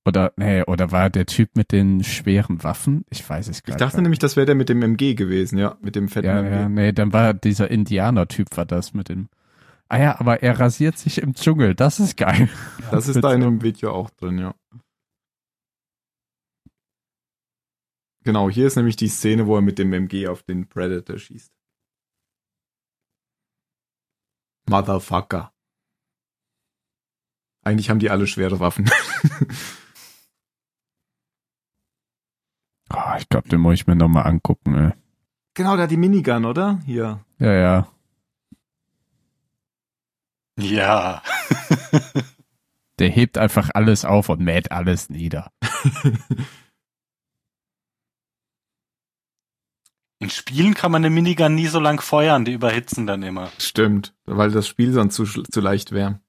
Oder, 0.08 0.32
nee, 0.38 0.64
oder 0.64 0.94
war 0.94 1.10
der 1.10 1.26
Typ 1.26 1.58
mit 1.58 1.74
den 1.74 2.02
schweren 2.02 2.64
Waffen? 2.64 3.04
Ich 3.10 3.30
weiß 3.30 3.50
es 3.50 3.62
gar 3.64 3.76
Ich 3.76 3.76
nicht. 3.76 3.82
dachte 3.82 4.02
nämlich, 4.02 4.20
das 4.20 4.38
wäre 4.38 4.46
der 4.46 4.56
mit 4.56 4.70
dem 4.70 4.82
MG 4.82 5.16
gewesen, 5.16 5.58
ja, 5.58 5.78
mit 5.82 5.98
dem 5.98 6.08
fetten 6.08 6.28
Ja, 6.28 6.40
MG. 6.40 6.50
ja, 6.50 6.70
nee, 6.70 6.92
dann 6.94 7.12
war 7.12 7.34
dieser 7.34 7.70
Indianer-Typ, 7.70 8.56
war 8.56 8.66
das 8.66 8.94
mit 8.94 9.10
dem. 9.10 9.28
Ah 9.90 10.00
ja, 10.00 10.18
aber 10.18 10.42
er 10.44 10.58
rasiert 10.62 10.98
sich 10.98 11.18
im 11.22 11.34
Dschungel, 11.34 11.76
das 11.76 12.00
ist 12.00 12.16
geil. 12.16 12.48
Das 12.90 13.10
ist 13.10 13.22
da 13.22 13.34
in 13.34 13.42
dem 13.42 13.62
Video 13.62 13.92
auch 13.92 14.10
drin, 14.12 14.38
ja. 14.40 14.56
Genau, 18.24 18.50
hier 18.50 18.68
ist 18.68 18.78
nämlich 18.78 18.96
die 18.96 19.10
Szene, 19.10 19.46
wo 19.46 19.56
er 19.56 19.62
mit 19.62 19.78
dem 19.78 19.92
MG 19.92 20.28
auf 20.30 20.42
den 20.44 20.70
Predator 20.70 21.18
schießt. 21.18 21.52
Motherfucker. 24.70 25.52
Eigentlich 27.66 27.90
haben 27.90 28.00
die 28.00 28.10
alle 28.10 28.26
schwere 28.28 28.62
Waffen. 28.62 28.90
Oh, 32.94 33.16
ich 33.18 33.28
glaube, 33.30 33.50
den 33.50 33.60
muss 33.60 33.76
ich 33.76 33.88
mir 33.88 33.96
nochmal 33.96 34.28
angucken, 34.28 34.76
ey. 34.76 34.92
genau, 35.54 35.78
hat 35.78 35.92
die 35.92 35.98
Minigun, 35.98 36.46
oder? 36.46 36.80
Hier. 36.86 37.20
Ja, 37.40 37.54
ja. 37.54 37.88
Ja. 40.60 41.22
Der 43.00 43.10
hebt 43.10 43.38
einfach 43.38 43.70
alles 43.74 44.06
auf 44.06 44.30
und 44.30 44.40
mäht 44.42 44.72
alles 44.72 45.10
nieder. 45.10 45.52
In 50.20 50.32
Spielen 50.32 50.74
kann 50.74 50.92
man 50.92 51.06
eine 51.06 51.14
Minigun 51.14 51.54
nie 51.54 51.68
so 51.68 51.80
lang 51.80 52.02
feuern, 52.02 52.44
die 52.44 52.54
überhitzen 52.54 53.06
dann 53.06 53.22
immer. 53.22 53.52
Stimmt, 53.60 54.16
weil 54.26 54.50
das 54.50 54.68
Spiel 54.68 54.92
sonst 54.92 55.14
zu, 55.14 55.26
zu 55.26 55.62
leicht 55.62 55.92
wäre. 55.92 56.20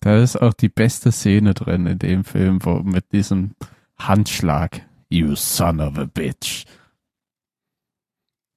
Da 0.00 0.22
ist 0.22 0.36
auch 0.36 0.54
die 0.54 0.68
beste 0.68 1.10
Szene 1.10 1.54
drin 1.54 1.88
in 1.88 1.98
dem 1.98 2.22
Film, 2.24 2.64
wo 2.64 2.78
mit 2.80 3.10
diesem 3.10 3.56
Handschlag. 4.00 4.86
You 5.10 5.36
son 5.36 5.80
of 5.80 5.98
a 5.98 6.04
bitch. 6.04 6.64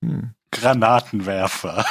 Hm. 0.03 0.35
Granatenwerfer. 0.51 1.85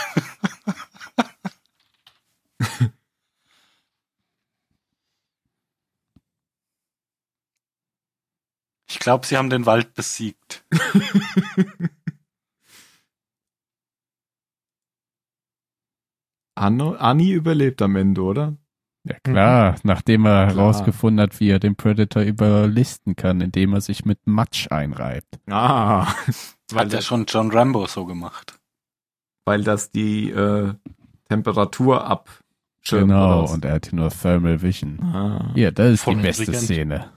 Ich 8.90 8.98
glaube, 8.98 9.24
sie 9.24 9.36
haben 9.36 9.50
den 9.50 9.66
Wald 9.66 9.94
besiegt. 9.94 10.64
Anno, 16.56 16.96
Anni 16.96 17.30
überlebt 17.32 17.80
am 17.82 17.94
Ende, 17.96 18.22
oder? 18.22 18.56
Ja 19.04 19.16
klar, 19.24 19.76
nachdem 19.82 20.26
er 20.26 20.48
Klar. 20.48 20.56
herausgefunden 20.56 21.22
hat, 21.22 21.40
wie 21.40 21.48
er 21.50 21.58
den 21.58 21.74
Predator 21.74 22.22
überlisten 22.22 23.16
kann, 23.16 23.40
indem 23.40 23.72
er 23.72 23.80
sich 23.80 24.04
mit 24.04 24.26
Matsch 24.26 24.70
einreibt. 24.70 25.40
Ah, 25.48 26.06
weil, 26.70 26.84
Hat 26.86 26.92
ja 26.92 27.00
schon 27.00 27.24
John 27.26 27.50
Rambo 27.50 27.86
so 27.86 28.04
gemacht. 28.04 28.58
weil 29.46 29.64
das 29.64 29.90
die 29.90 30.30
äh, 30.30 30.74
Temperatur 31.30 32.04
abschirmt. 32.06 32.42
Genau, 33.08 33.50
und 33.50 33.64
er 33.64 33.74
hat 33.74 33.88
nur 33.92 34.10
Thermal 34.10 34.60
Vision. 34.60 35.00
ah. 35.02 35.50
Ja, 35.54 35.70
das 35.70 35.92
ist 35.94 36.02
Voll 36.02 36.16
die 36.16 36.22
beste 36.22 36.44
intelligent. 36.44 36.66
Szene. 36.66 37.12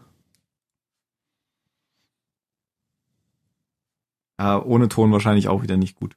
Ah, 4.37 4.57
ohne 4.59 4.87
Ton 4.89 5.11
wahrscheinlich 5.11 5.47
auch 5.47 5.61
wieder 5.63 5.77
nicht 5.77 5.95
gut. 5.95 6.15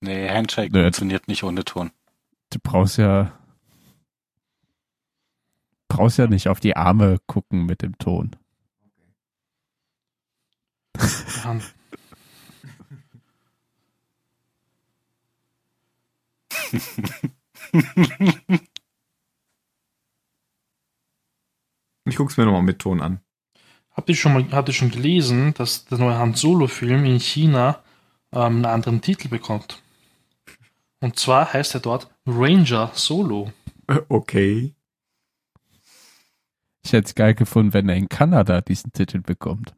Nee, 0.00 0.28
Handshake 0.28 0.72
Nö. 0.72 0.82
funktioniert 0.84 1.28
nicht 1.28 1.44
ohne 1.44 1.64
Ton. 1.64 1.90
Du 2.50 2.58
brauchst 2.62 2.96
ja 2.98 3.32
brauchst 5.90 6.18
ja 6.18 6.26
nicht 6.26 6.48
auf 6.48 6.60
die 6.60 6.76
Arme 6.76 7.18
gucken 7.26 7.66
mit 7.66 7.82
dem 7.82 7.98
Ton. 7.98 8.36
Ja, 11.44 11.58
Ich 22.06 22.16
guck's 22.16 22.36
mir 22.36 22.44
nochmal 22.44 22.62
mit 22.62 22.78
Ton 22.78 23.00
an. 23.00 23.20
Habt 23.92 24.08
ihr 24.08 24.14
schon 24.16 24.32
mal, 24.32 24.50
habt 24.52 24.68
ihr 24.68 24.74
schon 24.74 24.90
gelesen, 24.90 25.52
dass 25.54 25.84
der 25.84 25.98
neue 25.98 26.16
Han 26.16 26.34
Solo-Film 26.34 27.04
in 27.04 27.20
China 27.20 27.82
ähm, 28.32 28.56
einen 28.56 28.64
anderen 28.64 29.00
Titel 29.00 29.28
bekommt? 29.28 29.82
Und 31.00 31.18
zwar 31.18 31.52
heißt 31.52 31.74
er 31.74 31.80
dort 31.80 32.08
Ranger 32.26 32.90
Solo. 32.94 33.52
Äh, 33.86 34.00
Okay. 34.08 34.74
Ich 36.84 36.92
hätte 36.92 37.06
es 37.08 37.14
geil 37.14 37.34
gefunden, 37.34 37.74
wenn 37.74 37.88
er 37.88 37.96
in 37.96 38.08
Kanada 38.08 38.60
diesen 38.60 38.92
Titel 38.92 39.20
bekommt. 39.20 39.74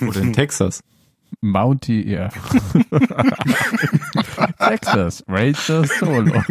Oder 0.00 0.20
in 0.20 0.32
Texas. 0.32 0.82
Mountie, 1.40 2.06
ja. 2.08 2.28
Texas, 4.58 5.24
Ranger 5.28 5.84
Solo. 5.84 6.42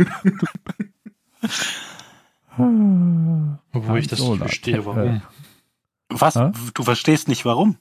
Obwohl 3.74 4.00
ich 4.00 4.08
das 4.08 4.20
nicht 4.20 4.38
verstehe, 4.38 4.86
warum. 4.86 5.22
Was? 6.10 6.36
Hä? 6.36 6.52
Du 6.74 6.84
verstehst 6.84 7.28
nicht 7.28 7.46
warum? 7.46 7.78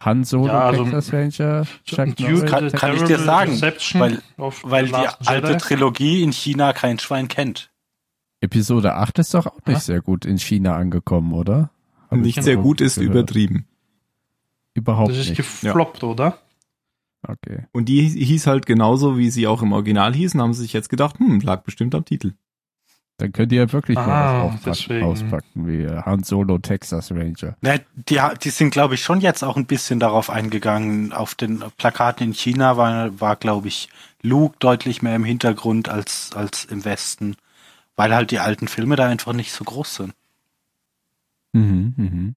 Han 0.00 0.24
Solo, 0.24 0.48
Ja, 0.48 0.66
also- 0.66 0.84
Texas 0.84 1.12
Ranger, 1.12 1.66
Chuck 1.84 2.16
Duke, 2.16 2.32
Norris. 2.32 2.50
Kann- 2.50 2.72
kann 2.72 2.94
ich 2.96 3.02
dir 3.04 3.18
sagen, 3.18 3.52
Deception 3.52 4.00
weil- 4.00 4.22
Weil 4.62 4.86
die 4.88 4.94
alte 4.94 5.48
Jedi. 5.52 5.56
Trilogie 5.58 6.22
in 6.22 6.32
China 6.32 6.72
kein 6.74 6.98
Schwein 6.98 7.28
kennt. 7.28 7.70
Episode 8.46 8.94
8 8.94 9.18
ist 9.18 9.34
doch 9.34 9.46
auch 9.46 9.58
nicht 9.66 9.78
Hä? 9.78 9.82
sehr 9.82 10.00
gut 10.00 10.24
in 10.24 10.38
China 10.38 10.76
angekommen, 10.76 11.32
oder? 11.32 11.70
Hab 12.10 12.18
ich 12.18 12.24
Nicht 12.24 12.42
sehr 12.42 12.56
gut 12.56 12.80
ist 12.80 12.96
gehört. 12.96 13.10
übertrieben. 13.14 13.66
Überhaupt 14.74 15.10
Das 15.10 15.18
ist 15.18 15.28
nicht. 15.30 15.36
gefloppt, 15.38 16.04
oder? 16.04 16.38
Okay. 17.26 17.66
Und 17.72 17.86
die 17.88 18.02
hieß 18.08 18.46
halt 18.46 18.66
genauso, 18.66 19.18
wie 19.18 19.30
sie 19.30 19.46
auch 19.46 19.62
im 19.62 19.72
Original 19.72 20.14
hießen, 20.14 20.40
haben 20.40 20.54
sie 20.54 20.62
sich 20.62 20.72
jetzt 20.72 20.88
gedacht, 20.88 21.18
hm, 21.18 21.40
lag 21.40 21.62
bestimmt 21.62 21.94
am 21.94 22.04
Titel. 22.04 22.34
Dann 23.18 23.32
könnt 23.32 23.50
ihr 23.50 23.60
ja 23.62 23.72
wirklich 23.72 23.96
Ah, 23.96 24.06
mal 24.06 24.34
was 24.34 24.42
aufpacken, 24.44 24.62
deswegen. 24.78 25.06
auspacken, 25.06 25.66
wie 25.66 25.88
Han 25.88 26.22
Solo 26.22 26.58
Texas 26.58 27.10
Ranger. 27.10 27.56
Ne, 27.62 27.80
die, 28.10 28.20
die 28.44 28.50
sind, 28.50 28.70
glaube 28.70 28.94
ich, 28.94 29.02
schon 29.02 29.22
jetzt 29.22 29.42
auch 29.42 29.56
ein 29.56 29.64
bisschen 29.64 29.98
darauf 29.98 30.28
eingegangen. 30.28 31.12
Auf 31.14 31.34
den 31.34 31.64
Plakaten 31.78 32.26
in 32.28 32.34
China 32.34 32.76
war, 32.76 33.18
war 33.18 33.36
glaube 33.36 33.68
ich, 33.68 33.88
Luke 34.22 34.56
deutlich 34.58 35.00
mehr 35.00 35.16
im 35.16 35.24
Hintergrund 35.24 35.88
als, 35.88 36.32
als 36.34 36.66
im 36.66 36.84
Westen, 36.84 37.36
weil 37.96 38.14
halt 38.14 38.30
die 38.30 38.38
alten 38.38 38.68
Filme 38.68 38.96
da 38.96 39.06
einfach 39.08 39.32
nicht 39.32 39.52
so 39.52 39.64
groß 39.64 39.94
sind. 39.96 40.14
Mhm, 41.52 41.94
mhm. 41.96 42.34